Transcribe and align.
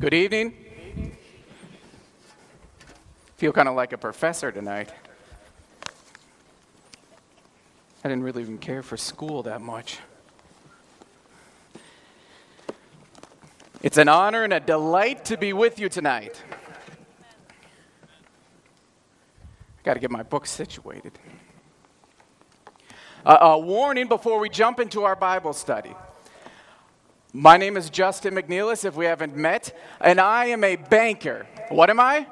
Good 0.00 0.14
evening. 0.14 0.54
Feel 3.36 3.50
kind 3.50 3.68
of 3.68 3.74
like 3.74 3.92
a 3.92 3.98
professor 3.98 4.52
tonight. 4.52 4.92
I 8.04 8.08
didn't 8.08 8.22
really 8.22 8.42
even 8.42 8.58
care 8.58 8.84
for 8.84 8.96
school 8.96 9.42
that 9.42 9.60
much. 9.60 9.98
It's 13.82 13.98
an 13.98 14.08
honor 14.08 14.44
and 14.44 14.52
a 14.52 14.60
delight 14.60 15.24
to 15.24 15.36
be 15.36 15.52
with 15.52 15.80
you 15.80 15.88
tonight. 15.88 16.40
I 19.80 19.82
got 19.82 19.94
to 19.94 20.00
get 20.00 20.12
my 20.12 20.22
book 20.22 20.46
situated. 20.46 21.18
Uh, 23.26 23.38
a 23.40 23.58
warning 23.58 24.06
before 24.06 24.38
we 24.38 24.48
jump 24.48 24.78
into 24.78 25.02
our 25.02 25.16
Bible 25.16 25.52
study. 25.52 25.92
My 27.38 27.56
name 27.56 27.76
is 27.76 27.88
Justin 27.88 28.34
McNeilus, 28.34 28.84
if 28.84 28.96
we 28.96 29.04
haven't 29.04 29.36
met, 29.36 29.72
and 30.00 30.20
I 30.20 30.46
am 30.46 30.64
a 30.64 30.74
banker. 30.74 31.46
What 31.68 31.88
am 31.88 32.00
I? 32.00 32.26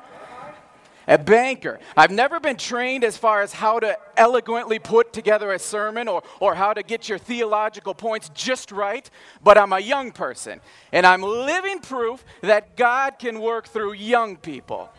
A 1.07 1.17
banker. 1.17 1.79
I've 1.97 2.11
never 2.11 2.41
been 2.41 2.57
trained 2.57 3.05
as 3.05 3.17
far 3.17 3.41
as 3.43 3.53
how 3.53 3.79
to 3.79 3.97
eloquently 4.17 4.81
put 4.81 5.13
together 5.13 5.53
a 5.53 5.61
sermon 5.61 6.09
or, 6.09 6.25
or 6.41 6.57
how 6.57 6.73
to 6.73 6.83
get 6.83 7.09
your 7.09 7.19
theological 7.19 7.95
points 7.95 8.33
just 8.35 8.73
right, 8.73 9.09
but 9.45 9.57
I'm 9.57 9.73
a 9.73 9.79
young 9.79 10.11
person, 10.11 10.61
and 10.91 11.07
I'm 11.07 11.23
living 11.23 11.79
proof 11.79 12.25
that 12.41 12.77
God 12.77 13.21
can 13.21 13.41
work 13.41 13.69
through 13.69 13.93
young 13.93 14.37
people. 14.37 14.91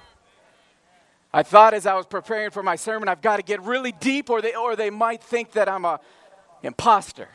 I 1.34 1.44
thought 1.44 1.74
as 1.74 1.86
I 1.86 1.96
was 1.96 2.06
preparing 2.06 2.52
for 2.52 2.64
my 2.64 2.78
sermon, 2.78 3.10
I've 3.10 3.22
got 3.22 3.38
to 3.38 3.44
get 3.44 3.62
really 3.62 3.92
deep, 3.92 4.30
or 4.30 4.42
they, 4.42 4.56
or 4.56 4.78
they 4.78 4.90
might 4.90 5.22
think 5.22 5.52
that 5.52 5.68
I'm 5.68 5.84
a 5.84 6.00
imposter. 6.64 7.28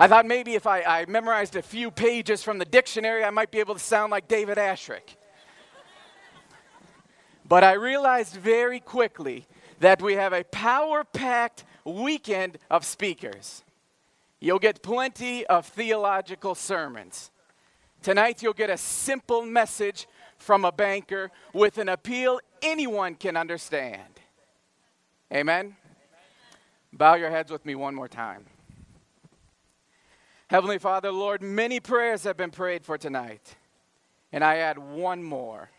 I 0.00 0.08
thought 0.08 0.24
maybe 0.24 0.54
if 0.54 0.66
I, 0.66 0.80
I 0.80 1.04
memorized 1.04 1.56
a 1.56 1.62
few 1.62 1.90
pages 1.90 2.42
from 2.42 2.56
the 2.56 2.64
dictionary, 2.64 3.22
I 3.22 3.28
might 3.28 3.50
be 3.50 3.58
able 3.60 3.74
to 3.74 3.80
sound 3.80 4.10
like 4.10 4.28
David 4.28 4.56
Asscherick. 4.56 5.16
But 7.46 7.64
I 7.64 7.74
realized 7.74 8.34
very 8.34 8.80
quickly 8.80 9.46
that 9.80 10.00
we 10.00 10.14
have 10.14 10.32
a 10.32 10.42
power 10.44 11.04
packed 11.04 11.64
weekend 11.84 12.56
of 12.70 12.86
speakers. 12.86 13.62
You'll 14.40 14.58
get 14.58 14.82
plenty 14.82 15.46
of 15.46 15.66
theological 15.66 16.54
sermons. 16.54 17.30
Tonight, 18.00 18.42
you'll 18.42 18.54
get 18.54 18.70
a 18.70 18.78
simple 18.78 19.42
message 19.42 20.08
from 20.38 20.64
a 20.64 20.72
banker 20.72 21.30
with 21.52 21.76
an 21.76 21.90
appeal 21.90 22.40
anyone 22.62 23.16
can 23.16 23.36
understand. 23.36 24.18
Amen? 25.30 25.76
Bow 26.90 27.16
your 27.16 27.30
heads 27.30 27.52
with 27.52 27.66
me 27.66 27.74
one 27.74 27.94
more 27.94 28.08
time. 28.08 28.46
Heavenly 30.50 30.78
Father, 30.78 31.12
Lord, 31.12 31.42
many 31.42 31.78
prayers 31.78 32.24
have 32.24 32.36
been 32.36 32.50
prayed 32.50 32.84
for 32.84 32.98
tonight, 32.98 33.54
and 34.32 34.42
I 34.42 34.56
add 34.56 34.78
one 34.78 35.22
more. 35.22 35.70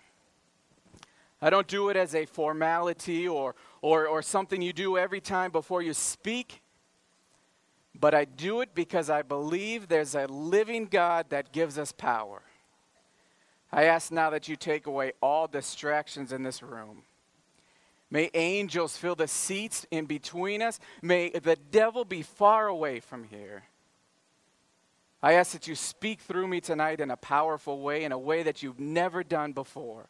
I 1.41 1.49
don't 1.49 1.67
do 1.67 1.89
it 1.89 1.97
as 1.97 2.15
a 2.15 2.25
formality 2.25 3.27
or, 3.27 3.53
or, 3.81 4.07
or 4.07 4.21
something 4.21 4.61
you 4.61 4.71
do 4.71 4.97
every 4.97 5.19
time 5.19 5.51
before 5.51 5.81
you 5.81 5.93
speak, 5.93 6.61
but 7.99 8.13
I 8.13 8.23
do 8.23 8.61
it 8.61 8.73
because 8.73 9.09
I 9.09 9.23
believe 9.23 9.89
there's 9.89 10.15
a 10.15 10.25
living 10.27 10.85
God 10.85 11.25
that 11.31 11.51
gives 11.51 11.77
us 11.77 11.91
power. 11.91 12.41
I 13.73 13.83
ask 13.83 14.09
now 14.09 14.29
that 14.29 14.47
you 14.47 14.55
take 14.55 14.87
away 14.87 15.11
all 15.21 15.47
distractions 15.47 16.31
in 16.31 16.43
this 16.43 16.63
room. 16.63 17.01
May 18.09 18.29
angels 18.33 18.95
fill 18.95 19.15
the 19.15 19.27
seats 19.27 19.85
in 19.91 20.05
between 20.05 20.61
us. 20.61 20.79
May 21.01 21.29
the 21.31 21.57
devil 21.57 22.05
be 22.05 22.21
far 22.21 22.67
away 22.67 23.01
from 23.01 23.25
here. 23.25 23.63
I 25.23 25.33
ask 25.33 25.51
that 25.51 25.67
you 25.67 25.75
speak 25.75 26.19
through 26.21 26.47
me 26.47 26.61
tonight 26.61 26.99
in 26.99 27.11
a 27.11 27.17
powerful 27.17 27.79
way, 27.81 28.03
in 28.03 28.11
a 28.11 28.17
way 28.17 28.43
that 28.43 28.63
you've 28.63 28.79
never 28.79 29.23
done 29.23 29.53
before. 29.53 30.07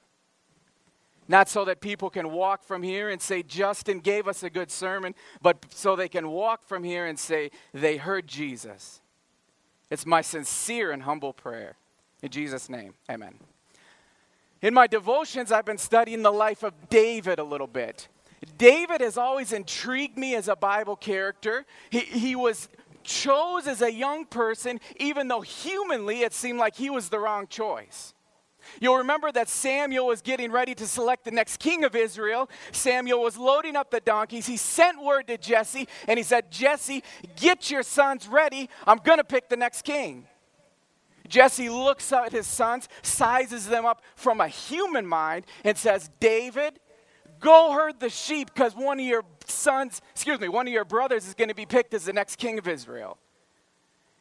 Not 1.27 1.49
so 1.49 1.65
that 1.65 1.81
people 1.81 2.09
can 2.09 2.31
walk 2.31 2.63
from 2.63 2.83
here 2.83 3.09
and 3.09 3.21
say, 3.21 3.43
Justin 3.43 3.99
gave 3.99 4.27
us 4.27 4.43
a 4.43 4.49
good 4.49 4.71
sermon, 4.71 5.15
but 5.41 5.65
so 5.69 5.95
they 5.95 6.09
can 6.09 6.29
walk 6.29 6.63
from 6.65 6.83
here 6.83 7.05
and 7.05 7.17
say, 7.17 7.51
they 7.73 7.97
heard 7.97 8.27
Jesus. 8.27 9.01
It's 9.89 10.05
my 10.05 10.21
sincere 10.21 10.91
and 10.91 11.03
humble 11.03 11.33
prayer. 11.33 11.75
In 12.21 12.29
Jesus' 12.29 12.69
name, 12.69 12.93
amen. 13.09 13.35
In 14.61 14.73
my 14.73 14.87
devotions, 14.87 15.51
I've 15.51 15.65
been 15.65 15.77
studying 15.77 16.21
the 16.21 16.31
life 16.31 16.63
of 16.63 16.73
David 16.89 17.39
a 17.39 17.43
little 17.43 17.67
bit. 17.67 18.07
David 18.57 19.01
has 19.01 19.17
always 19.17 19.53
intrigued 19.53 20.17
me 20.17 20.35
as 20.35 20.47
a 20.47 20.55
Bible 20.55 20.95
character. 20.95 21.65
He, 21.89 21.99
he 21.99 22.35
was 22.35 22.69
chose 23.03 23.67
as 23.67 23.81
a 23.81 23.91
young 23.91 24.25
person, 24.25 24.79
even 24.97 25.27
though 25.27 25.41
humanly 25.41 26.21
it 26.21 26.33
seemed 26.33 26.59
like 26.59 26.75
he 26.75 26.89
was 26.89 27.09
the 27.09 27.19
wrong 27.19 27.47
choice. 27.47 28.13
You'll 28.79 28.97
remember 28.97 29.31
that 29.31 29.49
Samuel 29.49 30.07
was 30.07 30.21
getting 30.21 30.51
ready 30.51 30.75
to 30.75 30.87
select 30.87 31.25
the 31.25 31.31
next 31.31 31.57
king 31.57 31.83
of 31.83 31.95
Israel. 31.95 32.49
Samuel 32.71 33.21
was 33.21 33.37
loading 33.37 33.75
up 33.75 33.91
the 33.91 33.99
donkeys. 33.99 34.45
He 34.45 34.57
sent 34.57 35.03
word 35.03 35.27
to 35.27 35.37
Jesse 35.37 35.87
and 36.07 36.17
he 36.17 36.23
said, 36.23 36.51
Jesse, 36.51 37.03
get 37.35 37.71
your 37.71 37.83
sons 37.83 38.27
ready. 38.27 38.69
I'm 38.85 38.97
going 38.97 39.17
to 39.17 39.23
pick 39.23 39.49
the 39.49 39.57
next 39.57 39.83
king. 39.83 40.27
Jesse 41.27 41.69
looks 41.69 42.11
at 42.11 42.31
his 42.31 42.45
sons, 42.45 42.89
sizes 43.01 43.67
them 43.67 43.85
up 43.85 44.01
from 44.15 44.41
a 44.41 44.47
human 44.47 45.05
mind, 45.05 45.45
and 45.63 45.77
says, 45.77 46.09
David, 46.19 46.79
go 47.39 47.71
herd 47.71 47.99
the 47.99 48.09
sheep 48.09 48.53
because 48.53 48.75
one 48.75 48.99
of 48.99 49.05
your 49.05 49.23
sons, 49.47 50.01
excuse 50.11 50.39
me, 50.39 50.47
one 50.47 50.67
of 50.67 50.73
your 50.73 50.85
brothers 50.85 51.27
is 51.27 51.33
going 51.33 51.49
to 51.49 51.55
be 51.55 51.65
picked 51.65 51.93
as 51.93 52.05
the 52.05 52.13
next 52.13 52.37
king 52.37 52.57
of 52.57 52.67
Israel. 52.67 53.17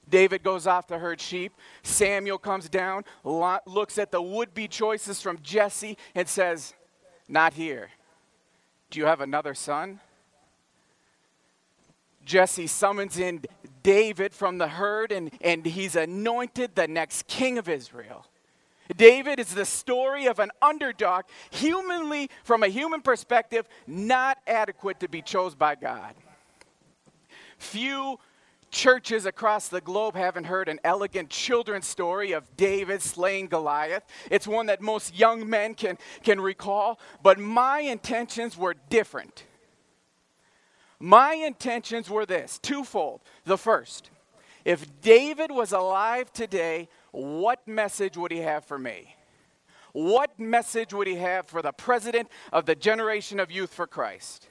David 0.08 0.42
goes 0.42 0.66
off 0.66 0.86
to 0.88 0.98
herd 0.98 1.20
sheep. 1.20 1.53
Samuel 1.82 2.38
comes 2.38 2.69
down, 2.69 3.04
looks 3.25 3.98
at 3.98 4.10
the 4.10 4.20
would 4.20 4.53
be 4.53 4.66
choices 4.66 5.22
from 5.22 5.38
Jesse, 5.42 5.97
and 6.14 6.28
says, 6.28 6.75
Not 7.28 7.54
here. 7.54 7.91
Do 8.91 8.98
you 8.98 9.06
have 9.06 9.20
another 9.20 9.54
son? 9.54 10.00
Jesse 12.25 12.66
summons 12.66 13.19
in 13.19 13.42
David 13.82 14.34
from 14.34 14.59
the 14.59 14.69
herd, 14.69 15.12
and, 15.12 15.30
and 15.41 15.64
he's 15.64 15.97
anointed 15.97 16.75
the 16.75 16.88
next 16.88 17.26
king 17.26 17.56
of 17.56 17.69
Israel. 17.69 18.26
David 18.96 19.38
is 19.38 19.54
the 19.54 19.64
story 19.64 20.26
of 20.26 20.38
an 20.38 20.50
underdog, 20.60 21.24
humanly, 21.50 22.30
from 22.44 22.62
a 22.62 22.68
human 22.68 23.00
perspective, 23.00 23.68
not 23.86 24.38
adequate 24.46 25.00
to 25.00 25.08
be 25.08 25.22
chosen 25.22 25.58
by 25.58 25.74
God. 25.74 26.14
Few 27.58 28.18
churches 28.70 29.26
across 29.26 29.68
the 29.68 29.80
globe 29.80 30.14
haven't 30.14 30.44
heard 30.44 30.68
an 30.68 30.80
elegant 30.84 31.28
children's 31.28 31.86
story 31.86 32.32
of 32.32 32.56
David 32.56 33.02
slaying 33.02 33.48
Goliath. 33.48 34.04
It's 34.30 34.46
one 34.46 34.66
that 34.66 34.80
most 34.80 35.16
young 35.16 35.48
men 35.48 35.74
can, 35.74 35.98
can 36.22 36.40
recall, 36.40 36.98
but 37.22 37.38
my 37.38 37.80
intentions 37.80 38.56
were 38.56 38.74
different. 38.88 39.44
My 40.98 41.34
intentions 41.34 42.08
were 42.10 42.26
this 42.26 42.58
twofold. 42.58 43.22
The 43.44 43.58
first, 43.58 44.10
if 44.64 45.00
David 45.00 45.50
was 45.50 45.72
alive 45.72 46.32
today, 46.32 46.88
what 47.12 47.66
message 47.66 48.16
would 48.16 48.32
he 48.32 48.38
have 48.38 48.65
for 48.65 48.78
me? 48.78 49.16
What 49.93 50.38
message 50.38 50.94
would 50.94 51.06
he 51.06 51.16
have 51.16 51.48
for 51.48 51.62
the 51.62 51.72
president 51.72 52.28
of 52.53 52.66
the 52.66 52.75
generation 52.75 53.41
of 53.41 53.50
youth 53.50 53.72
for 53.75 53.87
Christ? 53.87 54.47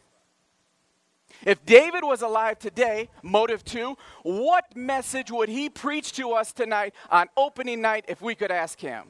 If 1.45 1.65
David 1.65 2.03
was 2.03 2.21
alive 2.21 2.59
today, 2.59 3.09
motive 3.23 3.63
two, 3.63 3.97
what 4.23 4.75
message 4.75 5.31
would 5.31 5.47
he 5.47 5.69
preach 5.69 6.11
to 6.13 6.31
us 6.31 6.51
tonight 6.51 6.93
on 7.09 7.27
opening 7.37 7.81
night 7.81 8.05
if 8.09 8.21
we 8.21 8.35
could 8.35 8.51
ask 8.51 8.79
him? 8.79 9.03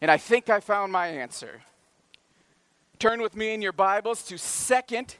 And 0.00 0.10
I 0.10 0.16
think 0.16 0.48
I 0.48 0.60
found 0.60 0.92
my 0.92 1.06
answer. 1.08 1.62
Turn 2.98 3.20
with 3.20 3.36
me 3.36 3.54
in 3.54 3.62
your 3.62 3.72
Bibles 3.72 4.24
to 4.24 4.38
second. 4.38 5.16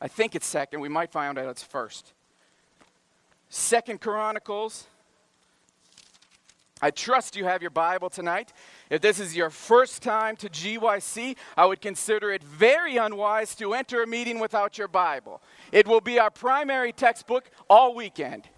I 0.00 0.06
think 0.06 0.36
it's 0.36 0.46
second. 0.46 0.80
We 0.80 0.88
might 0.88 1.10
find 1.10 1.36
out 1.36 1.48
it's 1.48 1.64
first. 1.64 2.12
Second 3.48 4.00
Chronicles 4.00 4.86
I 6.82 6.90
trust 6.90 7.36
you 7.36 7.44
have 7.44 7.60
your 7.60 7.70
Bible 7.70 8.08
tonight. 8.08 8.52
If 8.88 9.00
this 9.02 9.20
is 9.20 9.36
your 9.36 9.50
first 9.50 10.02
time 10.02 10.36
to 10.36 10.48
GYC, 10.48 11.36
I 11.56 11.66
would 11.66 11.80
consider 11.80 12.32
it 12.32 12.42
very 12.42 12.96
unwise 12.96 13.54
to 13.56 13.74
enter 13.74 14.02
a 14.02 14.06
meeting 14.06 14.38
without 14.38 14.78
your 14.78 14.88
Bible. 14.88 15.42
It 15.72 15.86
will 15.86 16.00
be 16.00 16.18
our 16.18 16.30
primary 16.30 16.92
textbook 16.92 17.50
all 17.68 17.94
weekend. 17.94 18.48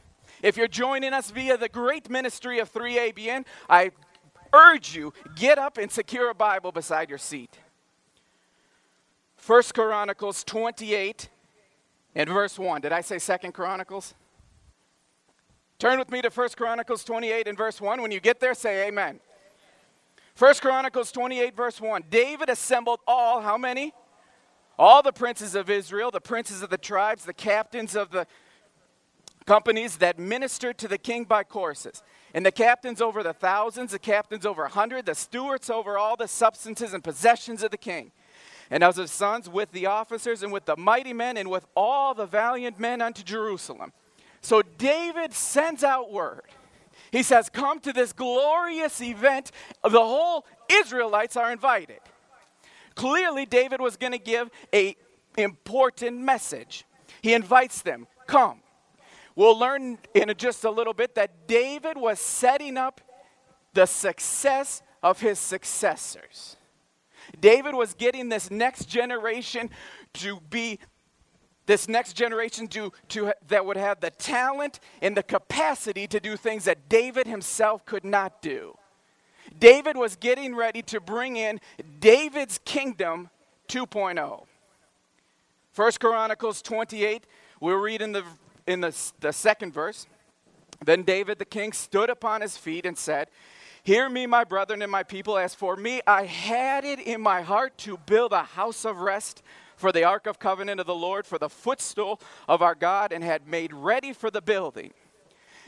If 0.42 0.56
you're 0.56 0.68
joining 0.68 1.12
us 1.12 1.30
via 1.30 1.56
the 1.56 1.68
great 1.68 2.08
ministry 2.10 2.58
of 2.60 2.72
3ABN, 2.72 3.44
I 3.68 3.90
urge 4.52 4.94
you 4.94 5.12
get 5.34 5.58
up 5.58 5.78
and 5.78 5.90
secure 5.90 6.30
a 6.30 6.34
Bible 6.34 6.72
beside 6.72 7.08
your 7.08 7.18
seat. 7.18 7.58
First 9.36 9.74
Chronicles 9.74 10.44
28 10.44 11.28
and 12.14 12.28
verse 12.28 12.58
1. 12.58 12.82
Did 12.82 12.92
I 12.92 13.00
say 13.00 13.18
Second 13.18 13.52
Chronicles? 13.52 14.14
Turn 15.78 15.98
with 15.98 16.10
me 16.10 16.22
to 16.22 16.30
1 16.30 16.48
Chronicles 16.56 17.04
28 17.04 17.48
and 17.48 17.58
verse 17.58 17.80
1. 17.80 18.00
When 18.00 18.10
you 18.10 18.20
get 18.20 18.40
there, 18.40 18.54
say 18.54 18.86
amen. 18.88 19.20
1 20.38 20.54
Chronicles 20.56 21.12
28, 21.12 21.56
verse 21.56 21.80
1. 21.80 22.04
David 22.10 22.48
assembled 22.48 23.00
all, 23.06 23.40
how 23.40 23.58
many? 23.58 23.92
All 24.78 25.02
the 25.02 25.12
princes 25.12 25.54
of 25.54 25.68
Israel, 25.68 26.10
the 26.10 26.20
princes 26.20 26.62
of 26.62 26.70
the 26.70 26.78
tribes, 26.78 27.24
the 27.24 27.34
captains 27.34 27.94
of 27.94 28.10
the 28.10 28.26
companies 29.44 29.96
that 29.96 30.18
ministered 30.18 30.78
to 30.78 30.88
the 30.88 30.98
king 30.98 31.24
by 31.24 31.44
courses. 31.44 32.02
And 32.34 32.46
the 32.46 32.52
captains 32.52 33.02
over 33.02 33.22
the 33.22 33.34
thousands, 33.34 33.92
the 33.92 33.98
captains 33.98 34.46
over 34.46 34.64
a 34.64 34.68
hundred, 34.68 35.04
the 35.06 35.14
stewards 35.14 35.68
over 35.68 35.98
all 35.98 36.16
the 36.16 36.28
substances 36.28 36.94
and 36.94 37.04
possessions 37.04 37.62
of 37.62 37.70
the 37.70 37.76
king. 37.76 38.12
And 38.70 38.82
as 38.82 38.96
his 38.96 39.10
sons 39.10 39.50
with 39.50 39.70
the 39.72 39.86
officers 39.86 40.42
and 40.42 40.50
with 40.50 40.64
the 40.64 40.76
mighty 40.76 41.12
men 41.12 41.36
and 41.36 41.50
with 41.50 41.66
all 41.76 42.14
the 42.14 42.24
valiant 42.24 42.80
men 42.80 43.02
unto 43.02 43.22
Jerusalem. 43.22 43.92
So 44.42 44.60
David 44.62 45.32
sends 45.32 45.84
out 45.84 46.12
word. 46.12 46.42
He 47.10 47.22
says, 47.22 47.48
Come 47.48 47.78
to 47.80 47.92
this 47.92 48.12
glorious 48.12 49.00
event. 49.00 49.52
The 49.82 49.90
whole 50.00 50.44
Israelites 50.68 51.36
are 51.36 51.52
invited. 51.52 52.00
Clearly, 52.94 53.46
David 53.46 53.80
was 53.80 53.96
going 53.96 54.12
to 54.12 54.18
give 54.18 54.50
a 54.74 54.96
important 55.38 56.18
message. 56.18 56.84
He 57.22 57.32
invites 57.32 57.82
them, 57.82 58.06
Come. 58.26 58.60
We'll 59.34 59.58
learn 59.58 59.98
in 60.14 60.32
just 60.36 60.64
a 60.64 60.70
little 60.70 60.92
bit 60.92 61.14
that 61.14 61.46
David 61.46 61.96
was 61.96 62.18
setting 62.18 62.76
up 62.76 63.00
the 63.72 63.86
success 63.86 64.82
of 65.02 65.20
his 65.20 65.38
successors. 65.38 66.56
David 67.40 67.74
was 67.74 67.94
getting 67.94 68.28
this 68.28 68.50
next 68.50 68.86
generation 68.86 69.70
to 70.14 70.40
be 70.50 70.78
this 71.72 71.88
next 71.88 72.12
generation 72.12 72.68
to, 72.68 72.92
to, 73.08 73.32
that 73.48 73.64
would 73.64 73.78
have 73.78 73.98
the 73.98 74.10
talent 74.10 74.78
and 75.00 75.16
the 75.16 75.22
capacity 75.22 76.06
to 76.06 76.20
do 76.20 76.36
things 76.36 76.64
that 76.64 76.86
David 76.90 77.26
himself 77.26 77.86
could 77.86 78.04
not 78.04 78.42
do. 78.42 78.76
David 79.58 79.96
was 79.96 80.14
getting 80.16 80.54
ready 80.54 80.82
to 80.82 81.00
bring 81.00 81.38
in 81.38 81.62
David's 81.98 82.60
kingdom 82.66 83.30
2.0. 83.68 84.44
First 85.72 85.98
Chronicles 85.98 86.60
28, 86.60 87.24
we'll 87.58 87.76
read 87.76 88.02
in 88.02 88.12
the 88.12 88.24
in 88.66 88.82
the, 88.82 88.94
the 89.20 89.32
second 89.32 89.72
verse. 89.72 90.06
Then 90.84 91.04
David 91.04 91.38
the 91.38 91.46
king 91.46 91.72
stood 91.72 92.10
upon 92.10 92.42
his 92.42 92.58
feet 92.58 92.84
and 92.84 92.98
said, 92.98 93.28
Hear 93.82 94.10
me, 94.10 94.26
my 94.26 94.44
brethren 94.44 94.82
and 94.82 94.92
my 94.92 95.04
people. 95.04 95.38
As 95.38 95.54
for 95.54 95.74
me, 95.74 96.02
I 96.06 96.24
had 96.24 96.84
it 96.84 97.00
in 97.00 97.22
my 97.22 97.40
heart 97.40 97.78
to 97.78 97.96
build 97.96 98.34
a 98.34 98.42
house 98.42 98.84
of 98.84 98.98
rest 98.98 99.42
for 99.82 99.92
the 99.92 100.04
ark 100.04 100.28
of 100.28 100.38
covenant 100.38 100.78
of 100.78 100.86
the 100.86 100.94
Lord, 100.94 101.26
for 101.26 101.38
the 101.38 101.50
footstool 101.50 102.20
of 102.48 102.62
our 102.62 102.76
God, 102.76 103.12
and 103.12 103.22
had 103.24 103.48
made 103.48 103.72
ready 103.74 104.12
for 104.12 104.30
the 104.30 104.40
building. 104.40 104.92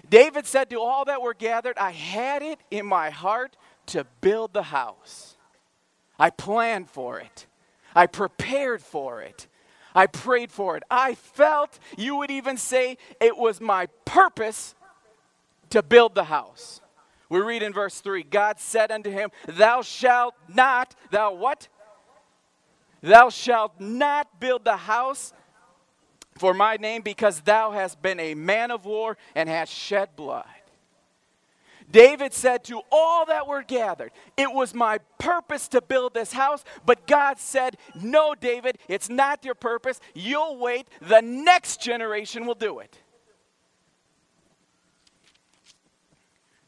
David 0.09 0.47
said 0.47 0.71
to 0.71 0.81
all 0.81 1.05
that 1.07 1.21
were 1.21 1.35
gathered, 1.35 1.77
I 1.77 1.91
had 1.91 2.41
it 2.41 2.61
in 2.71 2.87
my 2.87 3.11
heart 3.11 3.57
to 3.87 4.07
build 4.21 4.53
the 4.53 4.63
house. 4.63 5.37
I 6.17 6.31
planned 6.31 6.89
for 6.89 7.19
it. 7.19 7.47
I 7.93 8.07
prepared 8.07 8.83
for 8.83 9.21
it. 9.21 9.49
I 9.97 10.07
prayed 10.07 10.53
for 10.53 10.77
it. 10.77 10.85
I 10.89 11.15
felt, 11.15 11.79
you 11.99 12.15
would 12.17 12.31
even 12.31 12.57
say, 12.57 12.99
it 13.21 13.37
was 13.37 13.61
my 13.61 13.87
purpose 14.05 14.77
to 15.71 15.83
build 15.83 16.15
the 16.15 16.25
house. 16.25 16.81
We 17.29 17.41
read 17.41 17.65
in 17.65 17.73
verse 17.73 18.01
3 18.01 18.23
God 18.23 18.61
said 18.61 18.93
unto 18.93 19.11
him, 19.11 19.31
Thou 19.49 19.83
shalt 19.83 20.35
not, 20.49 20.95
thou 21.11 21.35
what? 21.35 21.67
Thou 23.05 23.29
shalt 23.29 23.79
not 23.79 24.41
build 24.41 24.65
the 24.65 24.79
house 24.79 25.35
for 26.39 26.55
my 26.55 26.77
name 26.77 27.03
because 27.03 27.43
thou 27.43 27.71
hast 27.71 28.01
been 28.01 28.19
a 28.19 28.35
man 28.35 28.71
of 28.71 28.87
war 28.87 29.19
and 29.35 29.47
hast 29.47 29.71
shed 29.71 30.17
blood. 30.17 30.47
David 31.91 32.33
said 32.33 32.65
to 32.65 32.81
all 32.91 33.27
that 33.27 33.47
were 33.47 33.63
gathered, 33.63 34.11
It 34.39 34.51
was 34.51 34.73
my 34.73 35.01
purpose 35.19 35.69
to 35.69 35.83
build 35.83 36.15
this 36.15 36.33
house, 36.33 36.65
but 36.87 37.07
God 37.07 37.39
said, 37.39 37.77
No, 37.95 38.35
David, 38.35 38.79
it's 38.89 39.11
not 39.11 39.45
your 39.45 39.55
purpose. 39.55 40.01
You'll 40.15 40.57
wait. 40.57 40.89
The 41.03 41.21
next 41.21 41.83
generation 41.83 42.47
will 42.47 42.55
do 42.55 42.79
it. 42.79 42.99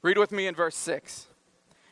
Read 0.03 0.19
with 0.19 0.33
me 0.33 0.47
in 0.47 0.55
verse 0.55 0.77
6. 0.77 1.29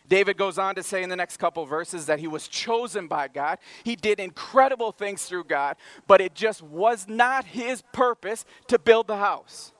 David 0.06 0.36
goes 0.36 0.58
on 0.58 0.74
to 0.74 0.82
say 0.82 1.02
in 1.02 1.08
the 1.08 1.16
next 1.16 1.38
couple 1.38 1.64
verses 1.64 2.06
that 2.06 2.18
he 2.18 2.28
was 2.28 2.46
chosen 2.46 3.06
by 3.06 3.28
God. 3.28 3.58
He 3.84 3.96
did 3.96 4.20
incredible 4.20 4.92
things 4.92 5.24
through 5.24 5.44
God, 5.44 5.76
but 6.06 6.20
it 6.20 6.34
just 6.34 6.62
was 6.62 7.08
not 7.08 7.46
his 7.46 7.82
purpose 7.92 8.44
to 8.68 8.78
build 8.78 9.06
the 9.06 9.16
house. 9.16 9.72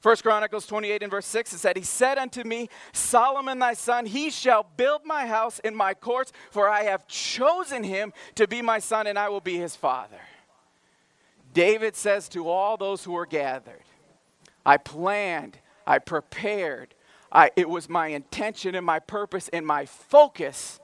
First 0.00 0.22
Chronicles 0.22 0.66
28 0.66 1.02
and 1.02 1.10
verse 1.10 1.26
6 1.26 1.52
it 1.52 1.58
said, 1.58 1.76
He 1.76 1.82
said 1.82 2.16
unto 2.16 2.42
me, 2.42 2.70
Solomon 2.92 3.58
thy 3.58 3.74
son, 3.74 4.06
he 4.06 4.30
shall 4.30 4.66
build 4.76 5.02
my 5.04 5.26
house 5.26 5.58
in 5.58 5.74
my 5.74 5.92
courts, 5.92 6.32
for 6.50 6.68
I 6.68 6.84
have 6.84 7.06
chosen 7.06 7.82
him 7.82 8.12
to 8.34 8.48
be 8.48 8.62
my 8.62 8.78
son, 8.78 9.06
and 9.06 9.18
I 9.18 9.28
will 9.28 9.42
be 9.42 9.58
his 9.58 9.76
father. 9.76 10.20
David 11.52 11.96
says 11.96 12.28
to 12.30 12.48
all 12.48 12.76
those 12.76 13.04
who 13.04 13.12
were 13.12 13.26
gathered, 13.26 13.82
I 14.64 14.78
planned, 14.78 15.58
I 15.86 15.98
prepared, 15.98 16.94
I, 17.32 17.50
it 17.56 17.68
was 17.68 17.88
my 17.88 18.08
intention 18.08 18.74
and 18.74 18.84
my 18.84 18.98
purpose 18.98 19.48
and 19.52 19.66
my 19.66 19.86
focus 19.86 20.80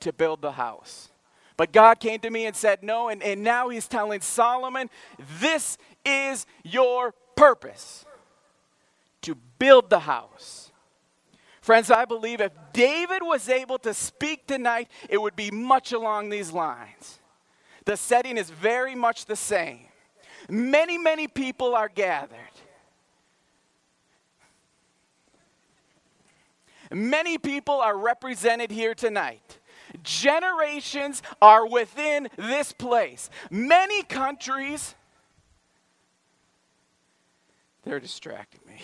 to 0.00 0.12
build 0.12 0.40
the 0.40 0.52
house. 0.52 1.10
But 1.56 1.72
God 1.72 2.00
came 2.00 2.20
to 2.20 2.30
me 2.30 2.46
and 2.46 2.56
said, 2.56 2.82
No, 2.82 3.10
and, 3.10 3.22
and 3.22 3.42
now 3.42 3.68
he's 3.68 3.86
telling 3.86 4.22
Solomon, 4.22 4.88
This 5.38 5.76
is 6.04 6.46
your 6.62 7.14
purpose 7.36 8.06
to 9.22 9.34
build 9.58 9.90
the 9.90 10.00
house. 10.00 10.72
Friends, 11.60 11.90
I 11.90 12.06
believe 12.06 12.40
if 12.40 12.52
David 12.72 13.22
was 13.22 13.48
able 13.48 13.78
to 13.80 13.92
speak 13.92 14.46
tonight, 14.46 14.88
it 15.10 15.20
would 15.20 15.36
be 15.36 15.50
much 15.50 15.92
along 15.92 16.30
these 16.30 16.50
lines. 16.52 17.18
The 17.84 17.96
setting 17.96 18.38
is 18.38 18.48
very 18.48 18.94
much 18.94 19.26
the 19.26 19.36
same. 19.36 19.86
Many, 20.48 20.96
many 20.96 21.28
people 21.28 21.74
are 21.74 21.88
gathered. 21.88 22.38
Many 26.90 27.38
people 27.38 27.76
are 27.76 27.96
represented 27.96 28.70
here 28.70 28.94
tonight. 28.94 29.58
Generations 30.02 31.22
are 31.40 31.66
within 31.66 32.28
this 32.36 32.72
place. 32.72 33.30
Many 33.50 34.02
countries, 34.02 34.94
they're 37.84 38.00
distracting 38.00 38.60
me. 38.66 38.80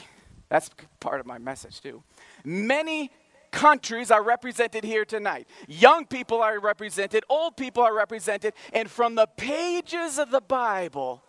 That's 0.48 0.70
part 1.00 1.20
of 1.20 1.26
my 1.26 1.38
message, 1.38 1.80
too. 1.80 2.02
Many 2.44 3.10
countries 3.50 4.10
are 4.10 4.22
represented 4.22 4.84
here 4.84 5.04
tonight. 5.04 5.48
Young 5.66 6.06
people 6.06 6.42
are 6.42 6.58
represented, 6.60 7.24
old 7.28 7.56
people 7.56 7.82
are 7.82 7.94
represented, 7.94 8.54
and 8.72 8.90
from 8.90 9.14
the 9.14 9.26
pages 9.36 10.18
of 10.18 10.30
the 10.30 10.40
Bible, 10.40 11.24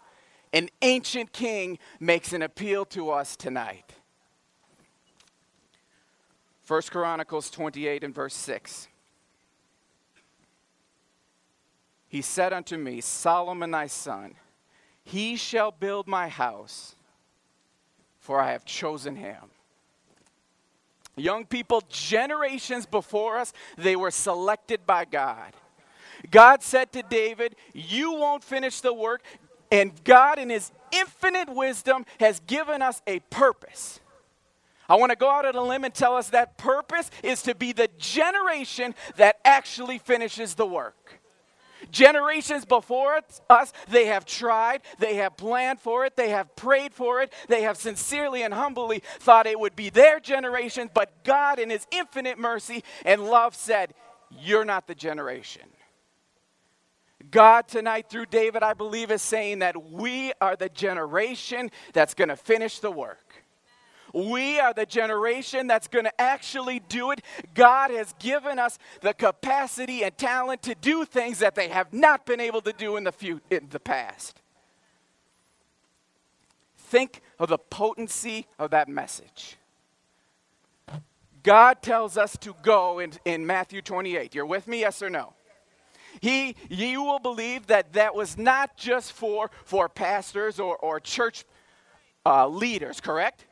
an 0.53 0.69
ancient 0.81 1.33
king 1.33 1.79
makes 1.99 2.33
an 2.33 2.41
appeal 2.41 2.85
to 2.85 3.11
us 3.11 3.35
tonight. 3.35 3.93
1 6.67 6.81
Chronicles 6.83 7.49
28 7.49 8.03
and 8.03 8.13
verse 8.13 8.35
6. 8.35 8.87
He 12.09 12.21
said 12.21 12.53
unto 12.53 12.77
me, 12.77 13.01
Solomon 13.01 13.71
thy 13.71 13.87
son, 13.87 14.35
he 15.03 15.35
shall 15.35 15.71
build 15.71 16.07
my 16.07 16.27
house 16.27 16.95
for 18.27 18.41
I 18.41 18.51
have 18.51 18.65
chosen 18.65 19.15
him. 19.15 19.37
Young 21.15 21.45
people, 21.45 21.81
generations 21.89 22.85
before 22.85 23.37
us, 23.37 23.53
they 23.77 23.95
were 23.95 24.11
selected 24.11 24.85
by 24.85 25.05
God. 25.05 25.53
God 26.29 26.61
said 26.61 26.91
to 26.91 27.03
David, 27.03 27.55
You 27.73 28.11
won't 28.11 28.43
finish 28.43 28.81
the 28.81 28.93
work, 28.93 29.21
and 29.71 29.93
God, 30.03 30.39
in 30.39 30.49
His 30.49 30.73
infinite 30.91 31.47
wisdom, 31.47 32.05
has 32.19 32.41
given 32.41 32.81
us 32.81 33.01
a 33.07 33.19
purpose. 33.29 34.01
I 34.89 34.95
want 34.95 35.11
to 35.11 35.17
go 35.17 35.29
out 35.29 35.45
on 35.45 35.55
a 35.55 35.61
limb 35.61 35.83
and 35.83 35.93
tell 35.93 36.15
us 36.15 36.29
that 36.29 36.57
purpose 36.57 37.09
is 37.23 37.41
to 37.43 37.55
be 37.55 37.73
the 37.73 37.89
generation 37.97 38.95
that 39.17 39.37
actually 39.43 39.97
finishes 39.97 40.55
the 40.55 40.65
work. 40.65 41.19
Generations 41.91 42.65
before 42.65 43.21
us, 43.49 43.73
they 43.89 44.05
have 44.05 44.25
tried, 44.25 44.81
they 44.99 45.15
have 45.15 45.37
planned 45.37 45.79
for 45.79 46.05
it, 46.05 46.15
they 46.15 46.29
have 46.29 46.55
prayed 46.55 46.93
for 46.93 47.21
it, 47.21 47.31
they 47.47 47.61
have 47.61 47.77
sincerely 47.77 48.43
and 48.43 48.53
humbly 48.53 49.03
thought 49.19 49.45
it 49.45 49.59
would 49.59 49.75
be 49.75 49.89
their 49.89 50.19
generation, 50.19 50.89
but 50.93 51.23
God, 51.23 51.59
in 51.59 51.69
His 51.69 51.85
infinite 51.91 52.37
mercy 52.37 52.83
and 53.05 53.25
love, 53.25 53.55
said, 53.55 53.93
You're 54.31 54.65
not 54.65 54.87
the 54.87 54.95
generation. 54.95 55.63
God, 57.31 57.67
tonight, 57.67 58.09
through 58.09 58.27
David, 58.27 58.63
I 58.63 58.73
believe, 58.73 59.11
is 59.11 59.21
saying 59.21 59.59
that 59.59 59.91
we 59.91 60.33
are 60.39 60.55
the 60.55 60.69
generation 60.69 61.71
that's 61.93 62.13
going 62.13 62.29
to 62.29 62.35
finish 62.35 62.79
the 62.79 62.91
work. 62.91 63.26
We 64.17 64.59
are 64.59 64.73
the 64.73 64.87
generation 64.87 65.67
that's 65.67 65.87
going 65.87 66.05
to 66.05 66.21
actually 66.21 66.79
do 66.79 67.11
it. 67.11 67.21
God 67.53 67.91
has 67.91 68.15
given 68.17 68.57
us 68.57 68.79
the 69.01 69.13
capacity 69.13 70.03
and 70.03 70.17
talent 70.17 70.63
to 70.63 70.73
do 70.73 71.05
things 71.05 71.37
that 71.39 71.53
they 71.53 71.67
have 71.67 71.93
not 71.93 72.25
been 72.25 72.39
able 72.39 72.61
to 72.61 72.73
do 72.73 72.97
in 72.97 73.03
the, 73.03 73.11
few, 73.11 73.41
in 73.51 73.67
the 73.69 73.79
past. 73.79 74.41
Think 76.77 77.21
of 77.37 77.49
the 77.49 77.59
potency 77.59 78.47
of 78.57 78.71
that 78.71 78.89
message. 78.89 79.57
God 81.43 81.83
tells 81.83 82.17
us 82.17 82.35
to 82.37 82.55
go 82.63 82.97
in, 82.97 83.13
in 83.23 83.45
Matthew 83.45 83.83
28. 83.83 84.33
You're 84.33 84.47
with 84.47 84.67
me, 84.67 84.79
yes 84.79 85.03
or 85.03 85.11
no? 85.11 85.33
He, 86.21 86.55
you 86.69 87.03
will 87.03 87.19
believe 87.19 87.67
that 87.67 87.93
that 87.93 88.15
was 88.15 88.35
not 88.35 88.75
just 88.77 89.13
for, 89.13 89.51
for 89.63 89.87
pastors 89.87 90.59
or, 90.59 90.75
or 90.77 90.99
church 90.99 91.45
uh, 92.25 92.47
leaders, 92.47 92.99
correct? 92.99 93.45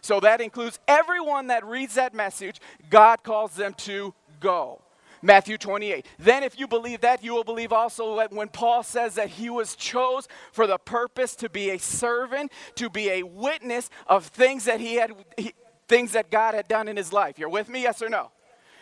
So 0.00 0.20
that 0.20 0.40
includes 0.40 0.78
everyone 0.86 1.48
that 1.48 1.64
reads 1.64 1.94
that 1.94 2.14
message, 2.14 2.60
God 2.90 3.22
calls 3.22 3.54
them 3.54 3.74
to 3.78 4.14
go. 4.40 4.82
Matthew 5.22 5.58
28. 5.58 6.06
Then, 6.18 6.42
if 6.42 6.58
you 6.58 6.68
believe 6.68 7.00
that, 7.00 7.24
you 7.24 7.34
will 7.34 7.44
believe 7.44 7.72
also 7.72 8.16
that 8.18 8.32
when 8.32 8.48
Paul 8.48 8.82
says 8.82 9.14
that 9.16 9.28
he 9.28 9.50
was 9.50 9.74
chose 9.74 10.28
for 10.52 10.66
the 10.66 10.78
purpose 10.78 11.34
to 11.36 11.48
be 11.48 11.70
a 11.70 11.78
servant, 11.78 12.52
to 12.76 12.88
be 12.88 13.10
a 13.10 13.24
witness 13.24 13.90
of 14.06 14.26
things 14.26 14.64
that 14.66 14.80
he 14.80 14.94
had, 14.94 15.12
he, 15.36 15.54
things 15.88 16.12
that 16.12 16.30
God 16.30 16.54
had 16.54 16.68
done 16.68 16.88
in 16.88 16.96
his 16.96 17.12
life. 17.12 17.38
You're 17.38 17.48
with 17.48 17.68
me, 17.68 17.82
yes 17.82 18.00
or 18.02 18.08
no? 18.08 18.30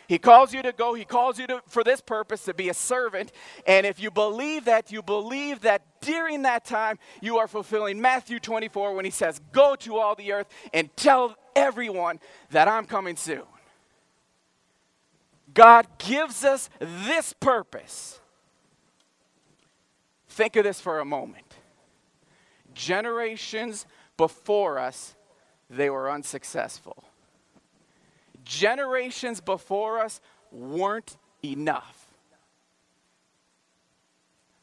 He 0.08 0.18
calls 0.18 0.54
you 0.54 0.62
to 0.62 0.72
go. 0.72 0.94
He 0.94 1.04
calls 1.04 1.38
you 1.38 1.46
to, 1.48 1.62
for 1.66 1.82
this 1.82 2.00
purpose 2.00 2.44
to 2.44 2.54
be 2.54 2.68
a 2.68 2.74
servant. 2.74 3.32
And 3.66 3.84
if 3.84 4.00
you 4.00 4.10
believe 4.10 4.66
that, 4.66 4.92
you 4.92 5.02
believe 5.02 5.60
that 5.62 5.82
during 6.00 6.42
that 6.42 6.64
time 6.64 6.98
you 7.20 7.38
are 7.38 7.48
fulfilling 7.48 8.00
Matthew 8.00 8.38
24 8.38 8.94
when 8.94 9.04
he 9.04 9.10
says, 9.10 9.40
Go 9.52 9.74
to 9.76 9.96
all 9.96 10.14
the 10.14 10.32
earth 10.32 10.46
and 10.72 10.94
tell 10.96 11.36
everyone 11.54 12.20
that 12.50 12.68
I'm 12.68 12.86
coming 12.86 13.16
soon. 13.16 13.42
God 15.52 15.86
gives 15.98 16.44
us 16.44 16.68
this 16.80 17.32
purpose. 17.32 18.20
Think 20.28 20.56
of 20.56 20.64
this 20.64 20.80
for 20.80 21.00
a 21.00 21.04
moment. 21.04 21.54
Generations 22.74 23.86
before 24.16 24.78
us, 24.78 25.14
they 25.70 25.88
were 25.88 26.10
unsuccessful 26.10 27.04
generations 28.46 29.42
before 29.42 29.98
us 29.98 30.20
weren't 30.50 31.18
enough. 31.44 32.06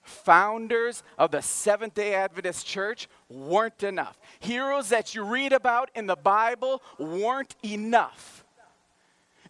Founders 0.02 1.04
of 1.18 1.32
the 1.32 1.42
Seventh 1.42 1.94
day 1.94 2.14
Adventist 2.16 2.66
Church 2.66 3.08
weren't 3.30 3.84
enough. 3.84 4.20
Heroes 4.40 4.90
that 4.90 5.14
you 5.14 5.24
read 5.24 5.54
about 5.54 5.92
in 5.96 6.08
the 6.08 6.16
Bible 6.16 6.82
weren't 6.98 7.56
enough. 7.64 8.43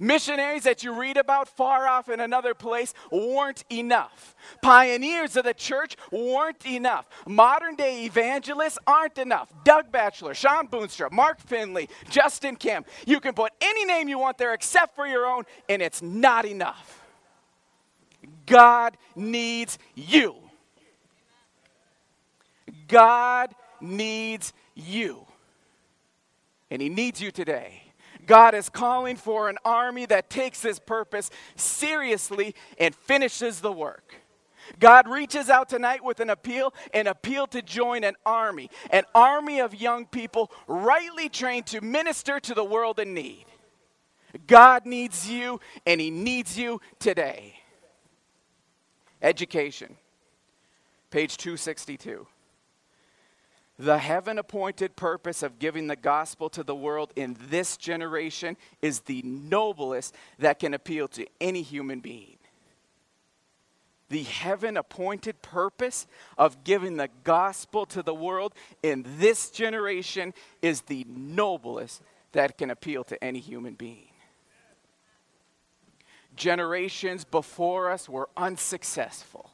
Missionaries 0.03 0.63
that 0.63 0.83
you 0.83 0.99
read 0.99 1.15
about 1.15 1.47
far 1.47 1.87
off 1.87 2.09
in 2.09 2.19
another 2.19 2.53
place 2.53 2.93
weren't 3.09 3.63
enough. 3.71 4.35
Pioneers 4.61 5.37
of 5.37 5.45
the 5.45 5.53
church 5.53 5.95
weren't 6.11 6.65
enough. 6.65 7.07
Modern 7.25 7.75
day 7.75 8.03
evangelists 8.03 8.77
aren't 8.85 9.17
enough. 9.17 9.49
Doug 9.63 9.93
Batchelor, 9.93 10.33
Shawn 10.33 10.67
Boonstra, 10.67 11.09
Mark 11.09 11.39
Finley, 11.39 11.87
Justin 12.09 12.57
Kim. 12.57 12.83
You 13.05 13.21
can 13.21 13.33
put 13.33 13.53
any 13.61 13.85
name 13.85 14.09
you 14.09 14.19
want 14.19 14.37
there 14.37 14.53
except 14.53 14.93
for 14.93 15.07
your 15.07 15.25
own, 15.25 15.45
and 15.69 15.81
it's 15.81 16.01
not 16.01 16.43
enough. 16.43 17.01
God 18.45 18.97
needs 19.15 19.79
you. 19.95 20.35
God 22.89 23.55
needs 23.79 24.51
you. 24.75 25.25
And 26.69 26.81
He 26.81 26.89
needs 26.89 27.21
you 27.21 27.31
today. 27.31 27.82
God 28.25 28.55
is 28.55 28.69
calling 28.69 29.15
for 29.15 29.49
an 29.49 29.57
army 29.63 30.05
that 30.07 30.29
takes 30.29 30.61
his 30.61 30.79
purpose 30.79 31.29
seriously 31.55 32.55
and 32.77 32.95
finishes 32.95 33.61
the 33.61 33.71
work. 33.71 34.15
God 34.79 35.07
reaches 35.07 35.49
out 35.49 35.69
tonight 35.69 36.03
with 36.03 36.19
an 36.19 36.29
appeal, 36.29 36.73
an 36.93 37.07
appeal 37.07 37.47
to 37.47 37.61
join 37.61 38.03
an 38.03 38.15
army, 38.25 38.69
an 38.89 39.03
army 39.13 39.59
of 39.59 39.75
young 39.75 40.05
people 40.05 40.51
rightly 40.67 41.29
trained 41.29 41.65
to 41.67 41.81
minister 41.81 42.39
to 42.39 42.53
the 42.53 42.63
world 42.63 42.99
in 42.99 43.13
need. 43.13 43.45
God 44.47 44.85
needs 44.85 45.29
you, 45.29 45.59
and 45.85 46.01
He 46.01 46.09
needs 46.09 46.57
you 46.57 46.81
today. 46.99 47.59
Education, 49.21 49.95
page 51.11 51.37
262. 51.37 52.27
The 53.79 53.97
heaven 53.97 54.37
appointed 54.37 54.95
purpose 54.95 55.41
of 55.41 55.57
giving 55.57 55.87
the 55.87 55.95
gospel 55.95 56.49
to 56.51 56.63
the 56.63 56.75
world 56.75 57.11
in 57.15 57.35
this 57.49 57.75
generation 57.75 58.55
is 58.81 59.01
the 59.01 59.23
noblest 59.23 60.13
that 60.37 60.59
can 60.59 60.73
appeal 60.75 61.07
to 61.09 61.25
any 61.41 61.63
human 61.63 61.99
being. 61.99 62.37
The 64.09 64.23
heaven 64.23 64.77
appointed 64.77 65.41
purpose 65.41 66.05
of 66.37 66.63
giving 66.63 66.97
the 66.97 67.09
gospel 67.23 67.87
to 67.87 68.03
the 68.03 68.13
world 68.13 68.53
in 68.83 69.05
this 69.17 69.49
generation 69.49 70.35
is 70.61 70.81
the 70.81 71.03
noblest 71.09 72.03
that 72.33 72.59
can 72.59 72.69
appeal 72.69 73.03
to 73.05 73.23
any 73.23 73.39
human 73.39 73.73
being. 73.73 74.09
Generations 76.35 77.23
before 77.23 77.89
us 77.89 78.07
were 78.07 78.29
unsuccessful 78.37 79.52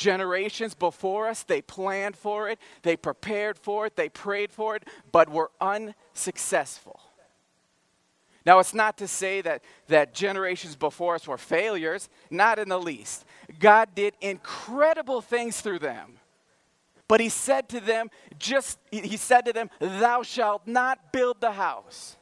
generations 0.00 0.74
before 0.74 1.28
us, 1.28 1.44
they 1.44 1.62
planned 1.62 2.16
for 2.16 2.48
it, 2.48 2.58
they 2.82 2.96
prepared 2.96 3.58
for 3.58 3.86
it, 3.86 3.94
they 3.94 4.08
prayed 4.08 4.50
for 4.50 4.74
it, 4.74 4.82
but 5.12 5.28
were 5.28 5.50
unsuccessful. 5.60 6.98
Now, 8.46 8.58
it's 8.58 8.72
not 8.72 8.96
to 8.98 9.06
say 9.06 9.42
that, 9.42 9.62
that 9.88 10.14
generations 10.14 10.74
before 10.74 11.14
us 11.14 11.28
were 11.28 11.36
failures, 11.36 12.08
not 12.30 12.58
in 12.58 12.70
the 12.70 12.80
least. 12.80 13.26
God 13.58 13.90
did 13.94 14.14
incredible 14.22 15.20
things 15.20 15.60
through 15.60 15.80
them. 15.80 16.14
But 17.06 17.20
he 17.20 17.28
said 17.28 17.68
to 17.68 17.80
them, 17.80 18.08
just, 18.38 18.78
he 18.90 19.18
said 19.18 19.44
to 19.44 19.52
them, 19.52 19.68
Thou 19.78 20.22
shalt 20.22 20.66
not 20.66 21.12
build 21.12 21.40
the 21.40 21.52
house. 21.52 22.16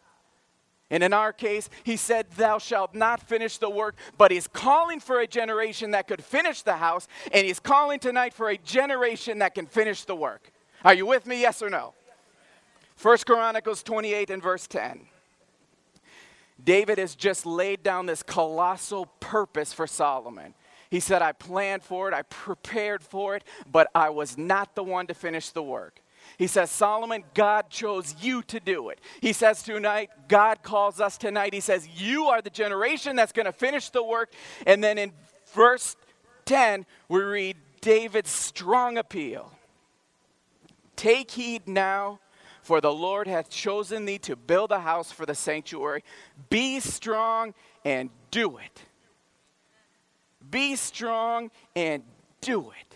And 0.90 1.02
in 1.02 1.12
our 1.12 1.32
case, 1.32 1.68
he 1.84 1.96
said, 1.96 2.30
Thou 2.30 2.58
shalt 2.58 2.94
not 2.94 3.20
finish 3.20 3.58
the 3.58 3.68
work, 3.68 3.96
but 4.16 4.30
he's 4.30 4.46
calling 4.46 5.00
for 5.00 5.20
a 5.20 5.26
generation 5.26 5.90
that 5.90 6.08
could 6.08 6.24
finish 6.24 6.62
the 6.62 6.76
house, 6.76 7.06
and 7.32 7.46
he's 7.46 7.60
calling 7.60 7.98
tonight 7.98 8.32
for 8.32 8.48
a 8.48 8.56
generation 8.58 9.40
that 9.40 9.54
can 9.54 9.66
finish 9.66 10.04
the 10.04 10.16
work. 10.16 10.50
Are 10.84 10.94
you 10.94 11.06
with 11.06 11.26
me, 11.26 11.40
yes 11.40 11.62
or 11.62 11.68
no? 11.68 11.92
First 12.96 13.26
Chronicles 13.26 13.82
28 13.82 14.30
and 14.30 14.42
verse 14.42 14.66
10. 14.66 15.06
David 16.64 16.98
has 16.98 17.14
just 17.14 17.46
laid 17.46 17.82
down 17.82 18.06
this 18.06 18.22
colossal 18.22 19.06
purpose 19.20 19.72
for 19.72 19.86
Solomon. 19.86 20.54
He 20.90 21.00
said, 21.00 21.22
I 21.22 21.32
planned 21.32 21.82
for 21.82 22.08
it, 22.08 22.14
I 22.14 22.22
prepared 22.22 23.02
for 23.02 23.36
it, 23.36 23.44
but 23.70 23.88
I 23.94 24.08
was 24.10 24.38
not 24.38 24.74
the 24.74 24.82
one 24.82 25.06
to 25.08 25.14
finish 25.14 25.50
the 25.50 25.62
work. 25.62 26.00
He 26.36 26.46
says, 26.46 26.70
Solomon, 26.70 27.24
God 27.34 27.70
chose 27.70 28.14
you 28.20 28.42
to 28.42 28.60
do 28.60 28.90
it. 28.90 29.00
He 29.20 29.32
says 29.32 29.62
tonight, 29.62 30.10
God 30.28 30.62
calls 30.62 31.00
us 31.00 31.16
tonight. 31.16 31.54
He 31.54 31.60
says, 31.60 31.88
You 31.88 32.26
are 32.26 32.42
the 32.42 32.50
generation 32.50 33.16
that's 33.16 33.32
going 33.32 33.46
to 33.46 33.52
finish 33.52 33.90
the 33.90 34.02
work. 34.02 34.32
And 34.66 34.82
then 34.82 34.98
in 34.98 35.12
verse 35.54 35.96
10, 36.44 36.86
we 37.08 37.20
read 37.22 37.56
David's 37.80 38.30
strong 38.30 38.98
appeal 38.98 39.52
Take 40.96 41.30
heed 41.30 41.68
now, 41.68 42.18
for 42.60 42.80
the 42.80 42.92
Lord 42.92 43.28
hath 43.28 43.48
chosen 43.48 44.04
thee 44.04 44.18
to 44.18 44.34
build 44.34 44.72
a 44.72 44.80
house 44.80 45.12
for 45.12 45.24
the 45.24 45.34
sanctuary. 45.34 46.02
Be 46.50 46.80
strong 46.80 47.54
and 47.84 48.10
do 48.32 48.58
it. 48.58 48.82
Be 50.50 50.74
strong 50.74 51.50
and 51.76 52.02
do 52.40 52.70
it. 52.70 52.87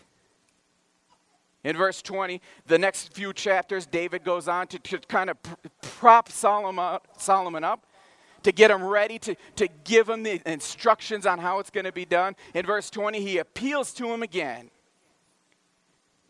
In 1.64 1.76
verse 1.76 2.02
20, 2.02 2.40
the 2.66 2.78
next 2.78 3.12
few 3.14 3.32
chapters, 3.32 3.86
David 3.86 4.24
goes 4.24 4.48
on 4.48 4.66
to, 4.68 4.78
to 4.80 4.98
kind 4.98 5.30
of 5.30 5.36
prop 5.80 6.28
Solomon, 6.28 6.98
Solomon 7.16 7.62
up, 7.62 7.86
to 8.42 8.50
get 8.50 8.70
him 8.70 8.82
ready, 8.82 9.18
to, 9.20 9.36
to 9.56 9.68
give 9.84 10.08
him 10.08 10.24
the 10.24 10.40
instructions 10.50 11.24
on 11.24 11.38
how 11.38 11.60
it's 11.60 11.70
going 11.70 11.84
to 11.84 11.92
be 11.92 12.04
done. 12.04 12.34
In 12.54 12.66
verse 12.66 12.90
20, 12.90 13.20
he 13.20 13.38
appeals 13.38 13.92
to 13.94 14.12
him 14.12 14.24
again. 14.24 14.70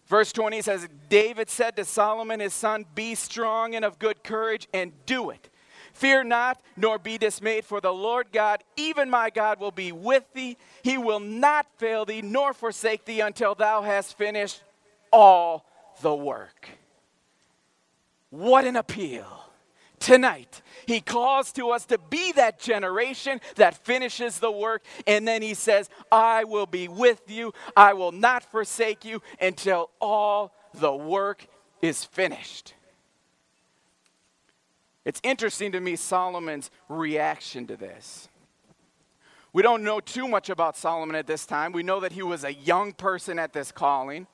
Verse 0.06 0.30
20 0.32 0.60
says, 0.60 0.86
David 1.08 1.48
said 1.48 1.76
to 1.76 1.86
Solomon 1.86 2.40
his 2.40 2.52
son, 2.52 2.84
Be 2.94 3.14
strong 3.14 3.74
and 3.74 3.82
of 3.82 3.98
good 3.98 4.22
courage, 4.22 4.68
and 4.74 4.92
do 5.06 5.30
it. 5.30 5.48
Fear 5.94 6.24
not, 6.24 6.60
nor 6.76 6.98
be 6.98 7.16
dismayed, 7.16 7.64
for 7.64 7.80
the 7.80 7.92
Lord 7.92 8.26
God, 8.32 8.62
even 8.76 9.08
my 9.08 9.30
God, 9.30 9.58
will 9.58 9.70
be 9.70 9.92
with 9.92 10.24
thee. 10.34 10.58
He 10.82 10.98
will 10.98 11.20
not 11.20 11.66
fail 11.78 12.04
thee, 12.04 12.20
nor 12.20 12.52
forsake 12.52 13.06
thee 13.06 13.20
until 13.20 13.54
thou 13.54 13.80
hast 13.80 14.18
finished 14.18 14.62
all 15.12 15.66
the 16.00 16.14
work. 16.14 16.68
What 18.30 18.64
an 18.64 18.76
appeal. 18.76 19.26
Tonight, 20.00 20.62
he 20.86 21.00
calls 21.00 21.52
to 21.52 21.70
us 21.70 21.84
to 21.86 21.98
be 22.10 22.32
that 22.32 22.58
generation 22.58 23.40
that 23.54 23.84
finishes 23.84 24.40
the 24.40 24.50
work, 24.50 24.82
and 25.06 25.28
then 25.28 25.42
he 25.42 25.54
says, 25.54 25.88
I 26.10 26.42
will 26.42 26.66
be 26.66 26.88
with 26.88 27.22
you, 27.28 27.52
I 27.76 27.92
will 27.92 28.10
not 28.10 28.42
forsake 28.42 29.04
you 29.04 29.22
until 29.40 29.90
all 30.00 30.52
the 30.74 30.92
work 30.92 31.46
is 31.82 32.04
finished. 32.04 32.74
It's 35.04 35.20
interesting 35.22 35.70
to 35.72 35.80
me 35.80 35.94
Solomon's 35.94 36.70
reaction 36.88 37.68
to 37.68 37.76
this. 37.76 38.28
We 39.52 39.62
don't 39.62 39.84
know 39.84 40.00
too 40.00 40.26
much 40.26 40.48
about 40.48 40.76
Solomon 40.76 41.14
at 41.14 41.26
this 41.26 41.44
time. 41.44 41.70
We 41.72 41.82
know 41.82 42.00
that 42.00 42.12
he 42.12 42.22
was 42.22 42.42
a 42.42 42.54
young 42.54 42.92
person 42.92 43.38
at 43.38 43.52
this 43.52 43.70
calling 43.70 44.26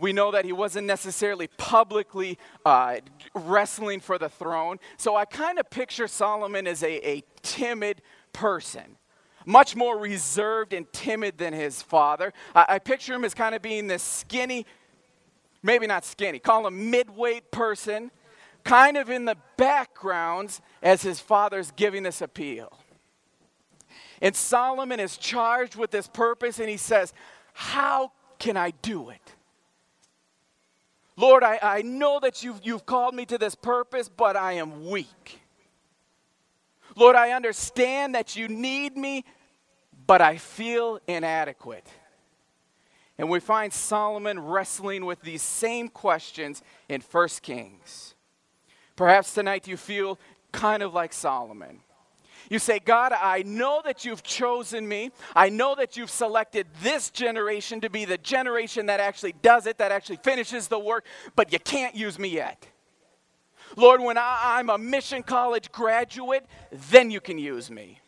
we 0.00 0.12
know 0.12 0.30
that 0.30 0.44
he 0.44 0.52
wasn't 0.52 0.86
necessarily 0.86 1.48
publicly 1.58 2.38
uh, 2.64 2.96
wrestling 3.34 4.00
for 4.00 4.18
the 4.18 4.28
throne. 4.28 4.78
So 4.96 5.16
I 5.16 5.24
kind 5.24 5.58
of 5.58 5.68
picture 5.70 6.08
Solomon 6.08 6.66
as 6.66 6.82
a, 6.82 7.08
a 7.08 7.22
timid 7.42 8.02
person 8.32 8.96
much 9.46 9.74
more 9.74 9.98
reserved 9.98 10.72
and 10.72 10.90
timid 10.92 11.38
than 11.38 11.52
his 11.52 11.82
father. 11.82 12.32
I, 12.54 12.66
I, 12.68 12.78
picture 12.78 13.14
him 13.14 13.24
as 13.24 13.34
kind 13.34 13.54
of 13.54 13.62
being 13.62 13.86
this 13.86 14.02
skinny, 14.02 14.66
maybe 15.62 15.86
not 15.86 16.04
skinny, 16.04 16.38
call 16.38 16.66
him 16.66 16.90
midweight 16.90 17.50
person, 17.50 18.10
kind 18.64 18.96
of 18.96 19.08
in 19.08 19.24
the 19.24 19.36
backgrounds 19.56 20.60
as 20.82 21.02
his 21.02 21.20
father's 21.20 21.70
giving 21.72 22.02
this 22.02 22.20
appeal. 22.20 22.72
And 24.20 24.36
Solomon 24.36 25.00
is 25.00 25.16
charged 25.16 25.76
with 25.76 25.90
this 25.90 26.06
purpose, 26.06 26.58
and 26.58 26.68
he 26.68 26.76
says, 26.76 27.14
How 27.54 28.12
can 28.38 28.56
I 28.56 28.72
do 28.82 29.10
it? 29.10 29.34
Lord, 31.20 31.44
I, 31.44 31.58
I 31.62 31.82
know 31.82 32.18
that 32.20 32.42
you've, 32.42 32.60
you've 32.64 32.86
called 32.86 33.14
me 33.14 33.26
to 33.26 33.36
this 33.36 33.54
purpose, 33.54 34.08
but 34.08 34.36
I 34.36 34.52
am 34.52 34.86
weak. 34.86 35.40
Lord, 36.96 37.14
I 37.14 37.32
understand 37.32 38.14
that 38.14 38.36
you 38.36 38.48
need 38.48 38.96
me, 38.96 39.26
but 40.06 40.22
I 40.22 40.38
feel 40.38 40.98
inadequate. 41.06 41.86
And 43.18 43.28
we 43.28 43.38
find 43.38 43.70
Solomon 43.70 44.40
wrestling 44.40 45.04
with 45.04 45.20
these 45.20 45.42
same 45.42 45.88
questions 45.88 46.62
in 46.88 47.02
1 47.02 47.28
Kings. 47.42 48.14
Perhaps 48.96 49.34
tonight 49.34 49.68
you 49.68 49.76
feel 49.76 50.18
kind 50.52 50.82
of 50.82 50.94
like 50.94 51.12
Solomon. 51.12 51.80
You 52.50 52.58
say, 52.58 52.80
God, 52.80 53.12
I 53.12 53.44
know 53.46 53.80
that 53.84 54.04
you've 54.04 54.24
chosen 54.24 54.86
me. 54.86 55.12
I 55.36 55.48
know 55.50 55.76
that 55.76 55.96
you've 55.96 56.10
selected 56.10 56.66
this 56.82 57.08
generation 57.10 57.80
to 57.82 57.88
be 57.88 58.04
the 58.04 58.18
generation 58.18 58.86
that 58.86 58.98
actually 58.98 59.34
does 59.40 59.66
it, 59.66 59.78
that 59.78 59.92
actually 59.92 60.16
finishes 60.16 60.66
the 60.66 60.78
work, 60.78 61.06
but 61.36 61.52
you 61.52 61.60
can't 61.60 61.94
use 61.94 62.18
me 62.18 62.28
yet. 62.28 62.66
Lord, 63.76 64.00
when 64.00 64.18
I, 64.18 64.58
am 64.58 64.68
a 64.68 64.78
mission 64.78 65.22
college 65.22 65.70
graduate, 65.70 66.44
then 66.90 67.12
you 67.12 67.20
can 67.20 67.38
use 67.38 67.70
me. 67.70 68.00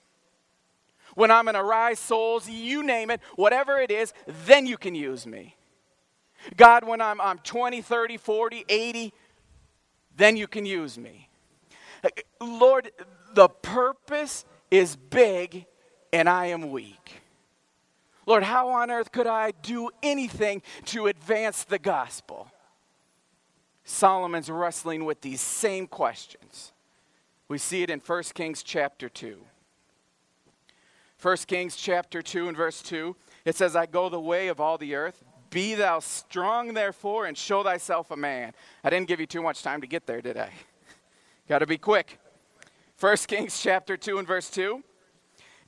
When 1.14 1.30
I'm 1.30 1.46
an 1.46 1.54
Arise 1.54 2.00
Souls, 2.00 2.48
you 2.48 2.82
name 2.82 3.10
it, 3.10 3.20
whatever 3.36 3.78
it 3.78 3.92
is, 3.92 4.12
then 4.46 4.66
you 4.66 4.76
can 4.76 4.96
use 4.96 5.24
me. 5.24 5.56
God, 6.56 6.82
when 6.82 7.00
I'm, 7.00 7.20
I'm 7.20 7.38
20, 7.38 7.80
30, 7.80 8.16
40, 8.16 8.64
80, 8.68 9.12
then 10.16 10.36
you 10.36 10.48
can 10.48 10.66
use 10.66 10.98
me. 10.98 11.28
Lord, 12.40 12.90
the 13.34 13.48
purpose 13.48 14.44
is 14.70 14.96
big 14.96 15.66
and 16.12 16.28
I 16.28 16.46
am 16.46 16.70
weak. 16.70 17.22
Lord, 18.26 18.42
how 18.42 18.68
on 18.68 18.90
earth 18.90 19.10
could 19.10 19.26
I 19.26 19.52
do 19.62 19.90
anything 20.02 20.62
to 20.86 21.06
advance 21.06 21.64
the 21.64 21.78
gospel? 21.78 22.48
Solomon's 23.84 24.48
wrestling 24.48 25.04
with 25.04 25.20
these 25.20 25.40
same 25.40 25.86
questions. 25.86 26.72
We 27.48 27.58
see 27.58 27.82
it 27.82 27.90
in 27.90 27.98
1 27.98 28.22
Kings 28.34 28.62
chapter 28.62 29.08
2. 29.08 29.38
1 31.20 31.36
Kings 31.46 31.76
chapter 31.76 32.22
2 32.22 32.48
and 32.48 32.56
verse 32.56 32.80
2, 32.82 33.14
it 33.44 33.56
says, 33.56 33.76
I 33.76 33.86
go 33.86 34.08
the 34.08 34.20
way 34.20 34.48
of 34.48 34.60
all 34.60 34.78
the 34.78 34.94
earth. 34.94 35.22
Be 35.50 35.74
thou 35.74 35.98
strong, 35.98 36.72
therefore, 36.72 37.26
and 37.26 37.36
show 37.36 37.62
thyself 37.62 38.10
a 38.10 38.16
man. 38.16 38.54
I 38.82 38.90
didn't 38.90 39.08
give 39.08 39.20
you 39.20 39.26
too 39.26 39.42
much 39.42 39.62
time 39.62 39.80
to 39.82 39.86
get 39.86 40.06
there, 40.06 40.22
did 40.22 40.36
I? 40.36 40.50
Got 41.48 41.58
to 41.58 41.66
be 41.66 41.76
quick. 41.76 42.18
1 43.02 43.16
Kings 43.26 43.60
chapter 43.60 43.96
2 43.96 44.18
and 44.18 44.28
verse 44.28 44.48
2. 44.48 44.80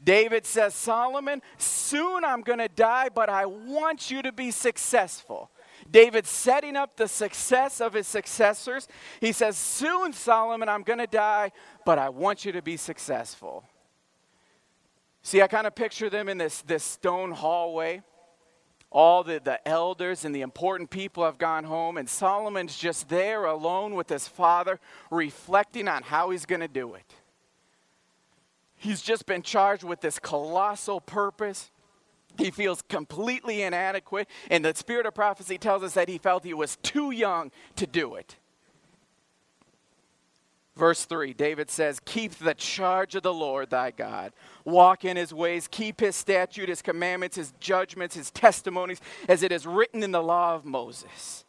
David 0.04 0.46
says, 0.46 0.72
Solomon, 0.72 1.42
soon 1.58 2.24
I'm 2.24 2.42
going 2.42 2.60
to 2.60 2.68
die, 2.68 3.08
but 3.12 3.28
I 3.28 3.46
want 3.46 4.08
you 4.08 4.22
to 4.22 4.30
be 4.30 4.52
successful. 4.52 5.50
David 5.90 6.26
setting 6.26 6.76
up 6.76 6.96
the 6.96 7.08
success 7.08 7.80
of 7.80 7.94
his 7.94 8.06
successors. 8.06 8.86
He 9.20 9.32
says, 9.32 9.56
Soon, 9.56 10.12
Solomon, 10.12 10.68
I'm 10.68 10.82
going 10.84 11.00
to 11.00 11.08
die, 11.08 11.50
but 11.84 11.98
I 11.98 12.08
want 12.08 12.44
you 12.44 12.52
to 12.52 12.62
be 12.62 12.76
successful. 12.76 13.64
See, 15.22 15.42
I 15.42 15.48
kind 15.48 15.66
of 15.66 15.74
picture 15.74 16.08
them 16.08 16.28
in 16.28 16.38
this, 16.38 16.62
this 16.62 16.84
stone 16.84 17.32
hallway 17.32 18.02
all 18.94 19.24
the, 19.24 19.40
the 19.42 19.66
elders 19.66 20.24
and 20.24 20.32
the 20.32 20.40
important 20.40 20.88
people 20.88 21.24
have 21.24 21.36
gone 21.36 21.64
home, 21.64 21.96
and 21.96 22.08
Solomon's 22.08 22.78
just 22.78 23.08
there 23.08 23.44
alone 23.44 23.96
with 23.96 24.08
his 24.08 24.28
father, 24.28 24.78
reflecting 25.10 25.88
on 25.88 26.04
how 26.04 26.30
he's 26.30 26.46
going 26.46 26.60
to 26.60 26.68
do 26.68 26.94
it. 26.94 27.12
He's 28.84 29.00
just 29.00 29.24
been 29.24 29.40
charged 29.40 29.82
with 29.82 30.02
this 30.02 30.18
colossal 30.18 31.00
purpose. 31.00 31.70
He 32.36 32.50
feels 32.50 32.82
completely 32.82 33.62
inadequate, 33.62 34.28
and 34.50 34.62
the 34.62 34.74
spirit 34.74 35.06
of 35.06 35.14
prophecy 35.14 35.56
tells 35.56 35.82
us 35.82 35.94
that 35.94 36.10
he 36.10 36.18
felt 36.18 36.44
he 36.44 36.52
was 36.52 36.76
too 36.82 37.10
young 37.10 37.50
to 37.76 37.86
do 37.86 38.14
it. 38.14 38.36
Verse 40.76 41.06
3, 41.06 41.32
David 41.32 41.70
says, 41.70 41.98
Keep 42.04 42.34
the 42.34 42.52
charge 42.52 43.14
of 43.14 43.22
the 43.22 43.32
Lord 43.32 43.70
thy 43.70 43.90
God. 43.90 44.34
Walk 44.66 45.06
in 45.06 45.16
his 45.16 45.32
ways, 45.32 45.66
keep 45.66 46.00
his 46.00 46.14
statute, 46.14 46.68
his 46.68 46.82
commandments, 46.82 47.36
his 47.36 47.54
judgments, 47.60 48.16
his 48.16 48.30
testimonies, 48.32 49.00
as 49.30 49.42
it 49.42 49.50
is 49.50 49.66
written 49.66 50.02
in 50.02 50.12
the 50.12 50.22
law 50.22 50.54
of 50.54 50.66
Moses. 50.66 51.43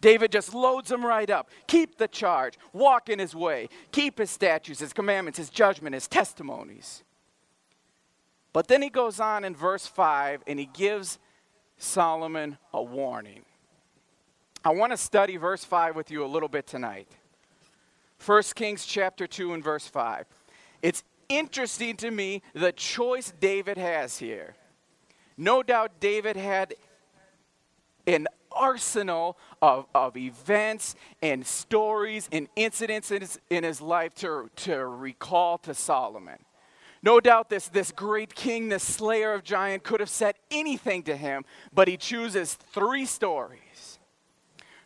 David 0.00 0.32
just 0.32 0.54
loads 0.54 0.90
them 0.90 1.04
right 1.04 1.28
up. 1.28 1.50
Keep 1.66 1.98
the 1.98 2.08
charge, 2.08 2.54
walk 2.72 3.08
in 3.08 3.18
his 3.18 3.34
way, 3.34 3.68
keep 3.90 4.18
his 4.18 4.30
statutes, 4.30 4.80
his 4.80 4.92
commandments, 4.92 5.38
his 5.38 5.50
judgment, 5.50 5.94
his 5.94 6.06
testimonies. 6.06 7.02
But 8.52 8.68
then 8.68 8.82
he 8.82 8.90
goes 8.90 9.20
on 9.20 9.44
in 9.44 9.54
verse 9.54 9.86
5 9.86 10.42
and 10.46 10.58
he 10.58 10.66
gives 10.66 11.18
Solomon 11.76 12.58
a 12.72 12.82
warning. 12.82 13.44
I 14.64 14.70
want 14.70 14.92
to 14.92 14.96
study 14.96 15.36
verse 15.36 15.64
5 15.64 15.94
with 15.94 16.10
you 16.10 16.24
a 16.24 16.26
little 16.26 16.48
bit 16.48 16.66
tonight. 16.66 17.08
1 18.24 18.42
Kings 18.54 18.84
chapter 18.84 19.26
2 19.26 19.54
and 19.54 19.62
verse 19.62 19.86
5. 19.86 20.26
It's 20.82 21.04
interesting 21.28 21.96
to 21.98 22.10
me 22.10 22.42
the 22.54 22.72
choice 22.72 23.32
David 23.38 23.78
has 23.78 24.18
here. 24.18 24.54
No 25.36 25.62
doubt 25.62 26.00
David 26.00 26.36
had 26.36 26.74
an 28.06 28.26
arsenal 28.58 29.38
of, 29.62 29.86
of 29.94 30.16
events 30.16 30.94
and 31.22 31.46
stories 31.46 32.28
and 32.32 32.48
incidents 32.56 33.10
in 33.10 33.20
his, 33.20 33.40
in 33.50 33.64
his 33.64 33.80
life 33.80 34.14
to, 34.16 34.50
to 34.56 34.84
recall 34.84 35.58
to 35.58 35.74
Solomon. 35.74 36.38
No 37.02 37.20
doubt 37.20 37.48
this, 37.48 37.68
this 37.68 37.92
great 37.92 38.34
king, 38.34 38.68
this 38.68 38.82
slayer 38.82 39.32
of 39.32 39.44
giant, 39.44 39.84
could 39.84 40.00
have 40.00 40.08
said 40.08 40.34
anything 40.50 41.04
to 41.04 41.16
him, 41.16 41.44
but 41.72 41.86
he 41.86 41.96
chooses 41.96 42.54
three 42.54 43.06
stories. 43.06 43.98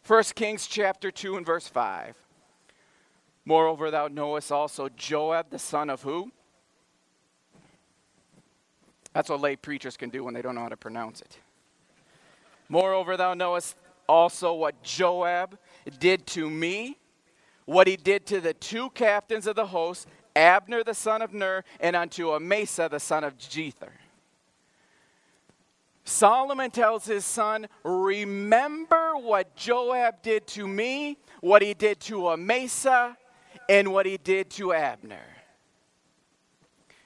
1 0.06 0.22
Kings 0.34 0.66
chapter 0.66 1.10
2 1.10 1.36
and 1.36 1.46
verse 1.46 1.68
5. 1.68 2.16
Moreover, 3.44 3.90
thou 3.90 4.08
knowest 4.08 4.52
also 4.52 4.88
Joab, 4.90 5.50
the 5.50 5.58
son 5.58 5.90
of 5.90 6.02
who? 6.02 6.30
That's 9.14 9.28
what 9.28 9.40
lay 9.40 9.56
preachers 9.56 9.96
can 9.96 10.10
do 10.10 10.24
when 10.24 10.34
they 10.34 10.42
don't 10.42 10.54
know 10.54 10.62
how 10.62 10.68
to 10.68 10.76
pronounce 10.76 11.20
it. 11.20 11.38
Moreover, 12.72 13.18
thou 13.18 13.34
knowest 13.34 13.76
also 14.08 14.54
what 14.54 14.82
Joab 14.82 15.58
did 15.98 16.26
to 16.28 16.48
me, 16.48 16.96
what 17.66 17.86
he 17.86 17.96
did 17.96 18.24
to 18.28 18.40
the 18.40 18.54
two 18.54 18.88
captains 18.90 19.46
of 19.46 19.56
the 19.56 19.66
host, 19.66 20.08
Abner 20.34 20.82
the 20.82 20.94
son 20.94 21.20
of 21.20 21.34
Ner, 21.34 21.64
and 21.80 21.94
unto 21.94 22.30
Amasa 22.30 22.88
the 22.90 22.98
son 22.98 23.24
of 23.24 23.36
Jether. 23.36 23.90
Solomon 26.04 26.70
tells 26.70 27.04
his 27.04 27.26
son, 27.26 27.68
Remember 27.84 29.18
what 29.18 29.54
Joab 29.54 30.22
did 30.22 30.46
to 30.46 30.66
me, 30.66 31.18
what 31.42 31.60
he 31.60 31.74
did 31.74 32.00
to 32.00 32.28
Amasa, 32.28 33.18
and 33.68 33.92
what 33.92 34.06
he 34.06 34.16
did 34.16 34.48
to 34.52 34.72
Abner. 34.72 35.26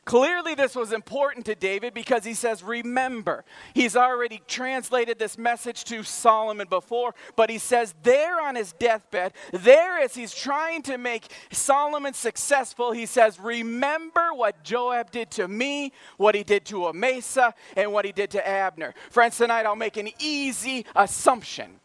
Clearly, 0.07 0.55
this 0.55 0.77
was 0.77 0.93
important 0.93 1.45
to 1.47 1.57
David 1.57 1.93
because 1.93 2.25
he 2.25 2.33
says, 2.33 2.63
Remember. 2.63 3.45
He's 3.75 3.97
already 3.97 4.41
translated 4.47 5.19
this 5.19 5.37
message 5.37 5.83
to 5.87 6.05
Solomon 6.05 6.69
before, 6.71 7.13
but 7.35 7.51
he 7.51 7.59
says, 7.59 7.93
There 8.05 8.41
on 8.41 8.55
his 8.55 8.73
deathbed, 8.73 9.33
there 9.51 9.99
as 9.99 10.15
he's 10.15 10.33
trying 10.33 10.83
to 10.83 10.97
make 10.97 11.27
Solomon 11.51 12.15
successful, 12.15 12.93
he 12.93 13.05
says, 13.05 13.41
Remember 13.41 14.33
what 14.33 14.63
Joab 14.63 15.11
did 15.11 15.29
to 15.33 15.49
me, 15.49 15.93
what 16.19 16.37
he 16.37 16.45
did 16.45 16.65
to 16.67 16.87
Amasa, 16.87 17.53
and 17.77 17.93
what 17.93 18.05
he 18.05 18.13
did 18.13 18.31
to 18.31 18.49
Abner. 18.49 18.95
Friends, 19.11 19.37
tonight 19.37 19.67
I'll 19.67 19.75
make 19.75 19.97
an 19.97 20.11
easy 20.21 20.87
assumption. 20.95 21.81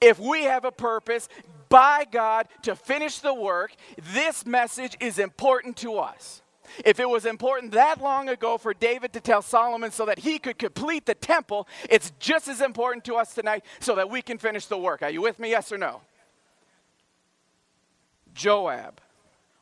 If 0.00 0.18
we 0.18 0.42
have 0.42 0.64
a 0.64 0.72
purpose, 0.72 1.28
by 1.68 2.04
God 2.10 2.48
to 2.62 2.74
finish 2.74 3.20
the 3.20 3.32
work, 3.32 3.76
this 4.12 4.44
message 4.44 4.96
is 4.98 5.20
important 5.20 5.76
to 5.78 5.98
us. 5.98 6.42
If 6.84 7.00
it 7.00 7.08
was 7.08 7.26
important 7.26 7.72
that 7.72 8.00
long 8.00 8.28
ago 8.28 8.58
for 8.58 8.74
David 8.74 9.12
to 9.12 9.20
tell 9.20 9.42
Solomon 9.42 9.90
so 9.90 10.06
that 10.06 10.18
he 10.18 10.38
could 10.38 10.58
complete 10.58 11.06
the 11.06 11.14
temple, 11.14 11.68
it's 11.88 12.12
just 12.18 12.48
as 12.48 12.60
important 12.60 13.04
to 13.04 13.16
us 13.16 13.34
tonight 13.34 13.64
so 13.80 13.94
that 13.94 14.10
we 14.10 14.22
can 14.22 14.38
finish 14.38 14.66
the 14.66 14.78
work. 14.78 15.02
Are 15.02 15.10
you 15.10 15.22
with 15.22 15.38
me, 15.38 15.50
yes 15.50 15.72
or 15.72 15.78
no? 15.78 16.00
Joab, 18.34 19.00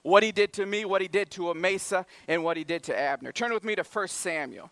what 0.02 0.22
he 0.22 0.32
did 0.32 0.52
to 0.54 0.66
me, 0.66 0.84
what 0.84 1.02
he 1.02 1.08
did 1.08 1.30
to 1.32 1.50
Amasa, 1.50 2.06
and 2.26 2.42
what 2.42 2.56
he 2.56 2.64
did 2.64 2.82
to 2.84 2.98
Abner. 2.98 3.32
Turn 3.32 3.52
with 3.52 3.64
me 3.64 3.74
to 3.74 3.82
1 3.82 4.08
Samuel. 4.08 4.70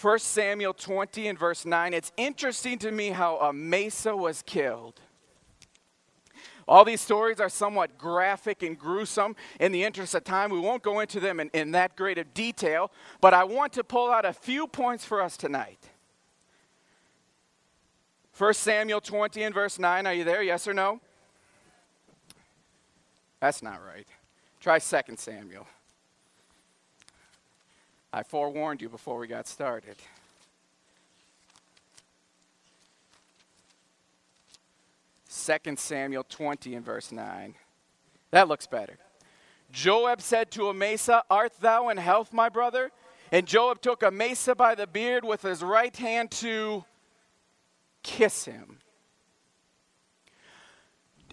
1 0.00 0.18
Samuel 0.20 0.72
20 0.72 1.28
and 1.28 1.38
verse 1.38 1.64
9. 1.66 1.92
It's 1.92 2.12
interesting 2.16 2.78
to 2.78 2.90
me 2.90 3.10
how 3.10 3.38
Amasa 3.38 4.16
was 4.16 4.42
killed. 4.42 5.00
All 6.68 6.84
these 6.84 7.00
stories 7.00 7.40
are 7.40 7.48
somewhat 7.48 7.98
graphic 7.98 8.62
and 8.62 8.78
gruesome. 8.78 9.36
In 9.60 9.72
the 9.72 9.84
interest 9.84 10.14
of 10.14 10.24
time, 10.24 10.50
we 10.50 10.60
won't 10.60 10.82
go 10.82 11.00
into 11.00 11.20
them 11.20 11.40
in, 11.40 11.50
in 11.52 11.72
that 11.72 11.96
great 11.96 12.18
of 12.18 12.32
detail, 12.34 12.90
but 13.20 13.34
I 13.34 13.44
want 13.44 13.72
to 13.74 13.84
pull 13.84 14.10
out 14.10 14.24
a 14.24 14.32
few 14.32 14.66
points 14.66 15.04
for 15.04 15.20
us 15.20 15.36
tonight. 15.36 15.78
1 18.38 18.54
Samuel 18.54 19.00
20 19.00 19.42
and 19.42 19.54
verse 19.54 19.78
9. 19.78 20.06
Are 20.06 20.14
you 20.14 20.24
there? 20.24 20.42
Yes 20.42 20.66
or 20.66 20.74
no? 20.74 21.00
That's 23.40 23.62
not 23.62 23.80
right. 23.84 24.06
Try 24.60 24.78
2 24.78 25.16
Samuel. 25.16 25.66
I 28.12 28.22
forewarned 28.22 28.82
you 28.82 28.88
before 28.88 29.18
we 29.18 29.26
got 29.26 29.48
started. 29.48 29.96
Second 35.42 35.78
Samuel 35.80 36.24
20 36.28 36.76
and 36.76 36.84
verse 36.84 37.10
9. 37.10 37.56
That 38.30 38.46
looks 38.46 38.68
better. 38.68 38.96
Joab 39.72 40.20
said 40.20 40.52
to 40.52 40.68
Amasa, 40.68 41.24
Art 41.28 41.52
thou 41.60 41.88
in 41.88 41.96
health, 41.96 42.32
my 42.32 42.48
brother? 42.48 42.92
And 43.32 43.44
Joab 43.44 43.82
took 43.82 44.04
Amasa 44.04 44.54
by 44.54 44.76
the 44.76 44.86
beard 44.86 45.24
with 45.24 45.42
his 45.42 45.62
right 45.62 45.96
hand 45.96 46.30
to 46.32 46.84
kiss 48.04 48.44
him. 48.44 48.78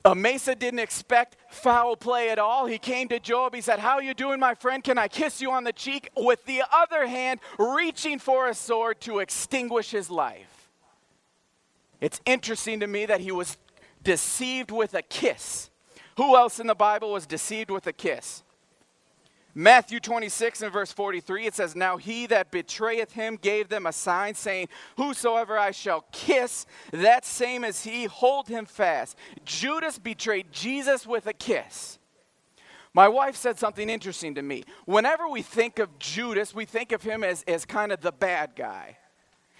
Amasa 0.03 0.55
didn't 0.55 0.79
expect 0.79 1.35
foul 1.49 1.95
play 1.95 2.29
at 2.31 2.39
all. 2.39 2.65
He 2.65 2.79
came 2.79 3.09
to 3.09 3.19
Joab. 3.19 3.53
He 3.53 3.61
said, 3.61 3.77
How 3.77 3.95
are 3.95 4.03
you 4.03 4.15
doing, 4.15 4.39
my 4.39 4.55
friend? 4.55 4.83
Can 4.83 4.97
I 4.97 5.07
kiss 5.07 5.39
you 5.39 5.51
on 5.51 5.65
the 5.65 5.73
cheek? 5.73 6.09
With 6.17 6.43
the 6.45 6.63
other 6.71 7.05
hand, 7.05 7.41
reaching 7.59 8.17
for 8.17 8.47
a 8.47 8.55
sword 8.55 9.01
to 9.01 9.19
extinguish 9.19 9.91
his 9.91 10.09
life. 10.09 10.69
It's 12.01 12.21
interesting 12.25 12.79
to 12.79 12.87
me 12.87 13.05
that 13.05 13.19
he 13.19 13.31
was 13.31 13.57
deceived 14.03 14.71
with 14.71 14.93
a 14.93 15.01
kiss. 15.01 15.69
Who 16.17 16.35
else 16.35 16.59
in 16.59 16.67
the 16.67 16.75
Bible 16.75 17.11
was 17.11 17.25
deceived 17.25 17.71
with 17.71 17.87
a 17.87 17.93
kiss? 17.93 18.43
Matthew 19.55 19.99
26 19.99 20.61
and 20.61 20.71
verse 20.71 20.91
43, 20.91 21.47
it 21.47 21.55
says, 21.55 21.75
Now 21.75 21.97
he 21.97 22.27
that 22.27 22.51
betrayeth 22.51 23.13
him 23.13 23.35
gave 23.35 23.67
them 23.67 23.85
a 23.85 23.91
sign, 23.91 24.35
saying, 24.35 24.69
Whosoever 24.97 25.57
I 25.57 25.71
shall 25.71 26.05
kiss, 26.11 26.65
that 26.91 27.25
same 27.25 27.63
as 27.63 27.83
he, 27.83 28.05
hold 28.05 28.47
him 28.47 28.65
fast. 28.65 29.17
Judas 29.45 29.97
betrayed 29.97 30.51
Jesus 30.51 31.07
with 31.07 31.25
a 31.25 31.33
kiss. 31.33 31.97
My 32.93 33.07
wife 33.07 33.35
said 33.35 33.57
something 33.59 33.89
interesting 33.89 34.35
to 34.35 34.41
me. 34.41 34.63
Whenever 34.85 35.27
we 35.27 35.41
think 35.41 35.79
of 35.79 35.99
Judas, 35.99 36.53
we 36.53 36.65
think 36.65 36.91
of 36.91 37.03
him 37.03 37.23
as, 37.23 37.43
as 37.47 37.65
kind 37.65 37.91
of 37.91 38.01
the 38.01 38.11
bad 38.11 38.51
guy. 38.55 38.97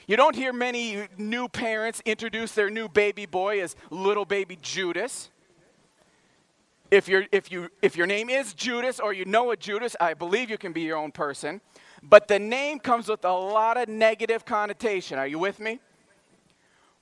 You 0.09 0.17
don't 0.17 0.35
hear 0.35 0.51
many 0.51 1.07
new 1.19 1.47
parents 1.47 2.01
introduce 2.03 2.53
their 2.53 2.71
new 2.71 2.89
baby 2.89 3.27
boy 3.27 3.61
as 3.61 3.75
little 3.91 4.25
baby 4.25 4.57
Judas. 4.59 5.29
If, 6.89 7.07
you 7.07 7.27
if, 7.31 7.51
you, 7.51 7.69
if 7.83 7.95
your 7.95 8.07
name 8.07 8.27
is 8.27 8.55
Judas 8.55 8.99
or 8.99 9.13
you 9.13 9.23
know 9.25 9.51
a 9.51 9.55
Judas, 9.55 9.95
I 9.99 10.15
believe 10.15 10.49
you 10.49 10.57
can 10.57 10.73
be 10.73 10.81
your 10.81 10.97
own 10.97 11.11
person. 11.11 11.61
But 12.01 12.27
the 12.27 12.39
name 12.39 12.79
comes 12.79 13.07
with 13.07 13.23
a 13.23 13.31
lot 13.31 13.77
of 13.77 13.87
negative 13.87 14.45
connotation. 14.45 15.19
Are 15.19 15.27
you 15.27 15.37
with 15.37 15.59
me? 15.59 15.79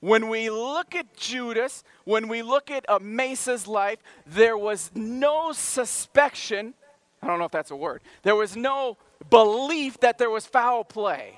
When 0.00 0.28
we 0.28 0.50
look 0.50 0.94
at 0.94 1.16
Judas, 1.16 1.84
when 2.04 2.28
we 2.28 2.42
look 2.42 2.70
at 2.70 2.86
Amasa's 2.88 3.66
life, 3.66 4.00
there 4.26 4.58
was 4.58 4.90
no 4.94 5.52
suspicion. 5.52 6.74
I 7.22 7.26
don't 7.26 7.38
know 7.38 7.46
if 7.46 7.52
that's 7.52 7.70
a 7.70 7.76
word. 7.76 8.02
There 8.22 8.36
was 8.36 8.54
no 8.54 8.98
belief 9.30 9.98
that 10.00 10.18
there 10.18 10.28
was 10.28 10.44
foul 10.44 10.84
play. 10.84 11.36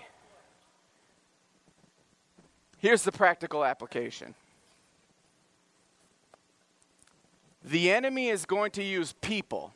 Here's 2.81 3.03
the 3.03 3.13
practical 3.13 3.65
application 3.65 4.35
the 7.63 7.91
enemy 7.91 8.29
is 8.29 8.47
going 8.47 8.71
to 8.73 8.83
use 8.83 9.13
people, 9.21 9.75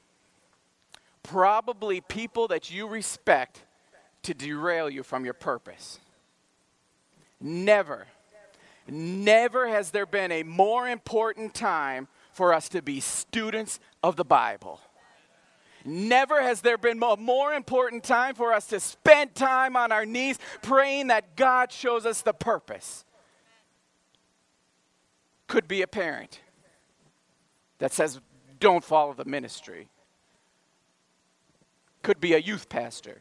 probably 1.23 2.01
people 2.01 2.49
that 2.49 2.71
you 2.71 2.88
respect, 2.88 3.62
to 4.23 4.33
derail 4.33 4.88
you 4.88 5.03
from 5.03 5.27
your 5.27 5.35
purpose. 5.35 6.01
Never, 7.40 8.07
never 8.88 9.69
has 9.69 9.90
there 9.90 10.07
been 10.07 10.33
a 10.33 10.43
more 10.43 10.88
important 10.88 11.53
time 11.53 12.09
for 12.33 12.55
us 12.55 12.71
to 12.71 12.81
be 12.81 13.01
students 13.01 13.81
of 14.03 14.17
the 14.17 14.25
Bible. 14.25 14.81
Never 15.85 16.40
has 16.40 16.62
there 16.62 16.79
been 16.79 17.03
a 17.03 17.16
more 17.16 17.53
important 17.53 18.05
time 18.05 18.35
for 18.35 18.55
us 18.55 18.66
to 18.68 18.81
spend 18.81 19.35
time 19.35 19.77
on 19.77 19.92
our 19.92 20.07
knees 20.07 20.38
praying 20.62 21.09
that 21.09 21.37
God 21.37 21.70
shows 21.70 22.07
us 22.07 22.23
the 22.23 22.33
purpose. 22.33 23.05
Could 25.47 25.68
be 25.68 25.83
a 25.83 25.87
parent 25.87 26.40
that 27.79 27.92
says, 27.92 28.18
don't 28.61 28.83
follow 28.83 29.12
the 29.12 29.27
ministry. 29.27 29.88
Could 32.03 32.18
be 32.18 32.33
a 32.33 32.38
youth 32.38 32.70
pastor. 32.70 33.20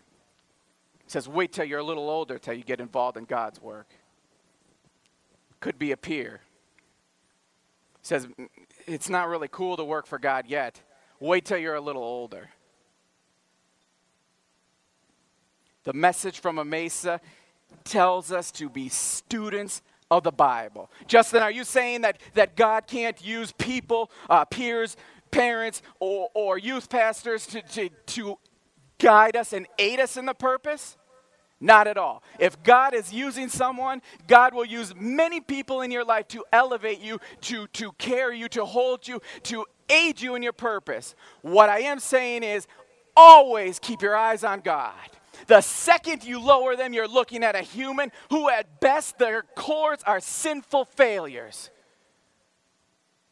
Says, 1.05 1.27
wait 1.27 1.51
till 1.51 1.65
you're 1.65 1.79
a 1.79 1.83
little 1.83 2.09
older 2.09 2.39
till 2.39 2.53
you 2.53 2.63
get 2.63 2.79
involved 2.79 3.17
in 3.17 3.25
God's 3.25 3.61
work. 3.61 3.89
Could 5.59 5.77
be 5.77 5.91
a 5.91 5.97
peer. 5.97 6.39
Says, 8.01 8.27
it's 8.85 9.09
not 9.09 9.27
really 9.27 9.49
cool 9.51 9.75
to 9.75 9.83
work 9.83 10.07
for 10.07 10.17
God 10.17 10.45
yet. 10.47 10.81
Wait 11.23 11.45
till 11.45 11.57
you're 11.57 11.75
a 11.75 11.79
little 11.79 12.03
older. 12.03 12.49
The 15.85 15.93
message 15.93 16.41
from 16.41 16.59
Amasa 16.59 17.21
tells 17.85 18.29
us 18.33 18.51
to 18.51 18.67
be 18.67 18.89
students 18.89 19.81
of 20.11 20.23
the 20.23 20.33
Bible. 20.33 20.91
Justin, 21.07 21.41
are 21.41 21.49
you 21.49 21.63
saying 21.63 22.01
that, 22.01 22.19
that 22.33 22.57
God 22.57 22.87
can't 22.87 23.25
use 23.25 23.53
people, 23.53 24.11
uh, 24.29 24.43
peers, 24.43 24.97
parents, 25.31 25.81
or, 26.01 26.27
or 26.33 26.57
youth 26.57 26.89
pastors 26.89 27.47
to, 27.47 27.61
to, 27.61 27.89
to 28.07 28.37
guide 28.97 29.37
us 29.37 29.53
and 29.53 29.65
aid 29.79 30.01
us 30.01 30.17
in 30.17 30.25
the 30.25 30.33
purpose? 30.33 30.97
Not 31.61 31.87
at 31.87 31.97
all. 31.97 32.21
If 32.37 32.61
God 32.63 32.93
is 32.93 33.13
using 33.13 33.47
someone, 33.47 34.01
God 34.27 34.53
will 34.53 34.65
use 34.65 34.93
many 34.93 35.39
people 35.39 35.79
in 35.79 35.91
your 35.91 36.03
life 36.03 36.27
to 36.29 36.43
elevate 36.51 36.99
you, 36.99 37.21
to, 37.43 37.67
to 37.67 37.93
carry 37.93 38.37
you, 38.37 38.49
to 38.49 38.65
hold 38.65 39.07
you, 39.07 39.21
to 39.43 39.63
aid 39.89 40.21
you 40.21 40.35
in 40.35 40.43
your 40.43 40.53
purpose. 40.53 41.15
What 41.41 41.69
I 41.69 41.79
am 41.79 41.99
saying 41.99 42.43
is 42.43 42.67
always 43.15 43.79
keep 43.79 44.01
your 44.01 44.15
eyes 44.15 44.43
on 44.43 44.61
God. 44.61 44.93
The 45.47 45.61
second 45.61 46.23
you 46.23 46.39
lower 46.39 46.75
them, 46.75 46.93
you're 46.93 47.07
looking 47.07 47.43
at 47.43 47.55
a 47.55 47.61
human 47.61 48.11
who, 48.29 48.49
at 48.49 48.79
best, 48.79 49.17
their 49.17 49.43
cores 49.55 49.99
are 50.05 50.19
sinful 50.19 50.85
failures. 50.85 51.69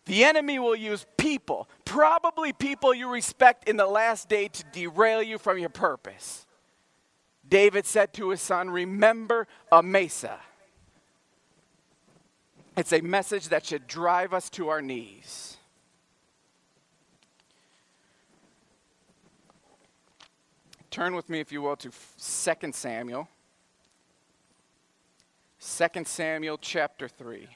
The 0.06 0.24
enemy 0.26 0.60
will 0.60 0.76
use 0.76 1.06
people, 1.18 1.70
probably 1.86 2.54
people 2.54 2.94
you 2.94 3.08
respect 3.08 3.70
in 3.70 3.78
the 3.78 3.86
last 3.86 4.28
day, 4.28 4.48
to 4.48 4.64
derail 4.72 5.22
you 5.22 5.38
from 5.38 5.60
your 5.60 5.70
purpose. 5.70 6.46
David 7.48 7.86
said 7.86 8.14
to 8.14 8.30
his 8.30 8.42
son, 8.42 8.70
Remember 8.70 9.48
Amasa. 9.72 10.40
It's 12.76 12.94
a 12.94 13.02
message 13.02 13.50
that 13.50 13.66
should 13.66 13.88
drive 13.88 14.34
us 14.34 14.50
to 14.52 14.70
our 14.70 14.82
knees. 14.82 15.51
Turn 20.91 21.15
with 21.15 21.30
me, 21.30 21.39
if 21.39 21.54
you 21.54 21.62
will, 21.62 21.77
to 21.77 21.89
2 21.89 22.71
Samuel. 22.73 23.30
2 25.62 26.04
Samuel 26.04 26.58
chapter 26.58 27.08
3. 27.08 27.47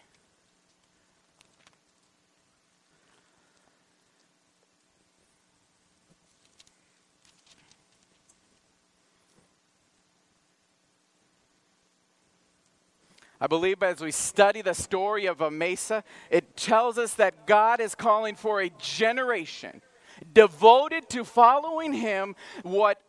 I 13.41 13.48
believe 13.48 13.84
as 13.84 14.00
we 14.00 14.12
study 14.12 14.62
the 14.62 14.74
story 14.74 15.26
of 15.26 15.41
Amasa, 15.41 16.06
it 16.30 16.56
tells 16.56 16.98
us 16.98 17.15
that 17.15 17.45
God 17.45 17.82
is 17.82 17.95
calling 17.95 18.36
for 18.36 18.62
a 18.62 18.69
generation 18.80 19.82
devoted 20.34 21.10
to 21.10 21.24
following 21.24 21.93
Him, 21.93 22.36
what 22.63 23.02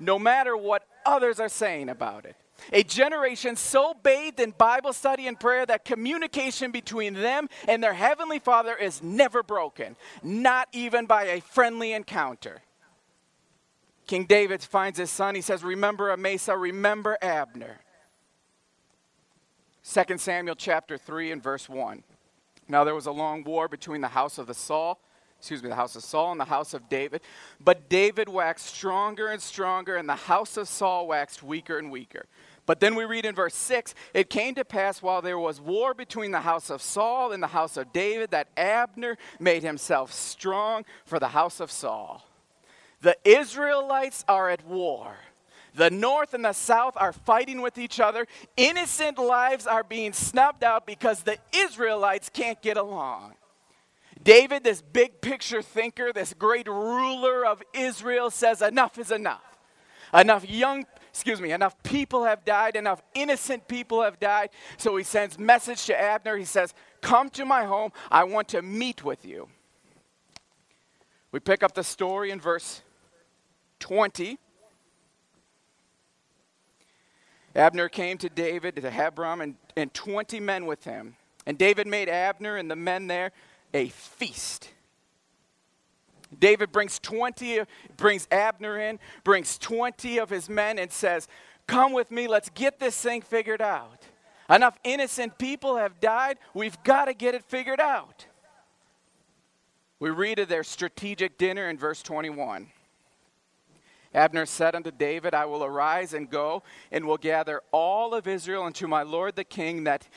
no 0.00 0.18
matter 0.18 0.56
what 0.56 0.84
others 1.04 1.40
are 1.40 1.48
saying 1.48 1.88
about 1.88 2.24
it. 2.24 2.36
A 2.72 2.82
generation 2.82 3.56
so 3.56 3.94
bathed 4.02 4.40
in 4.40 4.50
Bible 4.50 4.92
study 4.92 5.26
and 5.26 5.38
prayer 5.38 5.64
that 5.66 5.84
communication 5.84 6.70
between 6.70 7.14
them 7.14 7.48
and 7.68 7.82
their 7.82 7.94
Heavenly 7.94 8.38
Father 8.38 8.74
is 8.76 9.02
never 9.02 9.42
broken, 9.42 9.96
not 10.22 10.68
even 10.72 11.06
by 11.06 11.24
a 11.24 11.40
friendly 11.40 11.92
encounter. 11.92 12.62
King 14.06 14.24
David 14.24 14.62
finds 14.62 14.98
his 14.98 15.10
son. 15.10 15.34
He 15.34 15.40
says, 15.40 15.62
Remember 15.62 16.10
Amasa, 16.10 16.56
remember 16.56 17.16
Abner. 17.22 17.78
2 19.84 20.18
Samuel 20.18 20.56
chapter 20.56 20.98
3 20.98 21.32
and 21.32 21.42
verse 21.42 21.68
1. 21.68 22.02
Now 22.68 22.84
there 22.84 22.94
was 22.94 23.06
a 23.06 23.12
long 23.12 23.44
war 23.44 23.68
between 23.68 24.00
the 24.00 24.08
house 24.08 24.36
of 24.36 24.46
the 24.46 24.54
Saul 24.54 25.00
excuse 25.38 25.62
me, 25.62 25.68
the 25.68 25.74
house 25.74 25.96
of 25.96 26.02
Saul 26.02 26.32
and 26.32 26.40
the 26.40 26.44
house 26.44 26.74
of 26.74 26.88
David. 26.88 27.22
But 27.60 27.88
David 27.88 28.28
waxed 28.28 28.66
stronger 28.66 29.28
and 29.28 29.40
stronger, 29.40 29.96
and 29.96 30.08
the 30.08 30.14
house 30.14 30.56
of 30.56 30.68
Saul 30.68 31.06
waxed 31.06 31.42
weaker 31.42 31.78
and 31.78 31.90
weaker. 31.90 32.26
But 32.66 32.80
then 32.80 32.94
we 32.96 33.04
read 33.04 33.24
in 33.24 33.34
verse 33.34 33.54
6 33.54 33.94
it 34.12 34.28
came 34.28 34.54
to 34.56 34.64
pass 34.64 35.00
while 35.00 35.22
there 35.22 35.38
was 35.38 35.58
war 35.58 35.94
between 35.94 36.32
the 36.32 36.40
house 36.40 36.68
of 36.68 36.82
Saul 36.82 37.32
and 37.32 37.42
the 37.42 37.46
house 37.46 37.78
of 37.78 37.94
David 37.94 38.30
that 38.32 38.48
Abner 38.58 39.16
made 39.40 39.62
himself 39.62 40.12
strong 40.12 40.84
for 41.06 41.18
the 41.18 41.28
house 41.28 41.60
of 41.60 41.70
Saul. 41.70 42.22
The 43.00 43.16
Israelites 43.24 44.24
are 44.28 44.50
at 44.50 44.66
war. 44.66 45.14
The 45.74 45.90
North 45.90 46.34
and 46.34 46.44
the 46.44 46.52
South 46.52 46.94
are 46.96 47.12
fighting 47.12 47.62
with 47.62 47.78
each 47.78 48.00
other. 48.00 48.26
Innocent 48.56 49.18
lives 49.18 49.66
are 49.66 49.84
being 49.84 50.12
snubbed 50.12 50.64
out 50.64 50.86
because 50.86 51.22
the 51.22 51.38
Israelites 51.54 52.28
can't 52.28 52.60
get 52.60 52.76
along. 52.76 53.34
David, 54.22 54.64
this 54.64 54.82
big 54.82 55.20
picture 55.20 55.62
thinker, 55.62 56.12
this 56.12 56.34
great 56.34 56.66
ruler 56.66 57.46
of 57.46 57.62
Israel, 57.72 58.30
says 58.30 58.62
enough 58.62 58.98
is 58.98 59.10
enough. 59.10 59.42
Enough 60.12 60.48
young, 60.48 60.86
excuse 61.10 61.40
me, 61.40 61.52
enough 61.52 61.80
people 61.82 62.24
have 62.24 62.44
died, 62.44 62.76
enough 62.76 63.02
innocent 63.14 63.68
people 63.68 64.02
have 64.02 64.18
died. 64.18 64.50
So 64.76 64.96
he 64.96 65.04
sends 65.04 65.38
message 65.38 65.84
to 65.86 66.00
Abner. 66.00 66.36
He 66.36 66.44
says, 66.44 66.72
"Come 67.00 67.28
to 67.30 67.44
my 67.44 67.64
home. 67.64 67.92
I 68.10 68.24
want 68.24 68.48
to 68.48 68.62
meet 68.62 69.04
with 69.04 69.24
you." 69.24 69.48
We 71.30 71.40
pick 71.40 71.62
up 71.62 71.74
the 71.74 71.84
story 71.84 72.30
in 72.30 72.40
verse 72.40 72.82
20. 73.80 74.38
Abner 77.54 77.88
came 77.88 78.18
to 78.18 78.28
David 78.28 78.76
to 78.76 78.90
Hebron 78.90 79.40
and, 79.40 79.56
and 79.76 79.92
20 79.92 80.40
men 80.40 80.64
with 80.64 80.84
him. 80.84 81.16
And 81.44 81.58
David 81.58 81.86
made 81.86 82.08
Abner 82.08 82.56
and 82.56 82.70
the 82.70 82.76
men 82.76 83.08
there 83.08 83.32
a 83.74 83.88
feast. 83.88 84.70
David 86.36 86.72
brings 86.72 86.98
20, 86.98 87.62
brings 87.96 88.28
Abner 88.30 88.78
in, 88.78 88.98
brings 89.24 89.58
20 89.58 90.18
of 90.18 90.30
his 90.30 90.48
men, 90.48 90.78
and 90.78 90.92
says, 90.92 91.26
Come 91.66 91.92
with 91.92 92.10
me, 92.10 92.28
let's 92.28 92.50
get 92.50 92.78
this 92.78 93.00
thing 93.00 93.22
figured 93.22 93.62
out. 93.62 94.02
Enough 94.50 94.78
innocent 94.84 95.38
people 95.38 95.76
have 95.76 96.00
died, 96.00 96.38
we've 96.54 96.82
got 96.82 97.06
to 97.06 97.14
get 97.14 97.34
it 97.34 97.44
figured 97.44 97.80
out. 97.80 98.26
We 100.00 100.10
read 100.10 100.38
of 100.38 100.48
their 100.48 100.64
strategic 100.64 101.38
dinner 101.38 101.68
in 101.68 101.76
verse 101.76 102.02
21. 102.02 102.68
Abner 104.14 104.46
said 104.46 104.74
unto 104.74 104.90
David, 104.90 105.34
I 105.34 105.44
will 105.44 105.64
arise 105.64 106.14
and 106.14 106.30
go, 106.30 106.62
and 106.90 107.04
will 107.04 107.18
gather 107.18 107.60
all 107.72 108.14
of 108.14 108.26
Israel 108.26 108.62
unto 108.62 108.86
my 108.86 109.02
lord 109.02 109.36
the 109.36 109.44
king, 109.44 109.84
that 109.84 110.08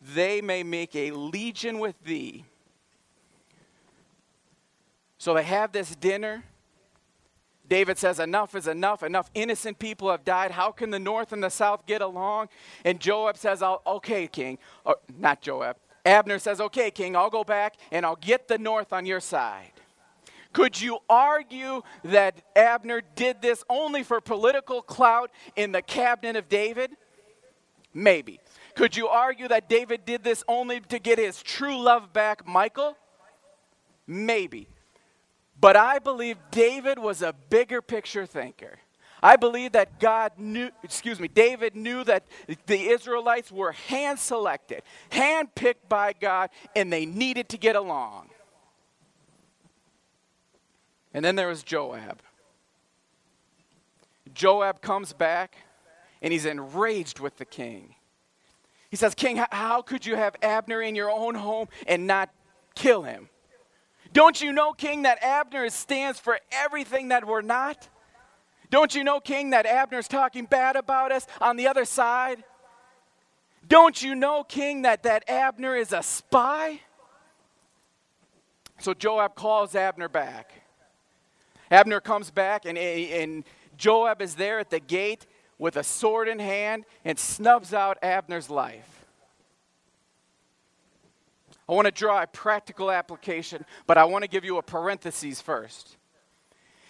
they 0.00 0.40
may 0.40 0.62
make 0.62 0.96
a 0.96 1.12
legion 1.12 1.78
with 1.78 2.02
thee. 2.02 2.44
So 5.22 5.34
they 5.34 5.44
have 5.44 5.70
this 5.70 5.94
dinner. 5.94 6.42
David 7.68 7.96
says, 7.96 8.18
Enough 8.18 8.56
is 8.56 8.66
enough. 8.66 9.04
Enough 9.04 9.30
innocent 9.34 9.78
people 9.78 10.10
have 10.10 10.24
died. 10.24 10.50
How 10.50 10.72
can 10.72 10.90
the 10.90 10.98
north 10.98 11.32
and 11.32 11.40
the 11.40 11.48
south 11.48 11.86
get 11.86 12.02
along? 12.02 12.48
And 12.84 12.98
Joab 12.98 13.36
says, 13.36 13.62
Okay, 13.62 14.26
king. 14.26 14.58
Or, 14.84 14.96
not 15.16 15.40
Joab. 15.40 15.76
Abner 16.04 16.40
says, 16.40 16.60
Okay, 16.60 16.90
king, 16.90 17.14
I'll 17.14 17.30
go 17.30 17.44
back 17.44 17.76
and 17.92 18.04
I'll 18.04 18.16
get 18.16 18.48
the 18.48 18.58
north 18.58 18.92
on 18.92 19.06
your 19.06 19.20
side. 19.20 19.70
Could 20.52 20.80
you 20.80 20.98
argue 21.08 21.82
that 22.02 22.42
Abner 22.56 23.00
did 23.14 23.40
this 23.40 23.62
only 23.70 24.02
for 24.02 24.20
political 24.20 24.82
clout 24.82 25.30
in 25.54 25.70
the 25.70 25.82
cabinet 25.82 26.34
of 26.34 26.48
David? 26.48 26.90
Maybe. 27.94 28.40
Could 28.74 28.96
you 28.96 29.06
argue 29.06 29.46
that 29.46 29.68
David 29.68 30.04
did 30.04 30.24
this 30.24 30.42
only 30.48 30.80
to 30.80 30.98
get 30.98 31.20
his 31.20 31.40
true 31.40 31.80
love 31.80 32.12
back, 32.12 32.44
Michael? 32.44 32.96
Maybe. 34.04 34.66
But 35.62 35.76
I 35.76 36.00
believe 36.00 36.38
David 36.50 36.98
was 36.98 37.22
a 37.22 37.32
bigger 37.48 37.80
picture 37.80 38.26
thinker. 38.26 38.80
I 39.22 39.36
believe 39.36 39.72
that 39.72 40.00
God 40.00 40.32
knew, 40.36 40.70
excuse 40.82 41.20
me, 41.20 41.28
David 41.28 41.76
knew 41.76 42.02
that 42.02 42.24
the 42.66 42.88
Israelites 42.88 43.52
were 43.52 43.70
hand 43.70 44.18
selected, 44.18 44.82
hand 45.10 45.54
picked 45.54 45.88
by 45.88 46.14
God, 46.14 46.50
and 46.74 46.92
they 46.92 47.06
needed 47.06 47.48
to 47.50 47.58
get 47.58 47.76
along. 47.76 48.30
And 51.14 51.24
then 51.24 51.36
there 51.36 51.46
was 51.46 51.62
Joab. 51.62 52.20
Joab 54.34 54.80
comes 54.80 55.12
back 55.12 55.58
and 56.20 56.32
he's 56.32 56.46
enraged 56.46 57.20
with 57.20 57.36
the 57.36 57.44
king. 57.44 57.94
He 58.90 58.96
says, 58.96 59.14
King, 59.14 59.44
how 59.52 59.80
could 59.82 60.04
you 60.04 60.16
have 60.16 60.34
Abner 60.42 60.82
in 60.82 60.96
your 60.96 61.10
own 61.10 61.36
home 61.36 61.68
and 61.86 62.08
not 62.08 62.30
kill 62.74 63.04
him? 63.04 63.28
Don't 64.12 64.40
you 64.40 64.52
know, 64.52 64.72
King, 64.72 65.02
that 65.02 65.22
Abner 65.22 65.68
stands 65.70 66.18
for 66.18 66.38
everything 66.50 67.08
that 67.08 67.26
we're 67.26 67.40
not? 67.40 67.88
Don't 68.70 68.94
you 68.94 69.04
know, 69.04 69.20
King, 69.20 69.50
that 69.50 69.66
Abner's 69.66 70.08
talking 70.08 70.44
bad 70.44 70.76
about 70.76 71.12
us 71.12 71.26
on 71.40 71.56
the 71.56 71.68
other 71.68 71.84
side? 71.84 72.42
Don't 73.68 74.02
you 74.02 74.14
know, 74.14 74.44
King, 74.44 74.82
that, 74.82 75.02
that 75.04 75.28
Abner 75.28 75.76
is 75.76 75.92
a 75.92 76.02
spy? 76.02 76.80
So 78.78 78.92
Joab 78.94 79.34
calls 79.34 79.74
Abner 79.74 80.08
back. 80.08 80.62
Abner 81.70 82.00
comes 82.00 82.30
back, 82.30 82.64
and, 82.66 82.76
and 82.76 83.44
Joab 83.78 84.20
is 84.20 84.34
there 84.34 84.58
at 84.58 84.70
the 84.70 84.80
gate 84.80 85.26
with 85.58 85.76
a 85.76 85.84
sword 85.84 86.28
in 86.28 86.38
hand 86.38 86.84
and 87.04 87.18
snubs 87.18 87.72
out 87.72 87.96
Abner's 88.02 88.50
life. 88.50 89.01
I 91.68 91.72
want 91.72 91.86
to 91.86 91.92
draw 91.92 92.22
a 92.22 92.26
practical 92.26 92.90
application, 92.90 93.64
but 93.86 93.96
I 93.96 94.04
want 94.04 94.22
to 94.22 94.28
give 94.28 94.44
you 94.44 94.58
a 94.58 94.62
parenthesis 94.62 95.40
first. 95.40 95.96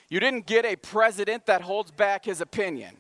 You 0.09 0.21
didn't 0.21 0.47
get 0.47 0.65
a 0.65 0.77
president 0.77 1.47
that 1.47 1.63
holds 1.63 1.91
back 1.91 2.25
his 2.25 2.41
opinion. 2.41 2.97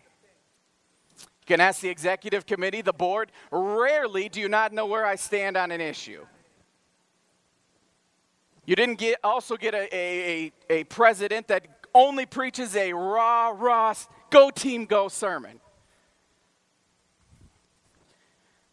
You 1.19 1.47
can 1.47 1.61
ask 1.61 1.81
the 1.81 1.89
executive 1.89 2.47
committee, 2.47 2.83
the 2.83 2.93
board. 2.93 3.33
Rarely 3.51 4.29
do 4.29 4.41
you 4.41 4.49
not 4.49 4.73
know 4.73 4.87
where 4.87 5.05
I 5.05 5.17
stand 5.17 5.57
on 5.57 5.71
an 5.71 5.81
issue. 5.81 6.25
You 8.65 8.77
didn't 8.77 8.99
get, 8.99 9.19
also 9.25 9.57
get 9.57 9.75
a, 9.75 9.89
a, 9.93 10.53
a 10.71 10.85
president 10.85 11.49
that 11.49 11.67
only 11.95 12.27
preaches 12.27 12.77
a 12.77 12.93
rah, 12.93 13.49
rah, 13.49 13.95
go 14.31 14.51
team, 14.51 14.85
go 14.85 15.09
sermon. 15.09 15.61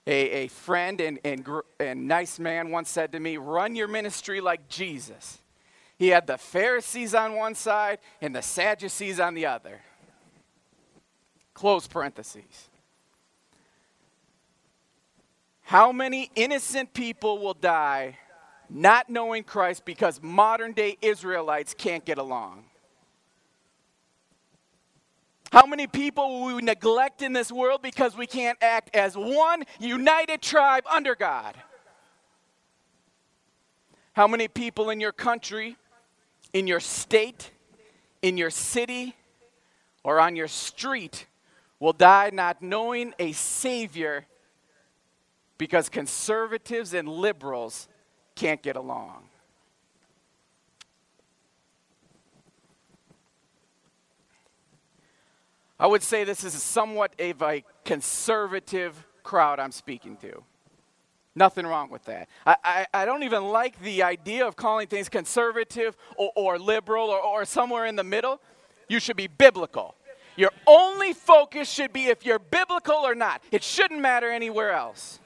A, 0.07 0.11
a 0.11 0.47
friend 0.47 0.99
and, 1.01 1.19
and, 1.23 1.47
and 1.79 2.07
nice 2.07 2.39
man 2.39 2.71
once 2.71 2.89
said 2.89 3.11
to 3.11 3.19
me, 3.19 3.37
Run 3.37 3.75
your 3.75 3.87
ministry 3.87 4.41
like 4.41 4.67
Jesus. 4.67 5.39
He 5.97 6.07
had 6.07 6.27
the 6.27 6.37
Pharisees 6.37 7.13
on 7.13 7.35
one 7.35 7.55
side 7.55 7.99
and 8.21 8.33
the 8.33 8.41
Sadducees 8.41 9.19
on 9.19 9.33
the 9.33 9.45
other. 9.45 9.81
Close 11.53 11.87
parentheses. 11.87 12.69
How 15.61 15.91
many 15.91 16.31
innocent 16.35 16.93
people 16.93 17.37
will 17.37 17.53
die 17.53 18.17
not 18.69 19.09
knowing 19.09 19.43
Christ 19.43 19.83
because 19.85 20.21
modern 20.21 20.71
day 20.71 20.97
Israelites 21.01 21.75
can't 21.77 22.05
get 22.05 22.17
along? 22.17 22.68
How 25.51 25.65
many 25.65 25.87
people 25.87 26.41
will 26.41 26.55
we 26.55 26.61
neglect 26.61 27.21
in 27.21 27.33
this 27.33 27.51
world 27.51 27.81
because 27.81 28.15
we 28.15 28.27
can't 28.27 28.57
act 28.61 28.95
as 28.95 29.17
one 29.17 29.63
united 29.79 30.41
tribe 30.41 30.83
under 30.89 31.15
God? 31.15 31.55
How 34.13 34.27
many 34.27 34.47
people 34.47 34.89
in 34.89 34.99
your 34.99 35.11
country, 35.11 35.77
in 36.53 36.67
your 36.67 36.79
state, 36.79 37.51
in 38.21 38.37
your 38.37 38.49
city, 38.49 39.15
or 40.03 40.19
on 40.19 40.35
your 40.35 40.47
street 40.47 41.25
will 41.79 41.93
die 41.93 42.29
not 42.33 42.61
knowing 42.61 43.13
a 43.19 43.31
Savior 43.31 44.25
because 45.57 45.89
conservatives 45.89 46.93
and 46.93 47.07
liberals 47.07 47.87
can't 48.35 48.63
get 48.63 48.75
along. 48.75 49.29
I 55.79 55.87
would 55.87 56.03
say 56.03 56.23
this 56.23 56.43
is 56.43 56.53
somewhat 56.61 57.13
of 57.19 57.41
a 57.41 57.63
conservative 57.85 59.05
crowd 59.23 59.59
I'm 59.59 59.71
speaking 59.71 60.17
to. 60.17 60.43
Nothing 61.35 61.65
wrong 61.65 61.89
with 61.89 62.03
that. 62.05 62.27
I, 62.45 62.55
I, 62.63 62.87
I, 62.93 63.05
don't 63.05 63.23
even 63.23 63.45
like 63.45 63.79
the 63.81 64.03
idea 64.03 64.45
of 64.45 64.55
calling 64.55 64.87
things 64.87 65.07
conservative 65.07 65.95
or, 66.17 66.31
or 66.35 66.59
liberal 66.59 67.09
or, 67.09 67.21
or 67.21 67.45
somewhere 67.45 67.85
in 67.85 67.95
the 67.95 68.03
middle. 68.03 68.41
You 68.89 68.99
should 68.99 69.15
be 69.15 69.27
biblical. 69.27 69.95
Your 70.35 70.51
only 70.67 71.13
focus 71.13 71.69
should 71.69 71.93
be 71.93 72.05
if 72.07 72.25
you're 72.25 72.39
biblical 72.39 72.95
or 72.95 73.15
not. 73.15 73.41
It 73.51 73.63
shouldn't 73.63 74.01
matter 74.01 74.29
anywhere 74.29 74.71
else. 74.71 75.19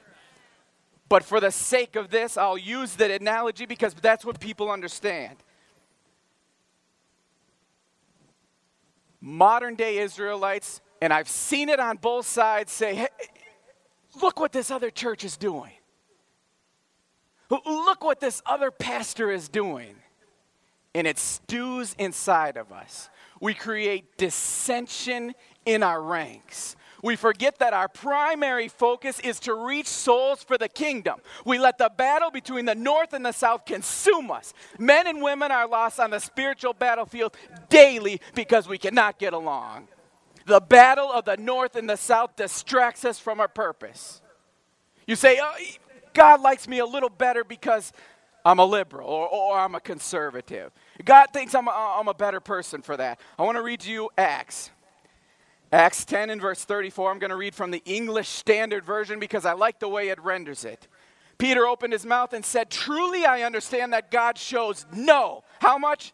But 1.08 1.24
for 1.24 1.40
the 1.40 1.50
sake 1.50 1.96
of 1.96 2.10
this, 2.10 2.36
I'll 2.36 2.58
use 2.58 2.94
that 2.96 3.10
analogy 3.10 3.66
because 3.66 3.94
that's 3.94 4.24
what 4.24 4.40
people 4.40 4.70
understand. 4.70 5.36
Modern 9.26 9.74
day 9.74 9.96
Israelites, 10.00 10.82
and 11.00 11.10
I've 11.10 11.30
seen 11.30 11.70
it 11.70 11.80
on 11.80 11.96
both 11.96 12.26
sides, 12.26 12.70
say, 12.70 12.94
hey, 12.94 13.08
look 14.20 14.38
what 14.38 14.52
this 14.52 14.70
other 14.70 14.90
church 14.90 15.24
is 15.24 15.38
doing. 15.38 15.72
Look 17.48 18.04
what 18.04 18.20
this 18.20 18.42
other 18.44 18.70
pastor 18.70 19.30
is 19.30 19.48
doing. 19.48 19.94
And 20.94 21.06
it 21.06 21.18
stews 21.18 21.96
inside 21.98 22.58
of 22.58 22.70
us. 22.70 23.08
We 23.40 23.54
create 23.54 24.18
dissension 24.18 25.34
in 25.64 25.82
our 25.82 26.02
ranks 26.02 26.76
we 27.04 27.16
forget 27.16 27.58
that 27.58 27.74
our 27.74 27.86
primary 27.86 28.66
focus 28.66 29.20
is 29.20 29.38
to 29.40 29.52
reach 29.54 29.86
souls 29.86 30.42
for 30.42 30.56
the 30.56 30.70
kingdom. 30.70 31.20
We 31.44 31.58
let 31.58 31.76
the 31.76 31.92
battle 31.94 32.30
between 32.30 32.64
the 32.64 32.74
north 32.74 33.12
and 33.12 33.26
the 33.26 33.32
south 33.32 33.66
consume 33.66 34.30
us. 34.30 34.54
Men 34.78 35.06
and 35.06 35.20
women 35.20 35.52
are 35.52 35.68
lost 35.68 36.00
on 36.00 36.10
the 36.10 36.18
spiritual 36.18 36.72
battlefield 36.72 37.36
daily 37.68 38.22
because 38.34 38.66
we 38.66 38.78
cannot 38.78 39.18
get 39.18 39.34
along. 39.34 39.88
The 40.46 40.62
battle 40.62 41.12
of 41.12 41.26
the 41.26 41.36
north 41.36 41.76
and 41.76 41.90
the 41.90 41.96
south 41.96 42.36
distracts 42.36 43.04
us 43.04 43.18
from 43.18 43.38
our 43.38 43.48
purpose. 43.48 44.22
You 45.06 45.14
say, 45.14 45.38
oh, 45.42 45.54
God 46.14 46.40
likes 46.40 46.66
me 46.66 46.78
a 46.78 46.86
little 46.86 47.10
better 47.10 47.44
because 47.44 47.92
I'm 48.46 48.58
a 48.58 48.64
liberal 48.64 49.10
or, 49.10 49.28
or 49.28 49.58
I'm 49.58 49.74
a 49.74 49.80
conservative. 49.80 50.72
God 51.04 51.26
thinks 51.34 51.54
I'm 51.54 51.68
a, 51.68 51.96
I'm 52.00 52.08
a 52.08 52.14
better 52.14 52.40
person 52.40 52.80
for 52.80 52.96
that. 52.96 53.20
I 53.38 53.42
want 53.42 53.58
to 53.58 53.62
read 53.62 53.84
you 53.84 54.08
Acts. 54.16 54.70
Acts 55.74 56.04
10 56.04 56.30
and 56.30 56.40
verse 56.40 56.64
34. 56.64 57.10
I'm 57.10 57.18
going 57.18 57.30
to 57.30 57.36
read 57.36 57.52
from 57.52 57.72
the 57.72 57.82
English 57.84 58.28
Standard 58.28 58.84
Version 58.84 59.18
because 59.18 59.44
I 59.44 59.54
like 59.54 59.80
the 59.80 59.88
way 59.88 60.08
it 60.08 60.22
renders 60.22 60.64
it. 60.64 60.86
Peter 61.36 61.66
opened 61.66 61.92
his 61.92 62.06
mouth 62.06 62.32
and 62.32 62.44
said, 62.44 62.70
Truly 62.70 63.24
I 63.24 63.42
understand 63.42 63.92
that 63.92 64.12
God 64.12 64.38
shows 64.38 64.86
no. 64.94 65.42
How 65.58 65.76
much? 65.76 66.12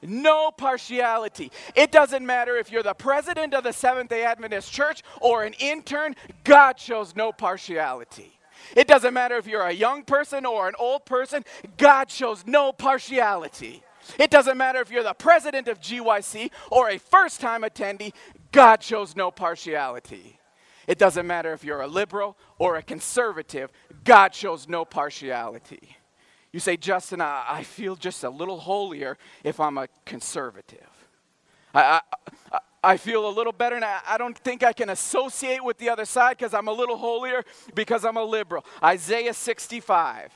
No 0.00 0.50
partiality. 0.50 1.52
It 1.74 1.92
doesn't 1.92 2.24
matter 2.24 2.56
if 2.56 2.72
you're 2.72 2.82
the 2.82 2.94
president 2.94 3.52
of 3.52 3.62
the 3.62 3.74
Seventh 3.74 4.08
day 4.08 4.24
Adventist 4.24 4.72
Church 4.72 5.02
or 5.20 5.44
an 5.44 5.52
intern, 5.58 6.16
God 6.42 6.80
shows 6.80 7.14
no 7.14 7.30
partiality. 7.30 8.38
It 8.74 8.88
doesn't 8.88 9.12
matter 9.12 9.36
if 9.36 9.46
you're 9.46 9.66
a 9.66 9.72
young 9.72 10.04
person 10.04 10.46
or 10.46 10.66
an 10.66 10.74
old 10.78 11.04
person, 11.04 11.44
God 11.76 12.10
shows 12.10 12.46
no 12.46 12.72
partiality. 12.72 13.82
It 14.18 14.30
doesn't 14.30 14.56
matter 14.56 14.80
if 14.80 14.90
you're 14.90 15.02
the 15.02 15.14
president 15.14 15.68
of 15.68 15.80
GYC 15.80 16.50
or 16.70 16.90
a 16.90 16.98
first 16.98 17.40
time 17.40 17.62
attendee, 17.62 18.12
God 18.54 18.84
shows 18.84 19.16
no 19.16 19.32
partiality. 19.32 20.38
It 20.86 20.96
doesn't 20.96 21.26
matter 21.26 21.52
if 21.52 21.64
you're 21.64 21.80
a 21.80 21.88
liberal 21.88 22.36
or 22.56 22.76
a 22.76 22.82
conservative, 22.82 23.72
God 24.04 24.32
shows 24.32 24.68
no 24.68 24.84
partiality. 24.84 25.96
You 26.52 26.60
say, 26.60 26.76
Justin, 26.76 27.20
I, 27.20 27.44
I 27.48 27.62
feel 27.64 27.96
just 27.96 28.22
a 28.22 28.30
little 28.30 28.60
holier 28.60 29.18
if 29.42 29.58
I'm 29.58 29.76
a 29.76 29.88
conservative. 30.06 30.86
I, 31.74 32.00
I, 32.52 32.58
I 32.84 32.96
feel 32.96 33.28
a 33.28 33.32
little 33.34 33.52
better, 33.52 33.74
and 33.74 33.84
I, 33.84 33.98
I 34.06 34.18
don't 34.18 34.38
think 34.38 34.62
I 34.62 34.72
can 34.72 34.88
associate 34.88 35.64
with 35.64 35.78
the 35.78 35.90
other 35.90 36.04
side 36.04 36.38
because 36.38 36.54
I'm 36.54 36.68
a 36.68 36.72
little 36.72 36.96
holier 36.96 37.42
because 37.74 38.04
I'm 38.04 38.16
a 38.16 38.22
liberal. 38.22 38.64
Isaiah 38.84 39.34
65. 39.34 40.32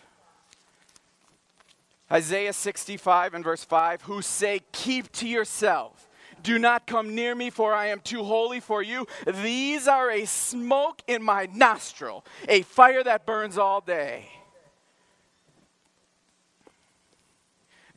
Isaiah 2.11 2.53
65 2.53 3.35
and 3.35 3.45
verse 3.45 3.63
5 3.63 4.03
who 4.03 4.23
say, 4.23 4.63
Keep 4.73 5.13
to 5.13 5.29
yourself. 5.29 6.08
Do 6.43 6.59
not 6.59 6.87
come 6.87 7.15
near 7.15 7.35
me, 7.35 7.51
for 7.51 7.75
I 7.75 7.87
am 7.87 8.01
too 8.01 8.25
holy 8.25 8.61
for 8.61 8.83
you. 8.83 9.07
These 9.27 9.89
are 9.89 10.11
a 10.11 10.25
smoke 10.25 11.03
in 11.07 11.23
my 11.23 11.49
nostril, 11.53 12.25
a 12.49 12.63
fire 12.63 13.03
that 13.05 13.27
burns 13.27 13.59
all 13.59 13.81
day. 13.81 14.29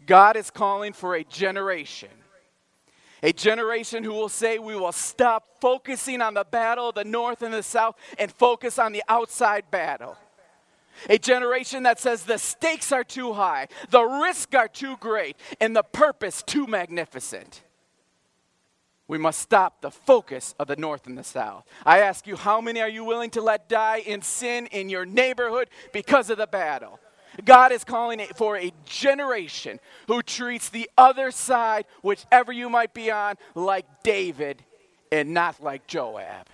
God 0.05 0.35
is 0.35 0.49
calling 0.49 0.93
for 0.93 1.15
a 1.15 1.23
generation. 1.23 2.09
A 3.23 3.31
generation 3.31 4.03
who 4.03 4.13
will 4.13 4.29
say, 4.29 4.57
We 4.57 4.75
will 4.75 4.91
stop 4.91 5.61
focusing 5.61 6.21
on 6.21 6.33
the 6.33 6.43
battle 6.43 6.89
of 6.89 6.95
the 6.95 7.03
north 7.03 7.43
and 7.43 7.53
the 7.53 7.63
south 7.63 7.95
and 8.17 8.31
focus 8.31 8.79
on 8.79 8.93
the 8.93 9.03
outside 9.07 9.69
battle. 9.69 10.17
A 11.09 11.17
generation 11.17 11.83
that 11.83 11.99
says 11.99 12.23
the 12.23 12.37
stakes 12.37 12.91
are 12.91 13.03
too 13.03 13.33
high, 13.33 13.67
the 13.89 14.03
risks 14.03 14.55
are 14.55 14.67
too 14.67 14.97
great, 14.97 15.37
and 15.59 15.75
the 15.75 15.83
purpose 15.83 16.43
too 16.43 16.67
magnificent. 16.67 17.61
We 19.11 19.17
must 19.17 19.39
stop 19.39 19.81
the 19.81 19.91
focus 19.91 20.55
of 20.57 20.67
the 20.69 20.77
north 20.77 21.05
and 21.05 21.17
the 21.17 21.23
south. 21.25 21.65
I 21.85 21.99
ask 21.99 22.25
you, 22.25 22.37
how 22.37 22.61
many 22.61 22.79
are 22.79 22.87
you 22.87 23.03
willing 23.03 23.29
to 23.31 23.41
let 23.41 23.67
die 23.67 23.97
in 23.97 24.21
sin 24.21 24.67
in 24.67 24.87
your 24.87 25.05
neighborhood 25.05 25.67
because 25.91 26.29
of 26.29 26.37
the 26.37 26.47
battle? 26.47 26.97
God 27.43 27.73
is 27.73 27.83
calling 27.83 28.21
it 28.21 28.37
for 28.37 28.55
a 28.55 28.71
generation 28.85 29.81
who 30.07 30.21
treats 30.21 30.69
the 30.69 30.89
other 30.97 31.29
side, 31.29 31.87
whichever 32.01 32.53
you 32.53 32.69
might 32.69 32.93
be 32.93 33.11
on, 33.11 33.35
like 33.53 33.85
David 34.01 34.63
and 35.11 35.33
not 35.33 35.61
like 35.61 35.87
Joab. 35.87 36.47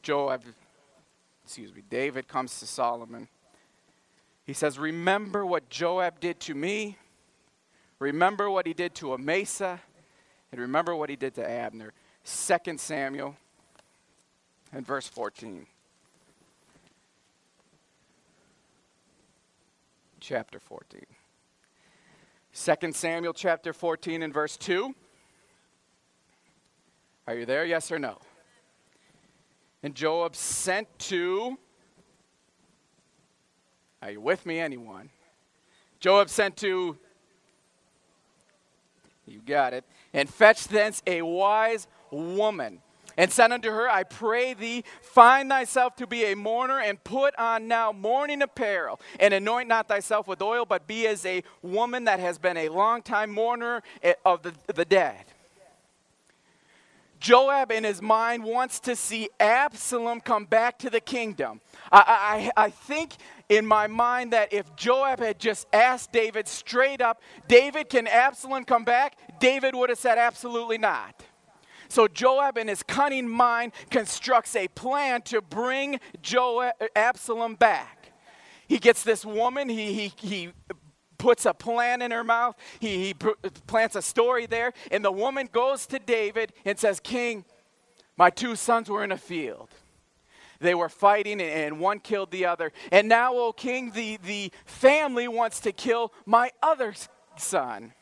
Joab, 0.00 0.42
excuse 1.44 1.74
me, 1.74 1.82
David 1.90 2.28
comes 2.28 2.58
to 2.60 2.66
Solomon. 2.66 3.28
He 4.46 4.54
says, 4.54 4.78
Remember 4.78 5.44
what 5.44 5.68
Joab 5.68 6.18
did 6.18 6.40
to 6.40 6.54
me, 6.54 6.96
remember 8.02 8.50
what 8.50 8.66
he 8.66 8.74
did 8.74 8.94
to 8.96 9.12
Amasa, 9.12 9.80
and 10.50 10.60
remember 10.60 10.94
what 10.94 11.08
he 11.08 11.16
did 11.16 11.34
to 11.36 11.48
Abner. 11.48 11.92
2 12.24 12.76
Samuel 12.76 13.36
and 14.72 14.86
verse 14.86 15.06
14. 15.08 15.66
Chapter 20.20 20.58
14. 20.58 21.00
2 22.54 22.92
Samuel 22.92 23.32
chapter 23.32 23.72
14 23.72 24.22
and 24.22 24.34
verse 24.34 24.56
2. 24.56 24.94
Are 27.26 27.34
you 27.34 27.46
there? 27.46 27.64
Yes 27.64 27.90
or 27.90 27.98
no? 27.98 28.18
And 29.82 29.94
Joab 29.94 30.36
sent 30.36 30.86
to, 31.00 31.56
are 34.00 34.10
you 34.10 34.20
with 34.20 34.44
me, 34.44 34.60
anyone? 34.60 35.08
Joab 35.98 36.28
sent 36.28 36.56
to, 36.58 36.98
you 39.32 39.40
got 39.40 39.72
it, 39.72 39.84
and 40.12 40.28
fetch 40.28 40.68
thence 40.68 41.02
a 41.06 41.22
wise 41.22 41.86
woman. 42.10 42.80
And 43.16 43.30
said 43.30 43.52
unto 43.52 43.70
her, 43.70 43.90
I 43.90 44.04
pray 44.04 44.54
thee, 44.54 44.84
find 45.02 45.50
thyself 45.50 45.96
to 45.96 46.06
be 46.06 46.24
a 46.32 46.36
mourner, 46.36 46.80
and 46.80 47.02
put 47.02 47.34
on 47.36 47.68
now 47.68 47.92
mourning 47.92 48.40
apparel, 48.42 49.00
and 49.20 49.34
anoint 49.34 49.68
not 49.68 49.88
thyself 49.88 50.26
with 50.26 50.40
oil, 50.40 50.64
but 50.64 50.86
be 50.86 51.06
as 51.06 51.26
a 51.26 51.42
woman 51.62 52.04
that 52.04 52.20
has 52.20 52.38
been 52.38 52.56
a 52.56 52.68
long 52.68 53.02
time 53.02 53.30
mourner 53.30 53.82
eh, 54.02 54.14
of 54.24 54.42
the, 54.42 54.54
the 54.74 54.84
dead. 54.84 55.24
Joab, 57.22 57.70
in 57.70 57.84
his 57.84 58.02
mind, 58.02 58.42
wants 58.42 58.80
to 58.80 58.96
see 58.96 59.28
Absalom 59.38 60.20
come 60.20 60.44
back 60.44 60.78
to 60.80 60.90
the 60.90 61.00
kingdom. 61.00 61.60
I, 61.92 62.50
I, 62.56 62.64
I, 62.64 62.70
think 62.70 63.12
in 63.52 63.66
my 63.66 63.86
mind 63.86 64.32
that 64.32 64.50
if 64.50 64.74
Joab 64.76 65.20
had 65.20 65.38
just 65.38 65.66
asked 65.74 66.10
David 66.10 66.48
straight 66.48 67.02
up, 67.02 67.20
David, 67.48 67.90
can 67.90 68.06
Absalom 68.06 68.64
come 68.64 68.84
back? 68.84 69.18
David 69.40 69.74
would 69.74 69.90
have 69.90 69.98
said, 69.98 70.16
absolutely 70.16 70.78
not. 70.78 71.22
So 71.88 72.08
Joab, 72.08 72.56
in 72.56 72.68
his 72.68 72.82
cunning 72.82 73.28
mind, 73.28 73.72
constructs 73.90 74.56
a 74.56 74.68
plan 74.68 75.20
to 75.22 75.42
bring 75.42 76.00
Joab, 76.22 76.72
Absalom 76.96 77.56
back. 77.56 78.12
He 78.68 78.78
gets 78.78 79.02
this 79.02 79.22
woman, 79.22 79.68
he, 79.68 79.92
he, 79.92 80.12
he 80.16 80.48
puts 81.18 81.44
a 81.44 81.52
plan 81.52 82.00
in 82.00 82.10
her 82.10 82.24
mouth. 82.24 82.56
He, 82.80 83.04
he 83.04 83.14
plants 83.14 83.96
a 83.96 84.02
story 84.02 84.46
there. 84.46 84.72
And 84.90 85.04
the 85.04 85.12
woman 85.12 85.50
goes 85.52 85.84
to 85.88 85.98
David 85.98 86.54
and 86.64 86.78
says, 86.78 87.00
King, 87.00 87.44
my 88.16 88.30
two 88.30 88.56
sons 88.56 88.88
were 88.88 89.04
in 89.04 89.12
a 89.12 89.18
field. 89.18 89.68
They 90.62 90.74
were 90.74 90.88
fighting, 90.88 91.40
and 91.40 91.80
one 91.80 91.98
killed 91.98 92.30
the 92.30 92.46
other. 92.46 92.72
And 92.90 93.08
now, 93.08 93.34
O 93.34 93.52
king, 93.52 93.90
the, 93.90 94.18
the 94.24 94.52
family 94.64 95.26
wants 95.26 95.60
to 95.60 95.72
kill 95.72 96.12
my 96.24 96.52
other 96.62 96.94
son. 97.36 97.92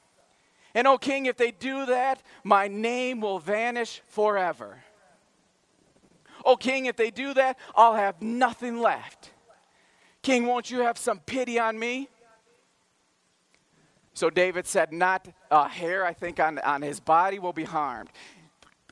And, 0.75 0.87
O 0.87 0.99
king, 0.99 1.27
if 1.27 1.37
they 1.37 1.51
do 1.51 1.87
that, 1.87 2.23
my 2.45 2.69
name 2.69 3.21
will 3.21 3.39
vanish 3.39 4.03
forever. 4.09 4.85
O 6.45 6.57
king, 6.57 6.87
if 6.87 6.97
they 6.97 7.11
do 7.11 7.35
that, 7.35 7.59
I'll 7.75 7.95
have 7.95 8.21
nothing 8.21 8.81
left. 8.81 9.31
King, 10.23 10.47
won't 10.47 10.71
you 10.71 10.81
have 10.81 10.99
some 10.99 11.19
pity 11.21 11.59
on 11.59 11.79
me? 11.79 12.09
So 14.13 14.29
David 14.29 14.67
said, 14.67 14.93
Not 14.93 15.29
a 15.51 15.67
hair, 15.67 16.05
I 16.05 16.13
think, 16.13 16.39
on, 16.39 16.59
on 16.59 16.83
his 16.83 17.01
body 17.01 17.39
will 17.39 17.55
be 17.55 17.65
harmed. 17.65 18.11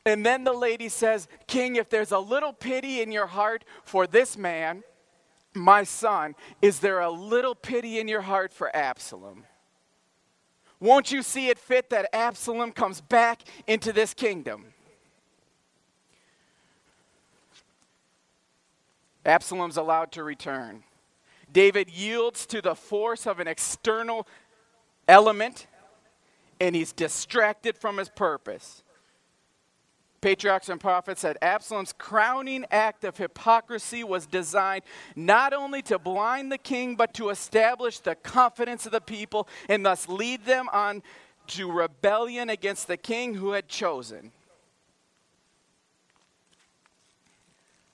And 0.08 0.24
then 0.24 0.42
the 0.42 0.54
lady 0.54 0.88
says, 0.88 1.28
King, 1.46 1.76
if 1.76 1.90
there's 1.90 2.12
a 2.12 2.18
little 2.18 2.54
pity 2.54 3.02
in 3.02 3.12
your 3.12 3.26
heart 3.26 3.62
for 3.84 4.06
this 4.06 4.38
man, 4.38 4.82
my 5.52 5.84
son, 5.84 6.34
is 6.62 6.80
there 6.80 7.00
a 7.00 7.10
little 7.10 7.54
pity 7.54 7.98
in 7.98 8.08
your 8.08 8.22
heart 8.22 8.50
for 8.50 8.74
Absalom? 8.74 9.44
Won't 10.80 11.12
you 11.12 11.22
see 11.22 11.48
it 11.48 11.58
fit 11.58 11.90
that 11.90 12.08
Absalom 12.14 12.72
comes 12.72 13.02
back 13.02 13.42
into 13.66 13.92
this 13.92 14.14
kingdom? 14.14 14.72
Absalom's 19.26 19.76
allowed 19.76 20.10
to 20.12 20.24
return. 20.24 20.84
David 21.52 21.90
yields 21.90 22.46
to 22.46 22.62
the 22.62 22.74
force 22.74 23.26
of 23.26 23.40
an 23.40 23.48
external 23.48 24.26
element 25.06 25.66
and 26.58 26.74
he's 26.74 26.92
distracted 26.92 27.76
from 27.76 27.98
his 27.98 28.08
purpose. 28.08 28.82
Patriarchs 30.20 30.68
and 30.68 30.80
prophets 30.80 31.20
said 31.20 31.38
Absalom's 31.40 31.92
crowning 31.92 32.64
act 32.70 33.04
of 33.04 33.16
hypocrisy 33.16 34.02
was 34.02 34.26
designed 34.26 34.82
not 35.14 35.52
only 35.52 35.80
to 35.82 35.98
blind 35.98 36.50
the 36.50 36.58
king, 36.58 36.96
but 36.96 37.14
to 37.14 37.30
establish 37.30 38.00
the 38.00 38.16
confidence 38.16 38.84
of 38.84 38.92
the 38.92 39.00
people 39.00 39.48
and 39.68 39.86
thus 39.86 40.08
lead 40.08 40.44
them 40.44 40.68
on 40.72 41.02
to 41.48 41.70
rebellion 41.70 42.50
against 42.50 42.88
the 42.88 42.96
king 42.96 43.34
who 43.34 43.52
had 43.52 43.68
chosen. 43.68 44.32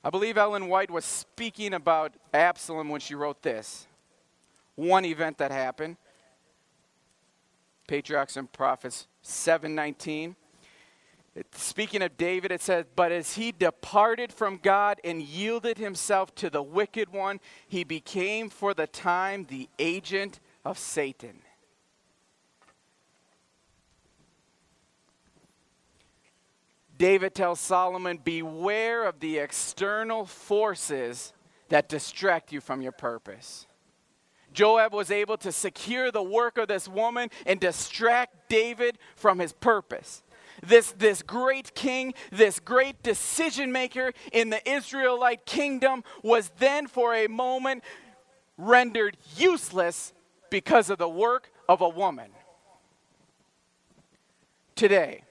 I 0.03 0.11
believe 0.11 0.37
Ellen 0.37 0.69
White 0.69 0.91
was 0.91 1.05
speaking 1.05 1.73
about 1.73 2.13
Absalom 2.33 2.89
when 2.89 3.01
she 3.01 3.15
wrote 3.15 3.43
this. 3.43 3.87
One 4.77 5.05
event 5.05 5.39
that 5.39 5.51
happened 5.51 5.97
Patriarchs 7.87 8.37
and 8.37 8.51
Prophets 8.51 9.07
719. 9.23 10.37
Speaking 11.53 12.03
of 12.03 12.17
David, 12.17 12.53
it 12.53 12.63
says, 12.63 12.85
But 12.95 13.11
as 13.11 13.35
he 13.35 13.51
departed 13.51 14.33
from 14.33 14.59
God 14.63 15.01
and 15.03 15.21
yielded 15.21 15.79
himself 15.79 16.35
to 16.37 16.49
the 16.49 16.63
wicked 16.63 17.13
one, 17.13 17.41
he 17.67 17.83
became 17.83 18.49
for 18.49 18.73
the 18.73 18.87
time 18.87 19.47
the 19.49 19.69
agent 19.79 20.39
of 20.65 20.79
Satan. 20.79 21.41
David 26.97 27.35
tells 27.35 27.59
Solomon, 27.59 28.21
Beware 28.23 29.05
of 29.05 29.19
the 29.19 29.39
external 29.39 30.27
forces 30.27 31.33
that 31.69 31.89
distract 31.89 32.53
you 32.53 32.61
from 32.61 32.81
your 32.81 32.93
purpose. 32.93 33.67
Joab 34.53 34.93
was 34.93 35.11
able 35.11 35.37
to 35.39 35.51
secure 35.51 36.13
the 36.13 36.23
work 36.23 36.59
of 36.59 36.69
this 36.69 36.87
woman 36.87 37.29
and 37.45 37.59
distract 37.59 38.49
David 38.49 38.99
from 39.17 39.41
his 39.41 39.53
purpose. 39.53 40.23
This, 40.67 40.93
this 40.93 41.23
great 41.23 41.75
king, 41.75 42.15
this 42.31 42.59
great 42.59 43.03
decision 43.03 43.73
maker 43.73 44.13
in 44.33 44.51
the 44.51 44.69
Israelite 44.69 45.47
kingdom 45.47 46.05
was 46.23 46.51
then 46.59 46.87
for 46.87 47.15
a 47.15 47.27
moment 47.27 47.85
rendered 48.57 49.17
useless 49.37 50.13
because 50.51 50.91
of 50.91 50.99
the 50.99 51.09
work 51.09 51.51
of 51.69 51.81
a 51.81 51.89
woman. 51.89 52.31
Today, 54.75 55.23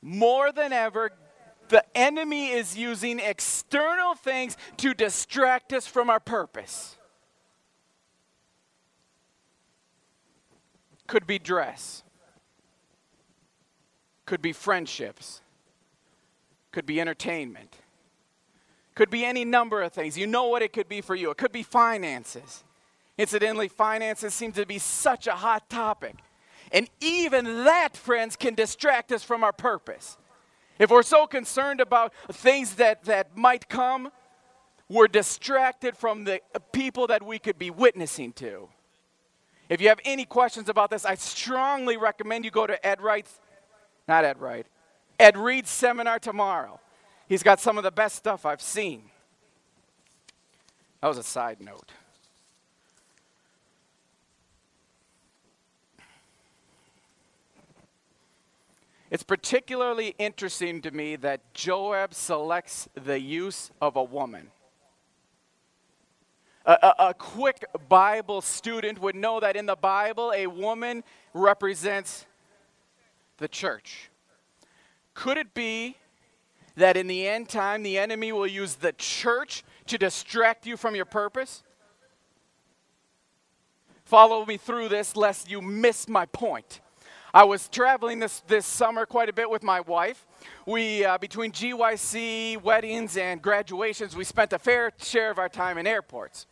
more 0.00 0.52
than 0.52 0.72
ever, 0.72 1.10
the 1.68 1.84
enemy 1.96 2.50
is 2.50 2.76
using 2.76 3.18
external 3.18 4.14
things 4.14 4.56
to 4.78 4.92
distract 4.92 5.72
us 5.72 5.86
from 5.86 6.10
our 6.10 6.20
purpose. 6.20 6.96
Could 11.06 11.26
be 11.26 11.38
dress, 11.38 12.02
could 14.26 14.42
be 14.42 14.52
friendships, 14.52 15.40
could 16.70 16.86
be 16.86 17.00
entertainment, 17.00 17.76
could 18.94 19.10
be 19.10 19.24
any 19.24 19.44
number 19.44 19.82
of 19.82 19.92
things. 19.92 20.18
You 20.18 20.26
know 20.26 20.46
what 20.48 20.62
it 20.62 20.72
could 20.72 20.88
be 20.88 21.00
for 21.00 21.14
you. 21.14 21.30
It 21.30 21.38
could 21.38 21.52
be 21.52 21.62
finances. 21.62 22.64
Incidentally, 23.18 23.68
finances 23.68 24.34
seem 24.34 24.52
to 24.52 24.66
be 24.66 24.78
such 24.78 25.26
a 25.26 25.32
hot 25.32 25.68
topic. 25.68 26.16
And 26.72 26.88
even 27.00 27.64
that, 27.64 27.96
friends, 27.96 28.36
can 28.36 28.54
distract 28.54 29.12
us 29.12 29.22
from 29.22 29.44
our 29.44 29.52
purpose. 29.52 30.16
If 30.78 30.90
we're 30.90 31.02
so 31.02 31.26
concerned 31.26 31.80
about 31.80 32.12
things 32.30 32.74
that, 32.76 33.04
that 33.04 33.36
might 33.36 33.68
come, 33.68 34.10
we're 34.88 35.08
distracted 35.08 35.96
from 35.96 36.24
the 36.24 36.40
people 36.72 37.06
that 37.06 37.22
we 37.22 37.38
could 37.38 37.58
be 37.58 37.70
witnessing 37.70 38.32
to. 38.34 38.68
If 39.68 39.80
you 39.80 39.88
have 39.88 40.00
any 40.04 40.24
questions 40.24 40.68
about 40.68 40.90
this, 40.90 41.04
I 41.04 41.14
strongly 41.14 41.96
recommend 41.96 42.44
you 42.44 42.50
go 42.50 42.66
to 42.66 42.86
Ed 42.86 43.00
Wright's, 43.00 43.40
not 44.08 44.24
Ed 44.24 44.40
Wright, 44.40 44.66
Ed 45.18 45.36
Reid's 45.36 45.70
seminar 45.70 46.18
tomorrow. 46.18 46.80
He's 47.28 47.42
got 47.42 47.60
some 47.60 47.78
of 47.78 47.84
the 47.84 47.90
best 47.90 48.16
stuff 48.16 48.44
I've 48.44 48.60
seen. 48.60 49.04
That 51.00 51.08
was 51.08 51.18
a 51.18 51.22
side 51.22 51.60
note. 51.60 51.92
It's 59.12 59.22
particularly 59.22 60.14
interesting 60.18 60.80
to 60.80 60.90
me 60.90 61.16
that 61.16 61.52
Joab 61.52 62.14
selects 62.14 62.88
the 62.94 63.20
use 63.20 63.70
of 63.78 63.96
a 63.96 64.02
woman. 64.02 64.50
A, 66.64 66.72
a, 66.72 66.94
a, 67.08 67.14
quick 67.14 67.64
Bible 67.90 68.40
student 68.40 69.00
would 69.00 69.14
know 69.14 69.38
that 69.38 69.54
in 69.54 69.66
the 69.66 69.76
Bible, 69.76 70.32
a 70.34 70.46
woman 70.46 71.04
represents 71.34 72.24
the 73.42 73.48
church. 73.48 74.10
Could 75.12 75.36
it 75.36 75.52
be 75.52 75.96
that 76.76 76.96
in 76.96 77.06
the 77.06 77.28
end 77.28 77.50
time, 77.50 77.82
the 77.82 77.98
enemy 77.98 78.32
will 78.32 78.46
use 78.46 78.76
the 78.76 78.92
church 78.92 79.62
to 79.88 79.98
distract 79.98 80.66
you 80.66 80.78
from 80.78 80.94
your 80.94 81.04
purpose? 81.04 81.62
Follow 84.04 84.46
me 84.46 84.56
through 84.56 84.88
this 84.88 85.16
lest 85.16 85.50
you 85.50 85.60
miss 85.60 86.08
my 86.08 86.24
point. 86.26 86.80
I 87.34 87.44
was 87.44 87.68
traveling 87.68 88.18
this, 88.18 88.40
this 88.40 88.66
summer 88.66 89.06
quite 89.06 89.28
a 89.28 89.32
bit 89.32 89.48
with 89.48 89.62
my 89.62 89.80
wife. 89.80 90.26
We, 90.66 91.04
uh, 91.04 91.16
between 91.18 91.50
GYC, 91.50 92.62
weddings, 92.62 93.16
and 93.16 93.40
graduations, 93.40 94.14
we 94.14 94.24
spent 94.24 94.52
a 94.52 94.58
fair 94.58 94.92
share 94.98 95.30
of 95.30 95.38
our 95.38 95.48
time 95.48 95.78
in 95.78 95.86
airports. 95.86 96.46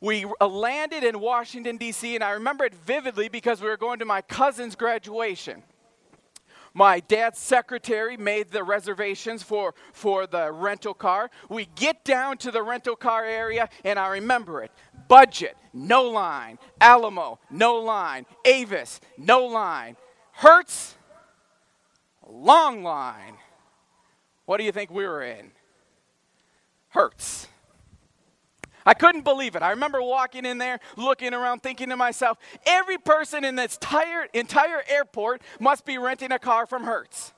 We 0.00 0.26
uh, 0.40 0.48
landed 0.48 1.04
in 1.04 1.20
Washington, 1.20 1.76
D.C., 1.76 2.14
and 2.14 2.24
I 2.24 2.30
remember 2.30 2.64
it 2.64 2.74
vividly 2.74 3.28
because 3.28 3.60
we 3.60 3.68
were 3.68 3.76
going 3.76 3.98
to 4.00 4.04
my 4.04 4.22
cousin's 4.22 4.74
graduation. 4.74 5.62
My 6.72 7.00
dad's 7.00 7.38
secretary 7.38 8.16
made 8.16 8.50
the 8.50 8.62
reservations 8.62 9.42
for, 9.42 9.74
for 9.92 10.26
the 10.26 10.52
rental 10.52 10.94
car. 10.94 11.30
We 11.48 11.66
get 11.74 12.04
down 12.04 12.38
to 12.38 12.50
the 12.50 12.62
rental 12.62 12.96
car 12.96 13.24
area, 13.24 13.68
and 13.84 13.98
I 13.98 14.08
remember 14.08 14.62
it. 14.62 14.70
Budget, 15.08 15.56
no 15.72 16.04
line. 16.04 16.58
Alamo, 16.80 17.40
no 17.50 17.76
line. 17.76 18.26
Avis, 18.44 19.00
no 19.18 19.46
line. 19.46 19.96
Hertz, 20.32 20.94
long 22.28 22.82
line. 22.82 23.34
What 24.46 24.58
do 24.58 24.64
you 24.64 24.72
think 24.72 24.90
we 24.90 25.06
were 25.06 25.22
in? 25.22 25.50
Hertz. 26.88 27.48
I 28.86 28.94
couldn't 28.94 29.22
believe 29.22 29.56
it. 29.56 29.62
I 29.62 29.70
remember 29.70 30.02
walking 30.02 30.44
in 30.44 30.58
there, 30.58 30.80
looking 30.96 31.34
around, 31.34 31.62
thinking 31.62 31.90
to 31.90 31.96
myself, 31.96 32.38
every 32.66 32.98
person 32.98 33.44
in 33.44 33.56
this 33.56 33.74
entire, 33.74 34.26
entire 34.32 34.82
airport 34.88 35.42
must 35.58 35.84
be 35.84 35.98
renting 35.98 36.32
a 36.32 36.38
car 36.38 36.66
from 36.66 36.84
Hertz. 36.84 37.32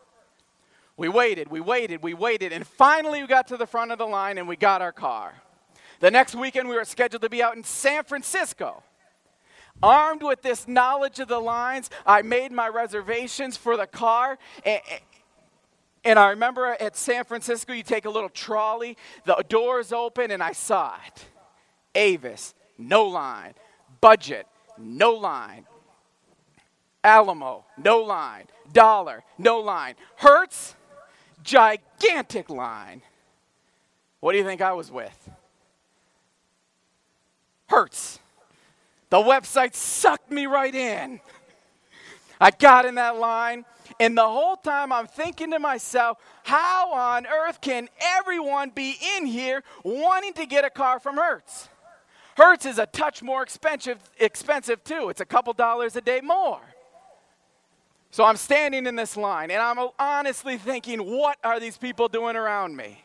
We 0.96 1.08
waited, 1.08 1.48
we 1.48 1.60
waited, 1.60 2.02
we 2.02 2.14
waited, 2.14 2.52
and 2.52 2.66
finally 2.66 3.22
we 3.22 3.26
got 3.26 3.48
to 3.48 3.56
the 3.56 3.66
front 3.66 3.92
of 3.92 3.98
the 3.98 4.06
line 4.06 4.38
and 4.38 4.46
we 4.46 4.56
got 4.56 4.82
our 4.82 4.92
car. 4.92 5.32
The 6.00 6.10
next 6.10 6.34
weekend 6.34 6.68
we 6.68 6.76
were 6.76 6.84
scheduled 6.84 7.22
to 7.22 7.28
be 7.28 7.42
out 7.42 7.56
in 7.56 7.64
San 7.64 8.04
Francisco. 8.04 8.82
Armed 9.82 10.22
with 10.22 10.42
this 10.42 10.68
knowledge 10.68 11.18
of 11.18 11.28
the 11.28 11.40
lines, 11.40 11.90
I 12.06 12.22
made 12.22 12.52
my 12.52 12.68
reservations 12.68 13.56
for 13.56 13.76
the 13.76 13.86
car. 13.86 14.38
And, 14.64 14.80
and 16.04 16.18
I 16.18 16.30
remember 16.30 16.76
at 16.78 16.96
San 16.96 17.24
Francisco, 17.24 17.72
you 17.72 17.82
take 17.82 18.04
a 18.04 18.10
little 18.10 18.28
trolley, 18.28 18.96
the 19.24 19.44
doors 19.48 19.92
open, 19.92 20.30
and 20.30 20.42
I 20.42 20.52
saw 20.52 20.94
it. 21.06 21.24
Avis, 21.94 22.54
no 22.78 23.04
line. 23.04 23.54
Budget, 24.00 24.46
no 24.78 25.12
line. 25.12 25.66
Alamo, 27.04 27.64
no 27.76 27.98
line. 27.98 28.46
Dollar, 28.72 29.22
no 29.38 29.60
line. 29.60 29.94
Hertz, 30.16 30.74
gigantic 31.42 32.48
line. 32.48 33.02
What 34.20 34.32
do 34.32 34.38
you 34.38 34.44
think 34.44 34.60
I 34.60 34.72
was 34.72 34.90
with? 34.90 35.30
Hertz. 37.68 38.18
The 39.10 39.18
website 39.18 39.74
sucked 39.74 40.30
me 40.30 40.46
right 40.46 40.74
in. 40.74 41.20
I 42.40 42.50
got 42.50 42.86
in 42.86 42.96
that 42.96 43.18
line, 43.18 43.64
and 44.00 44.16
the 44.16 44.26
whole 44.26 44.56
time 44.56 44.92
I'm 44.92 45.06
thinking 45.06 45.50
to 45.52 45.58
myself, 45.58 46.18
how 46.44 46.92
on 46.92 47.26
earth 47.26 47.60
can 47.60 47.88
everyone 48.00 48.70
be 48.70 48.96
in 49.16 49.26
here 49.26 49.62
wanting 49.84 50.32
to 50.34 50.46
get 50.46 50.64
a 50.64 50.70
car 50.70 50.98
from 50.98 51.16
Hertz? 51.16 51.68
Hertz 52.36 52.66
is 52.66 52.78
a 52.78 52.86
touch 52.86 53.22
more 53.22 53.42
expensive, 53.42 53.98
expensive 54.18 54.82
too. 54.84 55.08
It's 55.08 55.20
a 55.20 55.26
couple 55.26 55.52
dollars 55.52 55.96
a 55.96 56.00
day 56.00 56.20
more. 56.20 56.60
So 58.10 58.24
I'm 58.24 58.36
standing 58.36 58.86
in 58.86 58.94
this 58.94 59.16
line, 59.16 59.50
and 59.50 59.60
I'm 59.60 59.88
honestly 59.98 60.58
thinking, 60.58 60.98
what 61.00 61.38
are 61.42 61.58
these 61.58 61.78
people 61.78 62.08
doing 62.08 62.36
around 62.36 62.76
me? 62.76 63.02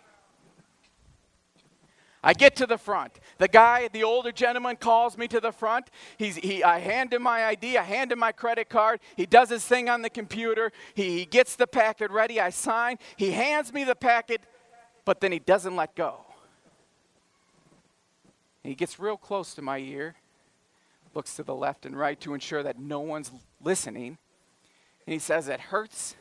I 2.21 2.33
get 2.33 2.57
to 2.57 2.65
the 2.65 2.77
front. 2.77 3.13
The 3.37 3.47
guy, 3.47 3.87
the 3.87 4.03
older 4.03 4.33
gentleman, 4.33 4.75
calls 4.75 5.17
me 5.17 5.29
to 5.29 5.39
the 5.39 5.53
front. 5.53 5.89
He's, 6.17 6.35
he, 6.35 6.61
I 6.61 6.79
hand 6.79 7.13
him 7.13 7.23
my 7.23 7.45
ID, 7.45 7.77
I 7.77 7.83
hand 7.83 8.11
him 8.11 8.19
my 8.19 8.33
credit 8.33 8.67
card. 8.67 8.99
He 9.15 9.25
does 9.25 9.49
his 9.49 9.63
thing 9.63 9.87
on 9.87 10.01
the 10.01 10.09
computer. 10.09 10.73
He, 10.93 11.19
he 11.19 11.25
gets 11.25 11.55
the 11.55 11.67
packet 11.67 12.11
ready. 12.11 12.41
I 12.41 12.49
sign. 12.49 12.97
He 13.15 13.31
hands 13.31 13.71
me 13.71 13.85
the 13.85 13.95
packet, 13.95 14.41
but 15.05 15.21
then 15.21 15.31
he 15.31 15.39
doesn't 15.39 15.77
let 15.77 15.95
go. 15.95 16.26
And 18.67 18.73
he 18.73 18.75
gets 18.75 18.99
real 18.99 19.15
close 19.15 19.53
to 19.53 19.61
my 19.61 19.77
ear, 19.77 20.15
looks 21.15 21.37
to 21.37 21.43
the 21.43 21.55
left 21.55 21.85
and 21.85 21.97
right 21.97 22.19
to 22.19 22.33
ensure 22.33 22.63
that 22.63 22.77
no 22.77 22.99
one's 22.99 23.31
listening. 23.63 24.17
And 25.05 25.13
he 25.13 25.19
says, 25.19 25.47
It 25.47 25.61
Hertz. 25.61 26.17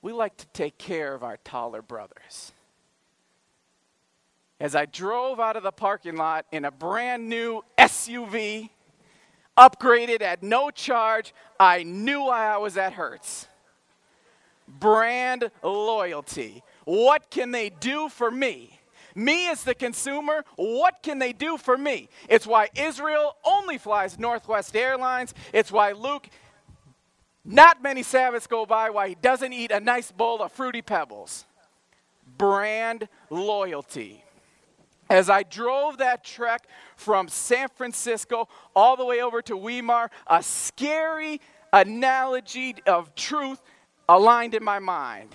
We 0.00 0.12
like 0.12 0.36
to 0.36 0.46
take 0.52 0.78
care 0.78 1.12
of 1.14 1.24
our 1.24 1.36
taller 1.38 1.82
brothers 1.82 2.52
as 4.60 4.74
I 4.74 4.86
drove 4.86 5.38
out 5.38 5.56
of 5.56 5.62
the 5.62 5.72
parking 5.72 6.16
lot 6.16 6.46
in 6.50 6.64
a 6.64 6.70
brand 6.70 7.28
new 7.28 7.62
SUV, 7.78 8.70
upgraded 9.56 10.20
at 10.20 10.42
no 10.42 10.70
charge, 10.70 11.32
I 11.60 11.82
knew 11.84 12.24
why 12.24 12.46
I 12.46 12.56
was 12.58 12.76
at 12.76 12.92
Hertz. 12.94 13.46
Brand 14.66 15.50
loyalty. 15.62 16.62
What 16.84 17.30
can 17.30 17.52
they 17.52 17.70
do 17.70 18.08
for 18.08 18.30
me? 18.30 18.77
Me 19.18 19.50
as 19.50 19.64
the 19.64 19.74
consumer, 19.74 20.44
what 20.54 21.02
can 21.02 21.18
they 21.18 21.32
do 21.32 21.56
for 21.56 21.76
me? 21.76 22.08
It's 22.28 22.46
why 22.46 22.68
Israel 22.76 23.34
only 23.44 23.76
flies 23.76 24.16
Northwest 24.16 24.76
Airlines. 24.76 25.34
It's 25.52 25.72
why 25.72 25.90
Luke 25.90 26.28
Not 27.44 27.82
many 27.82 28.04
Sabbaths 28.04 28.46
go 28.46 28.64
by 28.64 28.90
why 28.90 29.08
he 29.08 29.14
doesn't 29.16 29.52
eat 29.52 29.72
a 29.72 29.80
nice 29.80 30.12
bowl 30.12 30.40
of 30.40 30.52
fruity 30.52 30.82
pebbles. 30.82 31.46
Brand 32.36 33.08
loyalty. 33.28 34.22
As 35.10 35.28
I 35.28 35.42
drove 35.42 35.98
that 35.98 36.22
trek 36.22 36.68
from 36.94 37.26
San 37.26 37.68
Francisco 37.70 38.48
all 38.76 38.96
the 38.96 39.04
way 39.04 39.20
over 39.20 39.42
to 39.42 39.56
Weimar, 39.56 40.10
a 40.28 40.44
scary 40.44 41.40
analogy 41.72 42.76
of 42.86 43.14
truth 43.16 43.60
aligned 44.08 44.54
in 44.54 44.62
my 44.62 44.78
mind. 44.78 45.34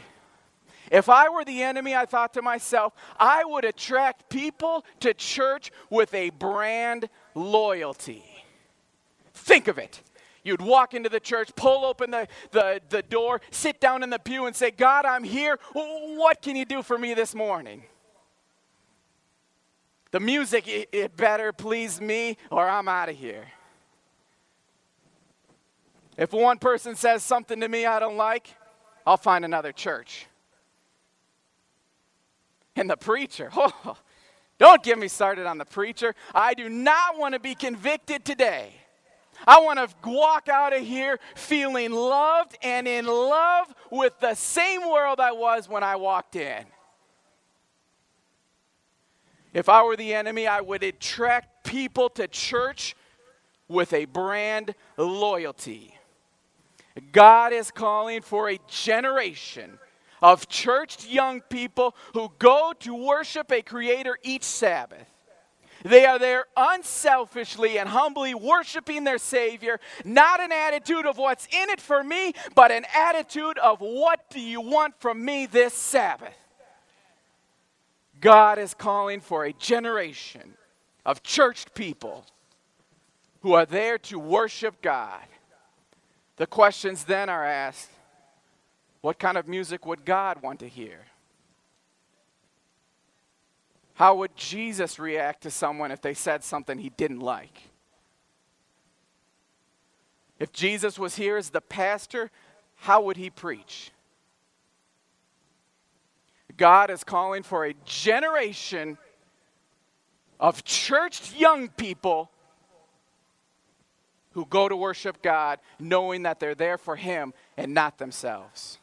If 0.93 1.09
I 1.09 1.27
were 1.27 1.43
the 1.43 1.63
enemy, 1.63 1.95
I 1.95 2.05
thought 2.05 2.35
to 2.35 2.43
myself, 2.43 2.93
I 3.19 3.43
would 3.43 3.65
attract 3.65 4.29
people 4.29 4.85
to 4.99 5.15
church 5.15 5.71
with 5.89 6.13
a 6.13 6.29
brand 6.29 7.09
loyalty. 7.33 8.23
Think 9.33 9.67
of 9.67 9.79
it. 9.79 10.03
You'd 10.43 10.61
walk 10.61 10.93
into 10.93 11.09
the 11.09 11.19
church, 11.19 11.49
pull 11.55 11.83
open 11.83 12.11
the, 12.11 12.27
the, 12.51 12.79
the 12.89 13.01
door, 13.01 13.41
sit 13.49 13.79
down 13.79 14.03
in 14.03 14.11
the 14.11 14.19
pew, 14.19 14.45
and 14.45 14.55
say, 14.55 14.69
God, 14.69 15.05
I'm 15.05 15.23
here. 15.23 15.57
What 15.71 16.43
can 16.43 16.55
you 16.55 16.63
do 16.63 16.83
for 16.83 16.99
me 16.99 17.15
this 17.15 17.33
morning? 17.33 17.85
The 20.11 20.19
music, 20.19 20.67
it, 20.67 20.89
it 20.91 21.17
better 21.17 21.51
please 21.51 21.99
me, 21.99 22.37
or 22.51 22.69
I'm 22.69 22.87
out 22.87 23.09
of 23.09 23.15
here. 23.15 23.47
If 26.17 26.33
one 26.33 26.59
person 26.59 26.95
says 26.95 27.23
something 27.23 27.59
to 27.61 27.67
me 27.67 27.87
I 27.87 27.99
don't 27.99 28.17
like, 28.17 28.47
I'll 29.07 29.17
find 29.17 29.43
another 29.43 29.71
church. 29.71 30.27
And 32.76 32.89
the 32.89 32.97
preacher, 32.97 33.49
oh, 33.55 33.97
don't 34.57 34.84
get 34.84 34.97
me 34.97 35.07
started 35.07 35.45
on 35.45 35.57
the 35.57 35.65
preacher. 35.65 36.15
I 36.34 36.53
do 36.53 36.69
not 36.69 37.17
want 37.17 37.34
to 37.34 37.39
be 37.39 37.55
convicted 37.55 38.26
today. 38.26 38.74
I 39.45 39.59
want 39.59 39.80
to 39.80 40.09
walk 40.09 40.47
out 40.47 40.74
of 40.74 40.82
here 40.82 41.19
feeling 41.36 41.91
loved 41.91 42.57
and 42.61 42.88
in 42.88 43.05
love 43.05 43.74
with 43.91 44.19
the 44.19 44.36
same 44.36 44.89
world 44.89 45.19
I 45.19 45.32
was 45.32 45.67
when 45.67 45.84
I 45.84 45.95
walked 45.95 46.36
in. 46.36 46.65
If 49.53 49.69
I 49.69 49.84
were 49.84 49.95
the 49.95 50.13
enemy, 50.13 50.47
I 50.47 50.61
would 50.61 50.84
attract 50.84 51.65
people 51.65 52.09
to 52.09 52.28
church 52.28 52.95
with 53.67 53.93
a 53.93 54.05
brand 54.05 54.74
loyalty. 54.97 55.95
God 57.11 57.53
is 57.53 57.71
calling 57.71 58.21
for 58.21 58.49
a 58.49 58.59
generation 58.67 59.78
of 60.24 60.47
churched 60.47 61.09
young 61.09 61.41
people 61.41 61.93
who 62.13 62.32
go 62.39 62.74
to 62.80 62.95
worship 62.95 63.51
a 63.51 63.61
creator 63.61 64.17
each 64.24 64.43
Sabbath. 64.43 65.05
They 65.84 66.05
are 66.05 66.17
there 66.17 66.45
unselfishly 66.55 67.78
and 67.78 67.89
humbly 67.89 68.34
worshiping 68.34 69.03
their 69.03 69.17
Savior, 69.17 69.82
not 70.05 70.39
an 70.39 70.53
attitude 70.53 71.05
of 71.05 71.17
what's 71.17 71.45
in 71.47 71.69
it 71.69 71.82
for 71.82 72.01
me, 72.01 72.32
but 72.55 72.71
an 72.71 72.86
attitude 72.95 73.57
of 73.57 73.82
what 73.82 74.30
do 74.30 74.39
you 74.39 74.61
want 74.61 74.95
from 75.01 75.24
me 75.24 75.45
this 75.45 75.74
Sabbath. 75.74 76.38
God 78.21 78.59
is 78.59 78.74
calling 78.74 79.19
for 79.19 79.43
a 79.43 79.51
generation 79.51 80.53
of 81.05 81.21
churched 81.21 81.76
people 81.76 82.26
who 83.41 83.51
are 83.51 83.65
there 83.65 83.97
to 83.97 84.17
worship 84.17 84.82
God. 84.82 85.19
The 86.38 86.47
questions 86.47 87.03
then 87.03 87.28
are 87.28 87.43
asked 87.43 87.89
what 89.04 89.20
kind 89.20 89.38
of 89.38 89.49
music 89.49 89.86
would 89.86 90.06
God 90.06 90.41
want 90.41 90.62
to 90.62 90.68
hear? 90.70 91.01
How 93.95 94.16
would 94.16 94.34
Jesus 94.38 94.97
react 94.97 95.43
to 95.43 95.51
someone 95.51 95.91
if 95.91 96.01
they 96.01 96.14
said 96.14 96.41
something 96.41 96.80
he 96.80 96.88
didn't 96.88 97.20
like? 97.20 97.64
If 100.39 100.54
Jesus 100.54 100.97
was 100.97 101.18
here 101.18 101.36
as 101.36 101.49
the 101.49 101.60
pastor, 101.60 102.32
how 102.76 103.01
would 103.01 103.18
he 103.18 103.30
preach? 103.30 103.91
God 106.56 106.89
is 106.89 107.04
calling 107.04 107.43
for 107.43 107.66
a 107.66 107.74
generation 107.84 108.97
of 110.39 110.64
churched 110.64 111.38
young 111.38 111.68
people 111.68 112.32
who 114.32 114.45
go 114.45 114.70
to 114.70 114.78
worship 114.78 115.22
God 115.22 115.60
knowing 115.78 116.24
that 116.24 116.39
they're 116.39 116.56
there 116.56 116.78
for 116.78 116.95
Him 116.95 117.34
and 117.58 117.74
not 117.74 117.97
themselves. 117.97 118.80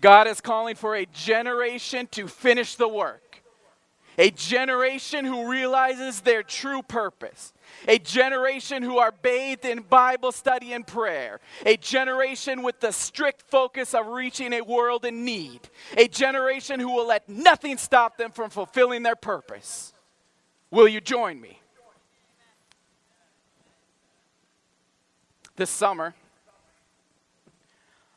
God 0.00 0.26
is 0.26 0.40
calling 0.40 0.74
for 0.74 0.96
a 0.96 1.06
generation 1.06 2.08
to 2.12 2.26
finish 2.26 2.76
the 2.76 2.88
work. 2.88 3.42
A 4.18 4.30
generation 4.30 5.24
who 5.24 5.50
realizes 5.50 6.20
their 6.20 6.42
true 6.42 6.82
purpose. 6.82 7.52
A 7.88 7.98
generation 7.98 8.82
who 8.82 8.98
are 8.98 9.12
bathed 9.12 9.64
in 9.64 9.80
Bible 9.80 10.32
study 10.32 10.72
and 10.72 10.86
prayer. 10.86 11.40
A 11.64 11.76
generation 11.78 12.62
with 12.62 12.80
the 12.80 12.92
strict 12.92 13.42
focus 13.42 13.94
of 13.94 14.06
reaching 14.08 14.52
a 14.52 14.60
world 14.60 15.06
in 15.06 15.24
need. 15.24 15.60
A 15.96 16.08
generation 16.08 16.78
who 16.78 16.92
will 16.92 17.06
let 17.06 17.28
nothing 17.28 17.78
stop 17.78 18.18
them 18.18 18.30
from 18.32 18.50
fulfilling 18.50 19.02
their 19.02 19.16
purpose. 19.16 19.94
Will 20.70 20.88
you 20.88 21.00
join 21.00 21.40
me? 21.40 21.58
This 25.56 25.70
summer, 25.70 26.14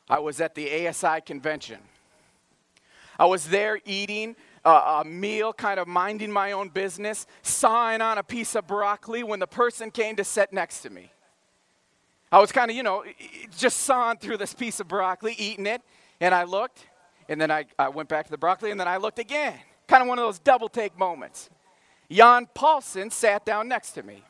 I 0.10 0.20
was 0.20 0.40
at 0.42 0.56
the 0.56 0.88
ASI 0.88 1.22
convention. 1.26 1.80
I 3.18 3.26
was 3.26 3.48
there 3.48 3.80
eating 3.86 4.36
a, 4.64 4.70
a, 4.70 5.04
meal, 5.06 5.54
kind 5.54 5.80
of 5.80 5.88
minding 5.88 6.32
my 6.32 6.52
own 6.52 6.70
business, 6.70 7.28
sawing 7.44 8.02
on 8.02 8.18
a 8.18 8.24
piece 8.24 8.56
of 8.56 8.68
broccoli 8.68 9.24
when 9.24 9.40
the 9.40 9.48
person 9.48 9.92
came 9.92 10.16
to 10.18 10.24
sit 10.24 10.52
next 10.52 10.82
to 10.82 10.90
me. 10.90 11.12
I 12.32 12.40
was 12.40 12.52
kind 12.52 12.70
of, 12.70 12.76
you 12.76 12.84
know, 12.84 13.04
just 13.58 13.78
sawing 13.82 14.18
through 14.18 14.38
this 14.38 14.54
piece 14.54 14.80
of 14.80 14.88
broccoli, 14.88 15.36
eating 15.38 15.68
it, 15.68 15.82
and 16.20 16.34
I 16.34 16.44
looked, 16.44 16.86
and 17.30 17.40
then 17.40 17.52
I, 17.52 17.66
I 17.80 17.90
went 17.90 18.10
back 18.10 18.26
to 18.26 18.32
the 18.32 18.38
broccoli, 18.38 18.72
and 18.72 18.80
then 18.80 18.88
I 18.88 18.98
looked 18.98 19.20
again. 19.20 19.54
Kind 19.88 20.02
of 20.02 20.10
one 20.10 20.20
of 20.20 20.26
those 20.26 20.40
double 20.40 20.68
take 20.68 20.98
moments. 20.98 21.50
Jan 22.10 22.48
Paulsen 22.54 23.12
sat 23.12 23.46
down 23.46 23.68
next 23.68 23.92
to 23.92 24.04
me. 24.04 24.24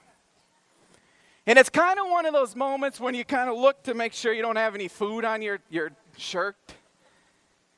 And 1.47 1.59
it's 1.59 1.69
kind 1.69 1.99
of 1.99 2.09
one 2.09 2.25
of 2.25 2.33
those 2.33 2.55
moments 2.55 2.99
when 2.99 3.13
you 3.13 3.23
kind 3.23 3.49
of 3.49 3.57
look 3.57 3.83
to 3.83 3.93
make 3.93 4.13
sure 4.13 4.33
you 4.33 4.41
don't 4.41 4.55
have 4.55 4.73
any 4.73 4.87
food 4.87 5.23
on 5.23 5.41
your, 5.41 5.59
your 5.69 5.91
shirt. 6.17 6.55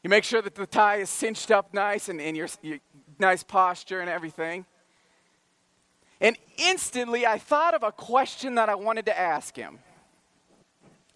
You 0.04 0.10
make 0.10 0.24
sure 0.24 0.42
that 0.42 0.56
the 0.56 0.66
tie 0.66 0.98
is 0.98 1.10
cinched 1.10 1.52
up 1.52 1.74
nice 1.74 2.08
and, 2.08 2.22
in 2.22 2.36
your, 2.36 2.48
your 2.62 2.78
nice 3.20 3.44
posture 3.44 4.00
and 4.00 4.10
everything. 4.10 4.66
And 6.22 6.38
instantly 6.58 7.26
I 7.26 7.38
thought 7.38 7.74
of 7.74 7.84
a 7.84 7.92
question 7.92 8.56
that 8.56 8.70
I 8.70 8.76
wanted 8.76 9.06
to 9.08 9.20
ask 9.20 9.56
him. 9.56 9.80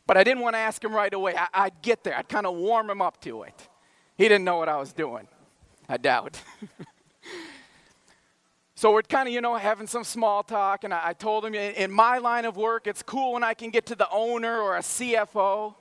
But 0.06 0.18
I 0.18 0.26
didn't 0.26 0.42
want 0.42 0.56
to 0.56 0.60
ask 0.60 0.84
him 0.84 0.94
right 0.94 1.14
away. 1.14 1.36
I, 1.54 1.66
would 1.66 1.82
get 1.82 2.04
there, 2.04 2.18
I'd 2.18 2.28
kind 2.28 2.46
of 2.46 2.56
warm 2.56 2.90
him 2.90 3.02
up 3.02 3.22
to 3.22 3.44
it. 3.44 3.70
He 4.18 4.26
didn't 4.26 4.44
know 4.44 4.58
what 4.58 4.68
I 4.68 4.78
was 4.78 4.92
doing. 4.92 5.28
I 5.88 5.96
doubt. 5.98 6.42
So 8.82 8.92
we're 8.92 9.04
kind 9.04 9.28
of, 9.28 9.34
you 9.36 9.42
know, 9.42 9.56
having 9.58 9.86
some 9.86 10.04
small 10.04 10.42
talk, 10.42 10.84
and 10.86 10.92
I, 10.92 11.10
I 11.10 11.14
told 11.14 11.46
him 11.46 11.54
in 11.54 11.92
my 11.92 12.18
line 12.18 12.46
of 12.46 12.58
work, 12.58 12.88
it's 12.88 13.04
cool 13.04 13.34
when 13.34 13.44
I 13.44 13.54
can 13.54 13.70
get 13.70 13.86
to 13.86 13.96
the 13.96 14.10
owner 14.10 14.58
or 14.60 14.76
a 14.76 14.80
CFO. 14.80 15.76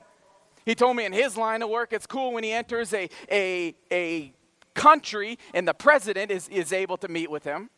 He 0.67 0.75
told 0.75 0.99
me 0.99 1.07
in 1.07 1.13
his 1.15 1.35
line 1.35 1.63
of 1.63 1.71
work, 1.71 1.95
it's 1.95 2.07
cool 2.07 2.35
when 2.35 2.45
he 2.45 2.53
enters 2.53 2.93
a, 2.93 3.09
a, 3.31 3.75
a 3.91 4.35
country 4.75 5.39
and 5.55 5.67
the 5.67 5.73
president 5.73 6.31
is, 6.31 6.47
is 6.51 6.75
able 6.75 6.99
to 6.99 7.09
meet 7.09 7.31
with 7.31 7.43
him. 7.43 7.71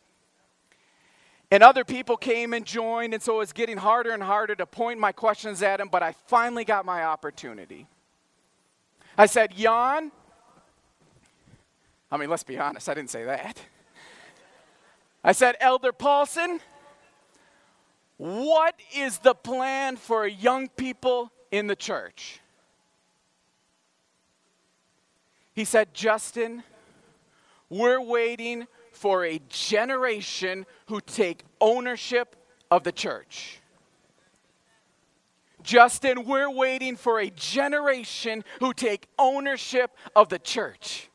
And 1.51 1.63
other 1.63 1.85
people 1.85 2.17
came 2.17 2.51
and 2.51 2.65
joined, 2.65 3.13
and 3.13 3.23
so 3.23 3.35
it 3.35 3.37
was 3.37 3.53
getting 3.53 3.77
harder 3.77 4.11
and 4.11 4.21
harder 4.21 4.55
to 4.55 4.65
point 4.65 4.99
my 4.99 5.13
questions 5.13 5.63
at 5.63 5.79
him, 5.79 5.87
but 5.87 6.03
I 6.03 6.11
finally 6.27 6.65
got 6.65 6.83
my 6.83 7.05
opportunity. 7.05 7.87
I 9.17 9.27
said, 9.27 9.55
Jan, 9.55 10.11
I 12.11 12.17
mean, 12.17 12.29
let's 12.29 12.43
be 12.43 12.59
honest, 12.59 12.89
I 12.89 12.93
didn't 12.93 13.09
say 13.09 13.23
that. 13.23 13.57
I 15.23 15.31
said, 15.31 15.55
Elder 15.59 15.93
Paulsen, 15.93 16.59
what 18.17 18.75
is 18.95 19.19
the 19.19 19.33
plan 19.33 19.95
for 19.95 20.27
young 20.27 20.67
people 20.67 21.31
in 21.51 21.67
the 21.67 21.75
church? 21.75 22.39
He 25.53 25.65
said, 25.65 25.93
Justin, 25.93 26.63
we're 27.69 28.01
waiting 28.01 28.67
for 28.91 29.25
a 29.25 29.39
generation 29.49 30.65
who 30.87 30.99
take 30.99 31.43
ownership 31.61 32.35
of 32.69 32.83
the 32.83 32.91
church. 32.91 33.59
Justin, 35.63 36.25
we're 36.25 36.51
waiting 36.51 36.95
for 36.95 37.19
a 37.19 37.29
generation 37.29 38.43
who 38.59 38.73
take 38.73 39.07
ownership 39.17 39.91
of 40.15 40.29
the 40.29 40.39
church. 40.39 41.09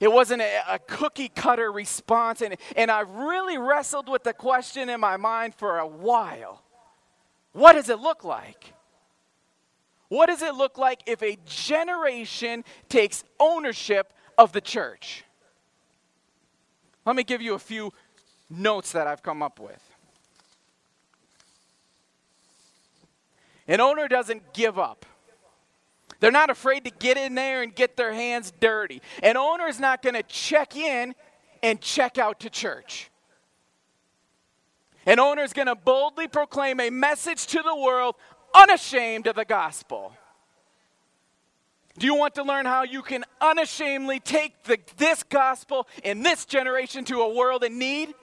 It 0.00 0.12
wasn't 0.12 0.42
a, 0.42 0.74
a, 0.74 0.78
cookie 0.78 1.28
cutter 1.28 1.72
response. 1.72 2.42
And, 2.42 2.56
and 2.76 2.90
I 2.90 3.00
really 3.00 3.56
wrestled 3.56 4.08
with 4.08 4.24
the 4.24 4.34
question 4.34 4.90
in 4.90 5.00
my 5.00 5.16
mind 5.16 5.54
for 5.54 5.78
a 5.78 5.86
while 5.86 6.62
What 7.52 7.72
does 7.72 7.88
it 7.88 7.98
look 7.98 8.24
like? 8.24 8.74
What 10.08 10.26
does 10.26 10.42
it 10.42 10.54
look 10.54 10.78
like 10.78 11.00
if 11.06 11.22
a 11.22 11.38
generation 11.46 12.64
takes 12.88 13.24
ownership 13.40 14.12
of 14.38 14.52
the 14.52 14.60
church? 14.60 15.24
Let 17.04 17.16
me 17.16 17.24
give 17.24 17.40
you 17.40 17.54
a 17.54 17.58
few 17.58 17.92
notes 18.50 18.92
that 18.92 19.06
I've 19.06 19.22
come 19.22 19.42
up 19.42 19.58
with. 19.58 19.82
An 23.68 23.80
owner 23.80 24.06
doesn't 24.06 24.52
give 24.52 24.78
up. 24.78 25.06
They're 26.20 26.30
not 26.30 26.50
afraid 26.50 26.84
to 26.84 26.90
get 26.90 27.16
in 27.16 27.34
there 27.34 27.62
and 27.62 27.74
get 27.74 27.96
their 27.96 28.12
hands 28.12 28.52
dirty. 28.60 29.02
An 29.22 29.36
owner 29.36 29.66
is 29.66 29.78
not 29.78 30.02
going 30.02 30.14
to 30.14 30.22
check 30.22 30.76
in 30.76 31.14
and 31.62 31.80
check 31.80 32.18
out 32.18 32.40
to 32.40 32.50
church. 32.50 33.10
An 35.04 35.20
owner 35.20 35.42
is 35.42 35.52
going 35.52 35.66
to 35.66 35.76
boldly 35.76 36.26
proclaim 36.26 36.80
a 36.80 36.90
message 36.90 37.46
to 37.48 37.62
the 37.62 37.76
world 37.76 38.16
unashamed 38.54 39.26
of 39.26 39.36
the 39.36 39.44
gospel. 39.44 40.12
Do 41.98 42.06
you 42.06 42.14
want 42.14 42.34
to 42.34 42.42
learn 42.42 42.66
how 42.66 42.82
you 42.82 43.02
can 43.02 43.24
unashamedly 43.40 44.20
take 44.20 44.64
the, 44.64 44.78
this 44.96 45.22
gospel 45.22 45.86
in 46.04 46.22
this 46.22 46.44
generation 46.44 47.04
to 47.06 47.20
a 47.20 47.34
world 47.34 47.64
in 47.64 47.78
need? 47.78 48.14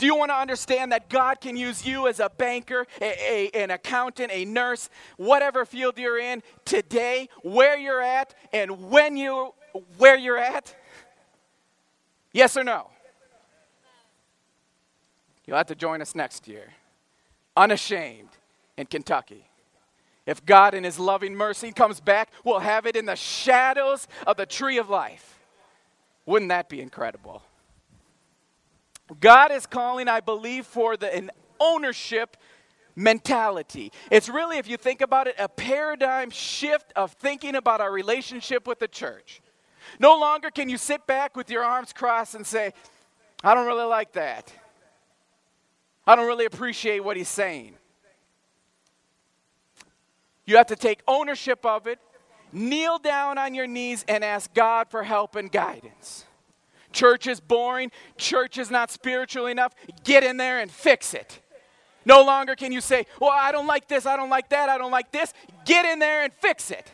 Do 0.00 0.06
you 0.06 0.14
want 0.14 0.30
to 0.30 0.34
understand 0.34 0.92
that 0.92 1.10
God 1.10 1.42
can 1.42 1.58
use 1.58 1.84
you 1.84 2.08
as 2.08 2.20
a 2.20 2.30
banker, 2.30 2.86
a, 3.02 3.50
a, 3.54 3.62
an 3.64 3.70
accountant, 3.70 4.32
a 4.32 4.46
nurse, 4.46 4.88
whatever 5.18 5.66
field 5.66 5.98
you're 5.98 6.18
in 6.18 6.42
today, 6.64 7.28
where 7.42 7.76
you're 7.76 8.00
at, 8.00 8.34
and 8.50 8.88
when 8.88 9.18
you 9.18 9.52
where 9.98 10.16
you're 10.16 10.38
at? 10.38 10.74
Yes 12.32 12.56
or 12.56 12.64
no? 12.64 12.88
You'll 15.44 15.58
have 15.58 15.66
to 15.66 15.74
join 15.74 16.00
us 16.00 16.14
next 16.14 16.48
year. 16.48 16.72
Unashamed 17.54 18.30
in 18.78 18.86
Kentucky. 18.86 19.50
If 20.24 20.46
God, 20.46 20.72
in 20.72 20.82
His 20.82 20.98
loving 20.98 21.34
mercy, 21.34 21.72
comes 21.72 22.00
back, 22.00 22.30
we'll 22.42 22.60
have 22.60 22.86
it 22.86 22.96
in 22.96 23.04
the 23.04 23.16
shadows 23.16 24.08
of 24.26 24.38
the 24.38 24.46
tree 24.46 24.78
of 24.78 24.88
life. 24.88 25.38
Wouldn't 26.24 26.48
that 26.48 26.70
be 26.70 26.80
incredible? 26.80 27.42
God 29.18 29.50
is 29.50 29.66
calling, 29.66 30.08
I 30.08 30.20
believe, 30.20 30.66
for 30.66 30.96
the, 30.96 31.14
an 31.14 31.30
ownership 31.58 32.36
mentality. 32.94 33.92
It's 34.10 34.28
really, 34.28 34.58
if 34.58 34.68
you 34.68 34.76
think 34.76 35.00
about 35.00 35.26
it, 35.26 35.34
a 35.38 35.48
paradigm 35.48 36.30
shift 36.30 36.92
of 36.94 37.12
thinking 37.12 37.54
about 37.54 37.80
our 37.80 37.90
relationship 37.90 38.66
with 38.66 38.78
the 38.78 38.88
church. 38.88 39.40
No 39.98 40.18
longer 40.18 40.50
can 40.50 40.68
you 40.68 40.76
sit 40.76 41.06
back 41.06 41.36
with 41.36 41.50
your 41.50 41.64
arms 41.64 41.92
crossed 41.92 42.34
and 42.34 42.46
say, 42.46 42.72
I 43.42 43.54
don't 43.54 43.66
really 43.66 43.84
like 43.84 44.12
that. 44.12 44.52
I 46.06 46.16
don't 46.16 46.26
really 46.26 46.44
appreciate 46.44 47.00
what 47.00 47.16
he's 47.16 47.28
saying. 47.28 47.74
You 50.44 50.56
have 50.56 50.66
to 50.66 50.76
take 50.76 51.00
ownership 51.06 51.64
of 51.64 51.86
it, 51.86 51.98
kneel 52.52 52.98
down 52.98 53.38
on 53.38 53.54
your 53.54 53.66
knees, 53.66 54.04
and 54.08 54.24
ask 54.24 54.52
God 54.52 54.90
for 54.90 55.02
help 55.02 55.36
and 55.36 55.50
guidance. 55.50 56.24
Church 56.92 57.26
is 57.26 57.40
boring. 57.40 57.90
Church 58.16 58.58
is 58.58 58.70
not 58.70 58.90
spiritual 58.90 59.46
enough. 59.46 59.74
Get 60.04 60.24
in 60.24 60.36
there 60.36 60.60
and 60.60 60.70
fix 60.70 61.14
it. 61.14 61.40
No 62.04 62.22
longer 62.22 62.56
can 62.56 62.72
you 62.72 62.80
say, 62.80 63.06
Well, 63.20 63.30
I 63.32 63.52
don't 63.52 63.66
like 63.66 63.88
this, 63.88 64.06
I 64.06 64.16
don't 64.16 64.30
like 64.30 64.48
that, 64.50 64.68
I 64.68 64.78
don't 64.78 64.90
like 64.90 65.12
this. 65.12 65.32
Get 65.64 65.84
in 65.84 65.98
there 65.98 66.22
and 66.22 66.32
fix 66.32 66.70
it. 66.70 66.90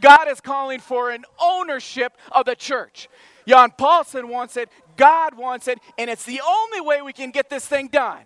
God 0.00 0.28
is 0.28 0.40
calling 0.40 0.80
for 0.80 1.10
an 1.10 1.24
ownership 1.40 2.16
of 2.32 2.44
the 2.46 2.54
church. 2.54 3.08
Jan 3.46 3.70
Paulsen 3.70 4.28
wants 4.28 4.56
it, 4.56 4.68
God 4.96 5.34
wants 5.34 5.68
it, 5.68 5.78
and 5.96 6.10
it's 6.10 6.24
the 6.24 6.40
only 6.46 6.80
way 6.80 7.00
we 7.00 7.12
can 7.12 7.30
get 7.30 7.48
this 7.48 7.66
thing 7.66 7.88
done. 7.88 8.24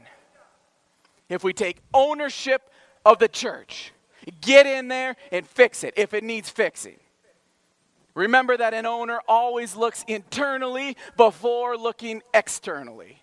If 1.28 1.44
we 1.44 1.52
take 1.52 1.78
ownership 1.94 2.62
of 3.04 3.18
the 3.18 3.28
church, 3.28 3.92
get 4.40 4.66
in 4.66 4.88
there 4.88 5.16
and 5.30 5.46
fix 5.46 5.84
it 5.84 5.94
if 5.96 6.14
it 6.14 6.24
needs 6.24 6.50
fixing. 6.50 6.96
Remember 8.14 8.56
that 8.56 8.74
an 8.74 8.86
owner 8.86 9.20
always 9.26 9.74
looks 9.74 10.04
internally 10.06 10.96
before 11.16 11.76
looking 11.76 12.22
externally. 12.34 13.22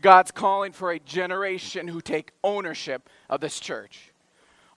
God's 0.00 0.30
calling 0.30 0.72
for 0.72 0.92
a 0.92 0.98
generation 0.98 1.88
who 1.88 2.00
take 2.00 2.32
ownership 2.44 3.08
of 3.28 3.40
this 3.40 3.58
church. 3.58 4.12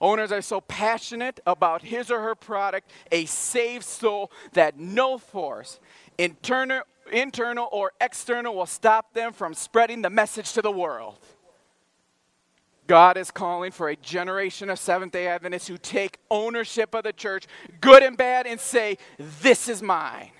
Owners 0.00 0.32
are 0.32 0.42
so 0.42 0.62
passionate 0.62 1.40
about 1.46 1.82
his 1.82 2.10
or 2.10 2.20
her 2.20 2.34
product, 2.34 2.90
a 3.12 3.26
saved 3.26 3.84
soul, 3.84 4.32
that 4.54 4.78
no 4.78 5.18
force, 5.18 5.78
internal, 6.16 6.82
internal 7.12 7.68
or 7.70 7.92
external, 8.00 8.54
will 8.54 8.66
stop 8.66 9.12
them 9.12 9.34
from 9.34 9.52
spreading 9.52 10.00
the 10.00 10.08
message 10.08 10.54
to 10.54 10.62
the 10.62 10.70
world. 10.72 11.18
God 12.90 13.16
is 13.16 13.30
calling 13.30 13.70
for 13.70 13.88
a 13.88 13.94
generation 13.94 14.68
of 14.68 14.76
Seventh 14.76 15.12
day 15.12 15.28
Adventists 15.28 15.68
who 15.68 15.78
take 15.78 16.18
ownership 16.28 16.92
of 16.92 17.04
the 17.04 17.12
church, 17.12 17.46
good 17.80 18.02
and 18.02 18.16
bad, 18.16 18.48
and 18.48 18.58
say, 18.58 18.98
This 19.16 19.68
is 19.68 19.80
mine. 19.80 20.32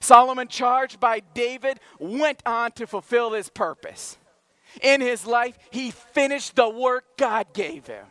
Solomon, 0.00 0.48
charged 0.48 0.98
by 0.98 1.20
David, 1.34 1.78
went 1.98 2.42
on 2.46 2.72
to 2.72 2.86
fulfill 2.86 3.34
his 3.34 3.50
purpose. 3.50 4.16
In 4.80 5.02
his 5.02 5.26
life, 5.26 5.58
he 5.70 5.90
finished 5.90 6.56
the 6.56 6.70
work 6.70 7.18
God 7.18 7.52
gave 7.52 7.86
him. 7.86 8.06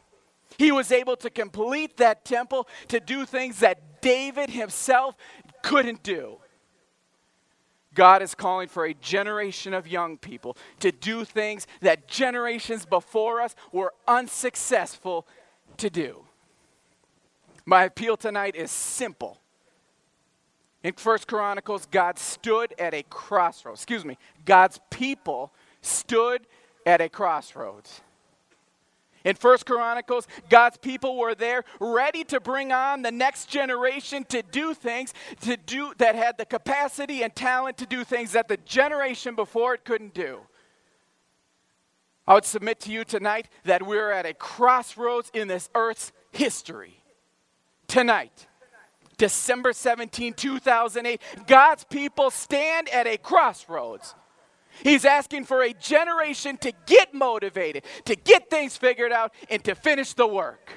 He 0.60 0.72
was 0.72 0.92
able 0.92 1.16
to 1.16 1.32
complete 1.32 1.98
that 1.98 2.26
temple 2.26 2.68
to 2.90 3.00
do 3.00 3.26
things 3.26 3.62
that 3.62 4.04
David 4.04 4.52
himself 4.52 5.18
couldn't 5.64 6.04
do. 6.04 6.38
God 7.98 8.22
is 8.22 8.36
calling 8.36 8.68
for 8.68 8.86
a 8.86 8.94
generation 8.94 9.74
of 9.74 9.88
young 9.88 10.20
people 10.20 10.56
to 10.82 10.92
do 10.92 11.26
things 11.26 11.66
that 11.82 12.08
generations 12.08 12.86
before 12.86 13.42
us 13.42 13.56
were 13.72 13.92
unsuccessful 14.08 15.26
to 15.78 15.90
do. 15.90 16.20
My 17.66 17.86
appeal 17.86 18.16
tonight 18.16 18.56
is 18.56 18.70
simple. 18.70 19.40
In 20.84 20.94
First 20.94 21.28
Chronicles, 21.28 21.88
God 21.88 22.20
stood 22.20 22.72
at 22.78 22.94
a 22.94 23.02
crossroads. 23.10 23.80
Excuse 23.80 24.06
me, 24.06 24.20
God's 24.46 24.80
people 24.92 25.52
stood 25.82 26.46
at 26.86 27.02
a 27.02 27.10
crossroads. 27.10 28.02
In 29.28 29.36
First 29.36 29.66
Chronicles, 29.66 30.26
God's 30.48 30.78
people 30.78 31.18
were 31.18 31.36
there 31.36 31.66
ready 31.82 32.24
to 32.24 32.40
bring 32.40 32.72
on 32.72 33.02
the 33.02 33.12
next 33.12 33.50
generation 33.50 34.24
to 34.30 34.42
do 34.42 34.74
things 34.74 35.14
to 35.42 35.58
do 35.58 35.92
that 35.98 36.16
had 36.16 36.38
the 36.38 36.46
capacity 36.46 37.24
and 37.24 37.36
talent 37.36 37.78
to 37.80 37.86
do 37.86 38.06
things 38.06 38.32
that 38.32 38.48
the 38.48 38.56
generation 38.56 39.36
before 39.36 39.74
it 39.74 39.84
couldn't 39.84 40.14
do. 40.14 40.40
I 42.26 42.36
would 42.36 42.46
submit 42.46 42.80
to 42.82 42.92
you 42.94 43.04
tonight 43.04 43.50
that 43.66 43.86
we're 43.86 44.12
at 44.12 44.26
a 44.26 44.34
crossroads 44.34 45.30
in 45.34 45.50
this 45.50 45.70
earth's 45.76 46.14
history. 46.32 47.04
Tonight, 47.88 48.48
December 49.18 49.74
17, 49.74 50.36
2008, 50.36 51.22
God's 51.48 51.84
people 51.84 52.32
stand 52.32 52.88
at 52.88 53.06
a 53.08 53.18
crossroads. 53.18 54.16
He's 54.84 55.06
asking 55.06 55.46
for 55.46 55.64
a 55.64 55.74
generation 55.74 56.58
to 56.58 56.72
get 56.86 57.14
motivated, 57.14 57.84
to 58.06 58.16
get 58.16 58.50
things 58.50 58.78
figured 58.78 59.12
out, 59.12 59.34
and 59.50 59.64
to 59.64 59.76
finish 59.76 60.14
the 60.14 60.28
work. 60.28 60.72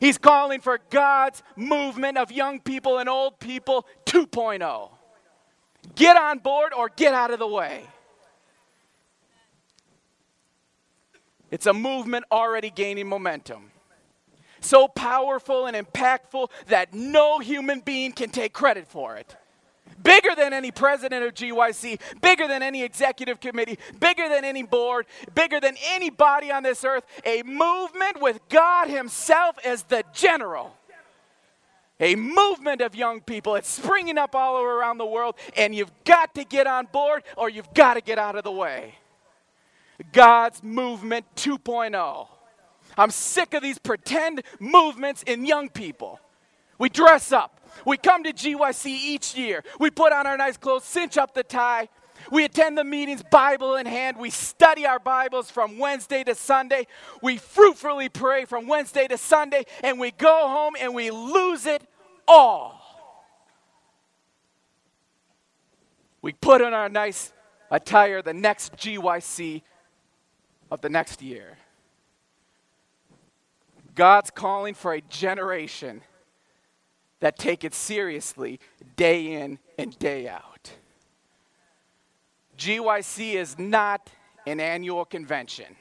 He's 0.00 0.18
calling 0.18 0.60
for 0.60 0.80
God's 0.90 1.42
movement 1.56 2.18
of 2.18 2.32
young 2.32 2.60
people 2.60 2.98
and 2.98 3.08
old 3.08 3.38
people 3.38 3.86
2.0. 4.06 4.90
Get 5.94 6.16
on 6.16 6.38
board 6.38 6.72
or 6.72 6.88
get 6.88 7.14
out 7.14 7.30
of 7.30 7.38
the 7.38 7.46
way. 7.46 7.84
It's 11.50 11.66
a 11.66 11.74
movement 11.74 12.24
already 12.32 12.70
gaining 12.70 13.08
momentum. 13.08 13.70
So 14.60 14.88
powerful 14.88 15.66
and 15.66 15.76
impactful 15.76 16.48
that 16.68 16.94
no 16.94 17.40
human 17.40 17.80
being 17.80 18.12
can 18.12 18.30
take 18.30 18.52
credit 18.52 18.86
for 18.86 19.16
it 19.16 19.36
bigger 20.02 20.34
than 20.36 20.52
any 20.52 20.70
president 20.70 21.24
of 21.24 21.34
GYC, 21.34 22.00
bigger 22.20 22.48
than 22.48 22.62
any 22.62 22.82
executive 22.82 23.40
committee, 23.40 23.78
bigger 24.00 24.28
than 24.28 24.44
any 24.44 24.62
board, 24.62 25.06
bigger 25.34 25.60
than 25.60 25.76
anybody 25.86 26.50
on 26.50 26.62
this 26.62 26.84
earth, 26.84 27.04
a 27.24 27.42
movement 27.42 28.20
with 28.20 28.40
God 28.48 28.88
Himself 28.88 29.56
as 29.64 29.84
the 29.84 30.04
general. 30.12 30.76
A 32.00 32.16
movement 32.16 32.80
of 32.80 32.96
young 32.96 33.20
people. 33.20 33.54
It's 33.54 33.68
springing 33.68 34.18
up 34.18 34.34
all 34.34 34.60
around 34.60 34.98
the 34.98 35.06
world, 35.06 35.36
and 35.56 35.72
you've 35.72 35.92
got 36.04 36.34
to 36.34 36.44
get 36.44 36.66
on 36.66 36.86
board 36.90 37.22
or 37.36 37.48
you've 37.48 37.72
got 37.74 37.94
to 37.94 38.00
get 38.00 38.18
out 38.18 38.34
of 38.34 38.42
the 38.42 38.50
way. 38.50 38.96
God's 40.10 40.62
movement 40.64 41.26
2.0. 41.36 42.26
I'm 42.98 43.10
sick 43.10 43.54
of 43.54 43.62
these 43.62 43.78
pretend 43.78 44.42
movements 44.58 45.22
in 45.22 45.46
young 45.46 45.68
people. 45.68 46.18
We 46.78 46.88
dress 46.88 47.30
up, 47.30 47.60
we 47.84 47.96
come 47.96 48.24
to 48.24 48.32
GYC 48.32 48.86
each 48.86 49.36
year. 49.36 49.62
We 49.78 49.90
put 49.90 50.12
on 50.12 50.26
our 50.26 50.36
nice 50.36 50.56
clothes, 50.56 50.84
cinch 50.84 51.18
up 51.18 51.34
the 51.34 51.42
tie. 51.42 51.88
We 52.30 52.44
attend 52.44 52.78
the 52.78 52.84
meetings, 52.84 53.22
Bible 53.30 53.76
in 53.76 53.86
hand. 53.86 54.16
We 54.16 54.30
study 54.30 54.86
our 54.86 54.98
Bibles 54.98 55.50
from 55.50 55.78
Wednesday 55.78 56.22
to 56.24 56.34
Sunday. 56.34 56.86
We 57.20 57.38
fruitfully 57.38 58.08
pray 58.08 58.44
from 58.44 58.68
Wednesday 58.68 59.08
to 59.08 59.18
Sunday, 59.18 59.64
and 59.82 59.98
we 59.98 60.12
go 60.12 60.48
home 60.48 60.74
and 60.80 60.94
we 60.94 61.10
lose 61.10 61.66
it 61.66 61.82
all. 62.28 62.78
We 66.20 66.32
put 66.32 66.62
on 66.62 66.72
our 66.72 66.88
nice 66.88 67.32
attire 67.70 68.22
the 68.22 68.34
next 68.34 68.76
GYC 68.76 69.62
of 70.70 70.80
the 70.80 70.88
next 70.88 71.20
year. 71.20 71.58
God's 73.94 74.30
calling 74.30 74.74
for 74.74 74.94
a 74.94 75.00
generation 75.02 76.02
that 77.22 77.38
take 77.38 77.62
it 77.62 77.72
seriously 77.72 78.58
day 78.96 79.34
in 79.34 79.60
and 79.78 79.96
day 80.00 80.26
out. 80.26 80.72
GYC 82.58 83.34
is 83.34 83.56
not 83.60 84.10
an 84.44 84.58
annual 84.58 85.04
convention. 85.04 85.76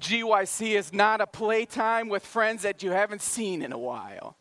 GYC 0.00 0.76
is 0.76 0.92
not 0.92 1.20
a 1.20 1.26
playtime 1.26 2.08
with 2.08 2.24
friends 2.24 2.62
that 2.62 2.84
you 2.84 2.92
haven't 2.92 3.22
seen 3.22 3.60
in 3.60 3.72
a 3.72 3.78
while. 3.78 4.36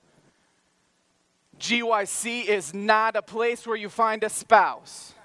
GYC 1.59 2.45
is 2.45 2.75
not 2.75 3.15
a 3.15 3.23
place 3.23 3.65
where 3.65 3.75
you 3.75 3.89
find 3.89 4.23
a 4.23 4.29
spouse. 4.29 5.15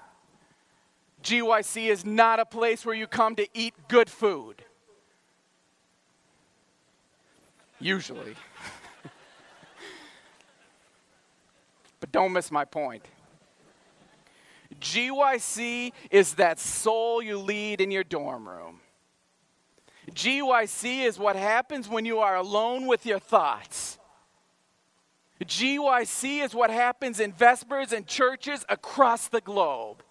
GYC 1.21 1.89
is 1.89 2.03
not 2.03 2.39
a 2.39 2.45
place 2.45 2.83
where 2.83 2.95
you 2.95 3.05
come 3.05 3.35
to 3.35 3.47
eat 3.53 3.75
good 3.87 4.09
food. 4.09 4.63
Usually. 7.79 8.33
but 11.99 12.04
don't 12.15 12.31
miss 12.31 12.49
my 12.49 12.63
point. 12.63 13.05
GYC 14.79 15.91
is 16.09 16.35
that 16.35 16.61
soul 16.61 17.21
you 17.21 17.37
lead 17.37 17.81
in 17.81 17.91
your 17.91 18.05
dorm 18.05 18.47
room. 18.47 18.79
GYC 20.11 21.03
is 21.03 21.19
what 21.19 21.35
happens 21.35 21.89
when 21.89 22.05
you 22.05 22.19
are 22.19 22.37
alone 22.37 22.87
with 22.87 23.05
your 23.05 23.19
thoughts. 23.19 23.97
GYC 25.43 26.41
is 26.41 26.55
what 26.55 26.69
happens 26.69 27.19
in 27.19 27.33
Vespers 27.33 27.91
and 27.91 28.07
churches 28.07 28.63
across 28.69 29.27
the 29.27 29.41
globe. 29.41 30.01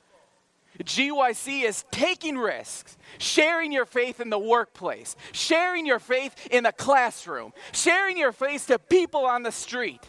GYC 0.82 1.62
is 1.64 1.86
taking 1.90 2.36
risks, 2.36 2.98
sharing 3.16 3.72
your 3.72 3.86
faith 3.86 4.20
in 4.20 4.28
the 4.28 4.38
workplace, 4.38 5.16
sharing 5.32 5.86
your 5.86 6.00
faith 6.00 6.48
in 6.50 6.64
the 6.64 6.72
classroom, 6.72 7.54
sharing 7.72 8.18
your 8.18 8.32
faith 8.32 8.66
to 8.66 8.78
people 8.78 9.24
on 9.24 9.42
the 9.42 9.52
street. 9.52 10.02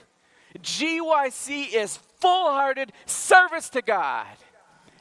GYC 0.61 1.73
is 1.73 1.97
full 1.97 2.51
hearted 2.51 2.91
service 3.05 3.69
to 3.69 3.81
God, 3.81 4.27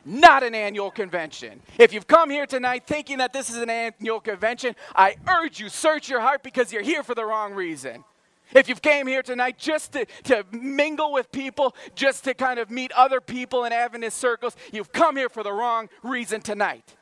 not 0.04 0.42
an 0.42 0.54
annual 0.54 0.90
convention. 0.90 1.60
If 1.78 1.92
you've 1.92 2.06
come 2.06 2.30
here 2.30 2.46
tonight 2.46 2.84
thinking 2.86 3.18
that 3.18 3.32
this 3.32 3.50
is 3.50 3.56
an 3.56 3.70
annual 3.70 4.20
convention, 4.20 4.76
I 4.94 5.16
urge 5.28 5.60
you, 5.60 5.68
search 5.68 6.08
your 6.08 6.20
heart 6.20 6.42
because 6.42 6.72
you're 6.72 6.82
here 6.82 7.02
for 7.02 7.14
the 7.14 7.24
wrong 7.24 7.54
reason. 7.54 8.04
If 8.52 8.68
you've 8.68 8.82
came 8.82 9.06
here 9.06 9.22
tonight 9.22 9.58
just 9.58 9.92
to, 9.92 10.06
to 10.24 10.44
mingle 10.52 11.12
with 11.12 11.32
people, 11.32 11.74
just 11.94 12.24
to 12.24 12.34
kind 12.34 12.58
of 12.58 12.70
meet 12.70 12.92
other 12.92 13.20
people 13.20 13.64
in 13.64 13.72
Adventist 13.72 14.18
circles, 14.18 14.54
you've 14.72 14.92
come 14.92 15.16
here 15.16 15.28
for 15.28 15.42
the 15.42 15.52
wrong 15.52 15.88
reason 16.02 16.40
tonight. 16.40 16.94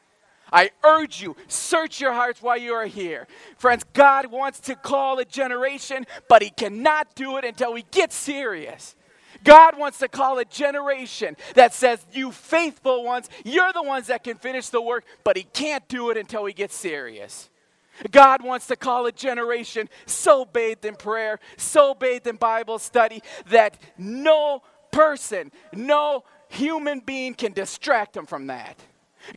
I 0.53 0.71
urge 0.85 1.23
you, 1.23 1.37
search 1.49 2.01
your 2.01 2.13
hearts 2.13 2.43
while 2.43 2.59
you 2.59 2.75
are 2.75 2.87
here. 2.87 3.27
Friends, 3.57 3.85
God 3.93 4.27
wants 4.27 4.61
to 4.61 4.75
call 4.75 5.19
a 5.19 5.25
generation, 5.25 6.07
but 6.29 6.43
He 6.43 6.51
cannot 6.51 7.15
do 7.15 7.39
it 7.39 7.45
until 7.45 7.73
we 7.73 7.85
get 7.91 8.13
serious. 8.13 8.95
God 9.45 9.77
wants 9.79 9.99
to 9.99 10.09
call 10.09 10.39
a 10.39 10.45
generation 10.45 11.37
that 11.55 11.75
says, 11.75 12.07
You 12.13 12.31
faithful 12.31 13.05
ones, 13.05 13.29
you're 13.45 13.73
the 13.73 13.83
ones 13.83 14.09
that 14.09 14.23
can 14.25 14.37
finish 14.37 14.69
the 14.69 14.83
work, 14.83 15.05
but 15.25 15.37
He 15.37 15.45
can't 15.45 15.87
do 15.89 16.11
it 16.11 16.17
until 16.17 16.43
we 16.45 16.53
get 16.53 16.71
serious. 16.71 17.49
God 18.11 18.43
wants 18.43 18.67
to 18.69 18.77
call 18.77 19.07
a 19.07 19.13
generation 19.13 19.89
so 20.07 20.45
bathed 20.45 20.85
in 20.85 20.97
prayer, 20.97 21.41
so 21.57 21.95
bathed 21.95 22.27
in 22.27 22.37
Bible 22.37 22.79
study, 22.79 23.23
that 23.49 23.79
no 23.99 24.63
person, 24.91 25.53
no 25.73 26.25
human 26.49 27.01
being 27.01 27.35
can 27.35 27.53
distract 27.53 28.15
them 28.15 28.27
from 28.27 28.47
that. 28.47 28.79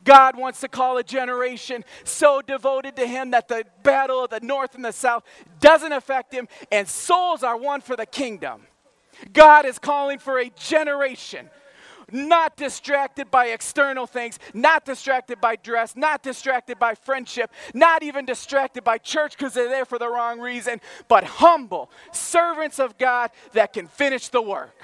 God 0.04 0.38
wants 0.38 0.62
to 0.62 0.68
call 0.68 0.98
a 0.98 1.04
generation 1.04 1.84
so 2.04 2.42
devoted 2.42 2.96
to 2.98 3.08
Him 3.08 3.32
that 3.32 3.48
the 3.48 3.66
battle 3.84 4.24
of 4.24 4.30
the 4.30 4.40
North 4.40 4.76
and 4.76 4.84
the 4.84 4.92
South 4.92 5.24
doesn't 5.60 5.92
affect 5.92 6.34
Him, 6.34 6.48
and 6.72 6.88
souls 6.88 7.44
are 7.44 7.58
won 7.58 7.82
for 7.82 7.96
the 7.96 8.06
kingdom. 8.06 8.62
God 9.34 9.66
is 9.66 9.80
calling 9.80 10.20
for 10.20 10.40
a 10.40 10.50
generation 10.50 11.50
not 12.12 12.56
distracted 12.56 13.32
by 13.32 13.48
external 13.48 14.06
things, 14.06 14.40
not 14.54 14.86
distracted 14.86 15.42
by 15.42 15.56
dress, 15.56 15.96
not 15.96 16.22
distracted 16.24 16.78
by 16.78 16.96
friendship, 16.96 17.52
not 17.74 18.04
even 18.04 18.26
distracted 18.26 18.84
by 18.84 18.98
church 18.98 19.38
because 19.38 19.54
they're 19.54 19.70
there 19.70 19.86
for 19.86 19.98
the 19.98 20.08
wrong 20.08 20.40
reason, 20.40 20.80
but 21.08 21.24
humble 21.24 21.90
servants 22.12 22.80
of 22.80 22.98
God 22.98 23.32
that 23.54 23.74
can 23.74 23.88
finish 23.88 24.30
the 24.30 24.42
work. 24.42 24.84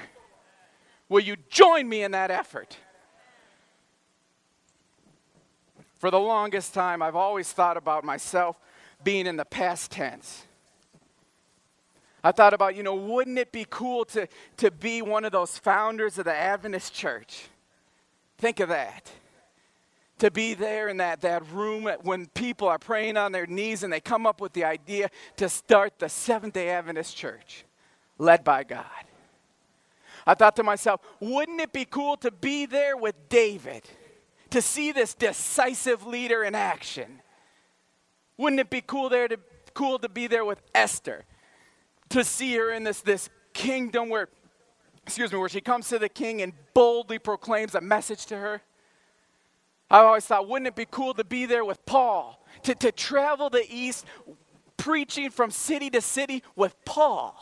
Will 1.09 1.21
you 1.21 1.35
join 1.49 1.87
me 1.87 2.03
in 2.03 2.11
that 2.11 2.31
effort? 2.31 2.77
For 6.01 6.09
the 6.09 6.19
longest 6.19 6.73
time, 6.73 7.03
I've 7.03 7.15
always 7.15 7.53
thought 7.53 7.77
about 7.77 8.03
myself 8.03 8.59
being 9.03 9.27
in 9.27 9.35
the 9.35 9.45
past 9.45 9.91
tense. 9.91 10.47
I 12.23 12.31
thought 12.31 12.55
about, 12.55 12.75
you 12.75 12.81
know, 12.81 12.95
wouldn't 12.95 13.37
it 13.37 13.51
be 13.51 13.67
cool 13.69 14.05
to, 14.05 14.27
to 14.57 14.71
be 14.71 15.03
one 15.03 15.25
of 15.25 15.31
those 15.31 15.59
founders 15.59 16.17
of 16.17 16.25
the 16.25 16.33
Adventist 16.33 16.91
church? 16.91 17.49
Think 18.39 18.59
of 18.59 18.69
that. 18.69 19.11
To 20.17 20.31
be 20.31 20.55
there 20.55 20.87
in 20.87 20.97
that, 20.97 21.21
that 21.21 21.47
room 21.51 21.87
when 22.01 22.25
people 22.25 22.67
are 22.67 22.79
praying 22.79 23.15
on 23.15 23.31
their 23.31 23.45
knees 23.45 23.83
and 23.83 23.93
they 23.93 23.99
come 23.99 24.25
up 24.25 24.41
with 24.41 24.53
the 24.53 24.63
idea 24.63 25.11
to 25.37 25.49
start 25.49 25.99
the 25.99 26.09
Seventh 26.09 26.55
day 26.55 26.69
Adventist 26.69 27.15
church 27.15 27.63
led 28.17 28.43
by 28.43 28.63
God. 28.63 28.85
I 30.25 30.33
thought 30.33 30.55
to 30.55 30.63
myself, 30.63 31.01
wouldn't 31.19 31.61
it 31.61 31.71
be 31.71 31.85
cool 31.85 32.17
to 32.17 32.31
be 32.31 32.65
there 32.65 32.97
with 32.97 33.29
David, 33.29 33.83
to 34.51 34.61
see 34.61 34.91
this 34.91 35.13
decisive 35.13 36.05
leader 36.05 36.43
in 36.43 36.55
action? 36.55 37.21
Wouldn't 38.37 38.59
it 38.59 38.69
be 38.69 38.81
cool 38.81 39.09
there 39.09 39.27
to 39.27 39.37
cool 39.73 39.99
to 39.99 40.09
be 40.09 40.27
there 40.27 40.45
with 40.45 40.61
Esther, 40.73 41.25
to 42.09 42.23
see 42.23 42.55
her 42.55 42.71
in 42.71 42.83
this, 42.83 43.01
this 43.01 43.29
kingdom 43.53 44.09
where, 44.09 44.29
excuse 45.05 45.31
me, 45.31 45.39
where 45.39 45.49
she 45.49 45.61
comes 45.61 45.89
to 45.89 45.99
the 45.99 46.09
king 46.09 46.41
and 46.41 46.53
boldly 46.73 47.19
proclaims 47.19 47.75
a 47.75 47.81
message 47.81 48.25
to 48.27 48.37
her. 48.37 48.61
I 49.89 49.99
always 49.99 50.25
thought, 50.25 50.47
wouldn't 50.47 50.67
it 50.67 50.75
be 50.75 50.87
cool 50.89 51.13
to 51.15 51.23
be 51.23 51.45
there 51.45 51.65
with 51.65 51.85
Paul, 51.85 52.43
to, 52.63 52.75
to 52.75 52.91
travel 52.91 53.49
the 53.49 53.65
east 53.69 54.05
preaching 54.77 55.29
from 55.29 55.51
city 55.51 55.89
to 55.89 56.01
city 56.01 56.43
with 56.55 56.75
Paul? 56.85 57.35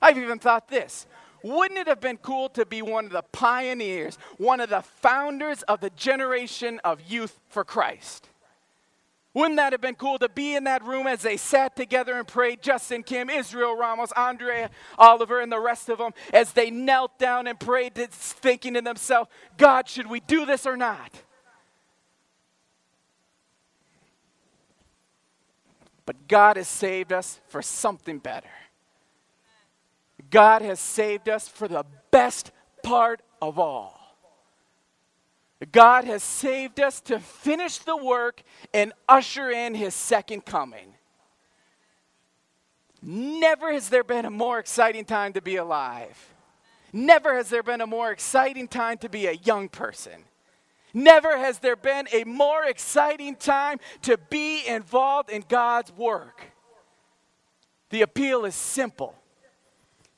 I've 0.00 0.18
even 0.18 0.38
thought 0.38 0.68
this. 0.68 1.06
Wouldn't 1.42 1.78
it 1.78 1.88
have 1.88 2.00
been 2.00 2.18
cool 2.18 2.48
to 2.50 2.64
be 2.64 2.82
one 2.82 3.06
of 3.06 3.12
the 3.12 3.22
pioneers, 3.22 4.16
one 4.38 4.60
of 4.60 4.70
the 4.70 4.82
founders 4.82 5.62
of 5.64 5.80
the 5.80 5.90
generation 5.90 6.80
of 6.84 7.00
youth 7.00 7.38
for 7.48 7.64
Christ? 7.64 8.28
Wouldn't 9.34 9.56
that 9.56 9.72
have 9.72 9.80
been 9.80 9.94
cool 9.94 10.18
to 10.18 10.28
be 10.28 10.54
in 10.54 10.64
that 10.64 10.84
room 10.84 11.06
as 11.06 11.22
they 11.22 11.38
sat 11.38 11.74
together 11.74 12.14
and 12.14 12.28
prayed? 12.28 12.62
Justin 12.62 13.02
Kim, 13.02 13.30
Israel 13.30 13.74
Ramos, 13.74 14.12
Andrea 14.12 14.70
Oliver, 14.98 15.40
and 15.40 15.50
the 15.50 15.58
rest 15.58 15.88
of 15.88 15.98
them, 15.98 16.12
as 16.34 16.52
they 16.52 16.70
knelt 16.70 17.18
down 17.18 17.46
and 17.46 17.58
prayed, 17.58 17.94
thinking 17.94 18.74
to 18.74 18.82
themselves, 18.82 19.30
God, 19.56 19.88
should 19.88 20.06
we 20.06 20.20
do 20.20 20.44
this 20.44 20.66
or 20.66 20.76
not? 20.76 21.22
But 26.04 26.28
God 26.28 26.58
has 26.58 26.68
saved 26.68 27.12
us 27.12 27.40
for 27.48 27.62
something 27.62 28.18
better. 28.18 28.50
God 30.30 30.62
has 30.62 30.80
saved 30.80 31.28
us 31.28 31.48
for 31.48 31.68
the 31.68 31.84
best 32.10 32.50
part 32.82 33.20
of 33.40 33.58
all. 33.58 33.98
God 35.70 36.04
has 36.04 36.22
saved 36.22 36.80
us 36.80 37.00
to 37.02 37.20
finish 37.20 37.78
the 37.78 37.96
work 37.96 38.42
and 38.74 38.92
usher 39.08 39.50
in 39.50 39.74
his 39.74 39.94
second 39.94 40.44
coming. 40.44 40.94
Never 43.00 43.72
has 43.72 43.88
there 43.88 44.04
been 44.04 44.24
a 44.24 44.30
more 44.30 44.58
exciting 44.58 45.04
time 45.04 45.32
to 45.34 45.42
be 45.42 45.56
alive. 45.56 46.34
Never 46.92 47.36
has 47.36 47.48
there 47.48 47.62
been 47.62 47.80
a 47.80 47.86
more 47.86 48.10
exciting 48.10 48.68
time 48.68 48.98
to 48.98 49.08
be 49.08 49.26
a 49.26 49.32
young 49.32 49.68
person. 49.68 50.24
Never 50.94 51.38
has 51.38 51.58
there 51.58 51.76
been 51.76 52.06
a 52.12 52.24
more 52.24 52.64
exciting 52.64 53.34
time 53.34 53.78
to 54.02 54.18
be 54.30 54.66
involved 54.66 55.30
in 55.30 55.44
God's 55.48 55.90
work. 55.92 56.42
The 57.90 58.02
appeal 58.02 58.44
is 58.44 58.54
simple. 58.54 59.14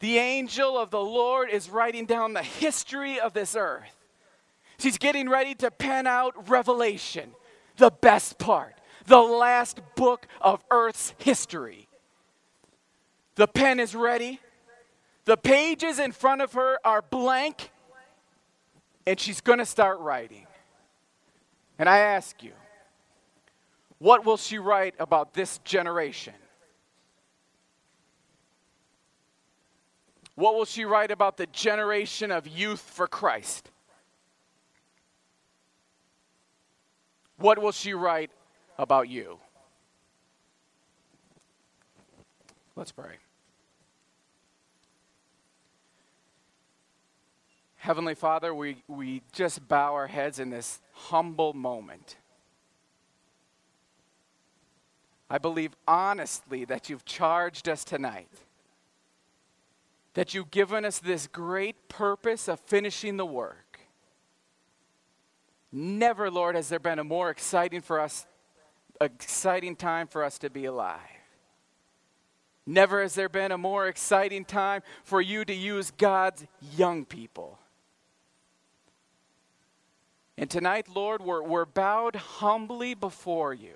The 0.05 0.19
angel 0.19 0.77
of 0.77 0.91
the 0.91 1.01
Lord 1.01 1.49
is 1.49 1.71
writing 1.71 2.05
down 2.05 2.35
the 2.35 2.43
history 2.43 3.19
of 3.19 3.33
this 3.33 3.57
earth. 3.57 3.97
She's 4.77 4.99
getting 4.99 5.31
ready 5.31 5.55
to 5.55 5.71
pen 5.71 6.07
out 6.07 6.51
Revelation, 6.51 7.31
the 7.79 7.91
best 7.91 8.39
part, 8.39 8.75
the 9.07 9.23
last 9.23 9.81
book 9.97 10.27
of 10.43 10.63
Earth's 10.71 11.15
history. 11.17 11.89
The 13.37 13.47
pen 13.47 13.81
is 13.81 13.95
ready. 13.95 14.41
The 15.25 15.39
pages 15.39 15.99
in 15.99 16.13
front 16.13 16.43
of 16.43 16.53
her 16.53 16.79
are 16.85 17.01
blank, 17.01 17.71
and 19.07 19.19
she's 19.19 19.41
going 19.41 19.59
to 19.59 19.65
start 19.65 20.01
writing. 20.01 20.47
And 21.79 21.89
I 21.89 22.01
ask 22.01 22.43
you, 22.43 22.53
what 23.97 24.27
will 24.27 24.37
she 24.37 24.59
write 24.59 24.97
about 24.99 25.33
this 25.33 25.61
generation? 25.65 26.35
What 30.35 30.55
will 30.55 30.65
she 30.65 30.85
write 30.85 31.11
about 31.11 31.37
the 31.37 31.47
generation 31.47 32.31
of 32.31 32.47
youth 32.47 32.81
for 32.81 33.07
Christ? 33.07 33.71
What 37.37 37.61
will 37.61 37.73
she 37.73 37.95
write 37.95 38.31
about 38.79 39.09
you? 39.09 39.39
Let's 42.77 42.91
pray. 42.91 43.17
Heavenly 47.77 48.15
Father, 48.15 48.55
we, 48.55 48.83
we 48.89 49.23
just 49.33 49.69
bow 49.69 49.93
our 49.93 50.07
heads 50.07 50.39
in 50.39 50.49
this 50.49 50.81
humble 50.93 51.53
moment. 51.53 52.17
I 55.29 55.39
believe 55.39 55.77
honestly 55.87 56.65
that 56.65 56.89
you've 56.89 57.05
charged 57.05 57.69
us 57.69 57.85
tonight. 57.85 58.29
That 60.15 60.35
you've 60.35 60.51
given 60.51 60.85
us 60.85 60.99
this 60.99 61.27
great 61.27 61.89
purpose 61.89 62.49
of 62.49 62.61
finishing 62.61 63.17
the 63.17 63.27
work. 63.27 63.81
Never, 65.71 66.31
Lord, 66.31 66.55
has 66.55 66.69
there 66.69 66.79
been 66.79 67.01
a 67.01 67.05
more 67.05 67.31
exciting 67.31 67.81
for 67.81 67.99
us, 67.99 68.27
exciting 69.01 69.75
time 69.75 70.07
for 70.07 70.23
us 70.23 70.39
to 70.39 70.51
be 70.51 70.67
alive. 70.67 71.01
Never 72.67 73.03
has 73.03 73.15
there 73.15 73.29
been 73.29 73.53
a 73.53 73.59
more 73.59 73.89
exciting 73.89 74.45
time 74.45 74.83
for 75.03 75.21
you 75.21 75.45
to 75.45 75.53
use 75.53 75.91
God's 75.91 76.47
young 76.77 77.05
people. 77.05 77.59
And 80.39 80.51
tonight, 80.51 80.87
Lord, 80.93 81.23
we're, 81.23 81.43
we're 81.43 81.67
bowed 81.67 82.17
humbly 82.17 82.95
before 82.95 83.53
you. 83.53 83.75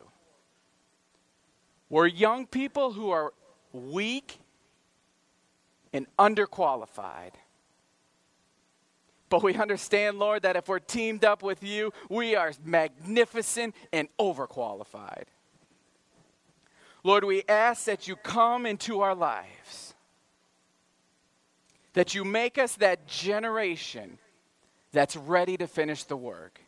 We're 1.88 2.06
young 2.06 2.46
people 2.46 2.92
who 2.92 3.10
are 3.10 3.32
weak 3.72 4.38
and 5.92 6.06
underqualified. 6.18 7.32
But 9.30 9.42
we 9.42 9.54
understand, 9.54 10.18
Lord, 10.18 10.42
that 10.42 10.56
if 10.56 10.68
we're 10.68 10.78
teamed 10.78 11.24
up 11.24 11.42
with 11.42 11.62
you, 11.62 11.92
we 12.08 12.34
are 12.34 12.52
magnificent 12.64 13.74
and 13.92 14.08
overqualified. 14.18 15.24
Lord, 17.04 17.24
we 17.24 17.42
ask 17.48 17.84
that 17.84 18.08
you 18.08 18.16
come 18.16 18.66
into 18.66 19.00
our 19.00 19.14
lives, 19.14 19.94
that 21.92 22.14
you 22.14 22.24
make 22.24 22.58
us 22.58 22.76
that 22.76 23.06
generation 23.06 24.18
that's 24.92 25.16
ready 25.16 25.56
to 25.56 25.66
finish 25.66 26.04
the 26.04 26.16
work. 26.16 26.60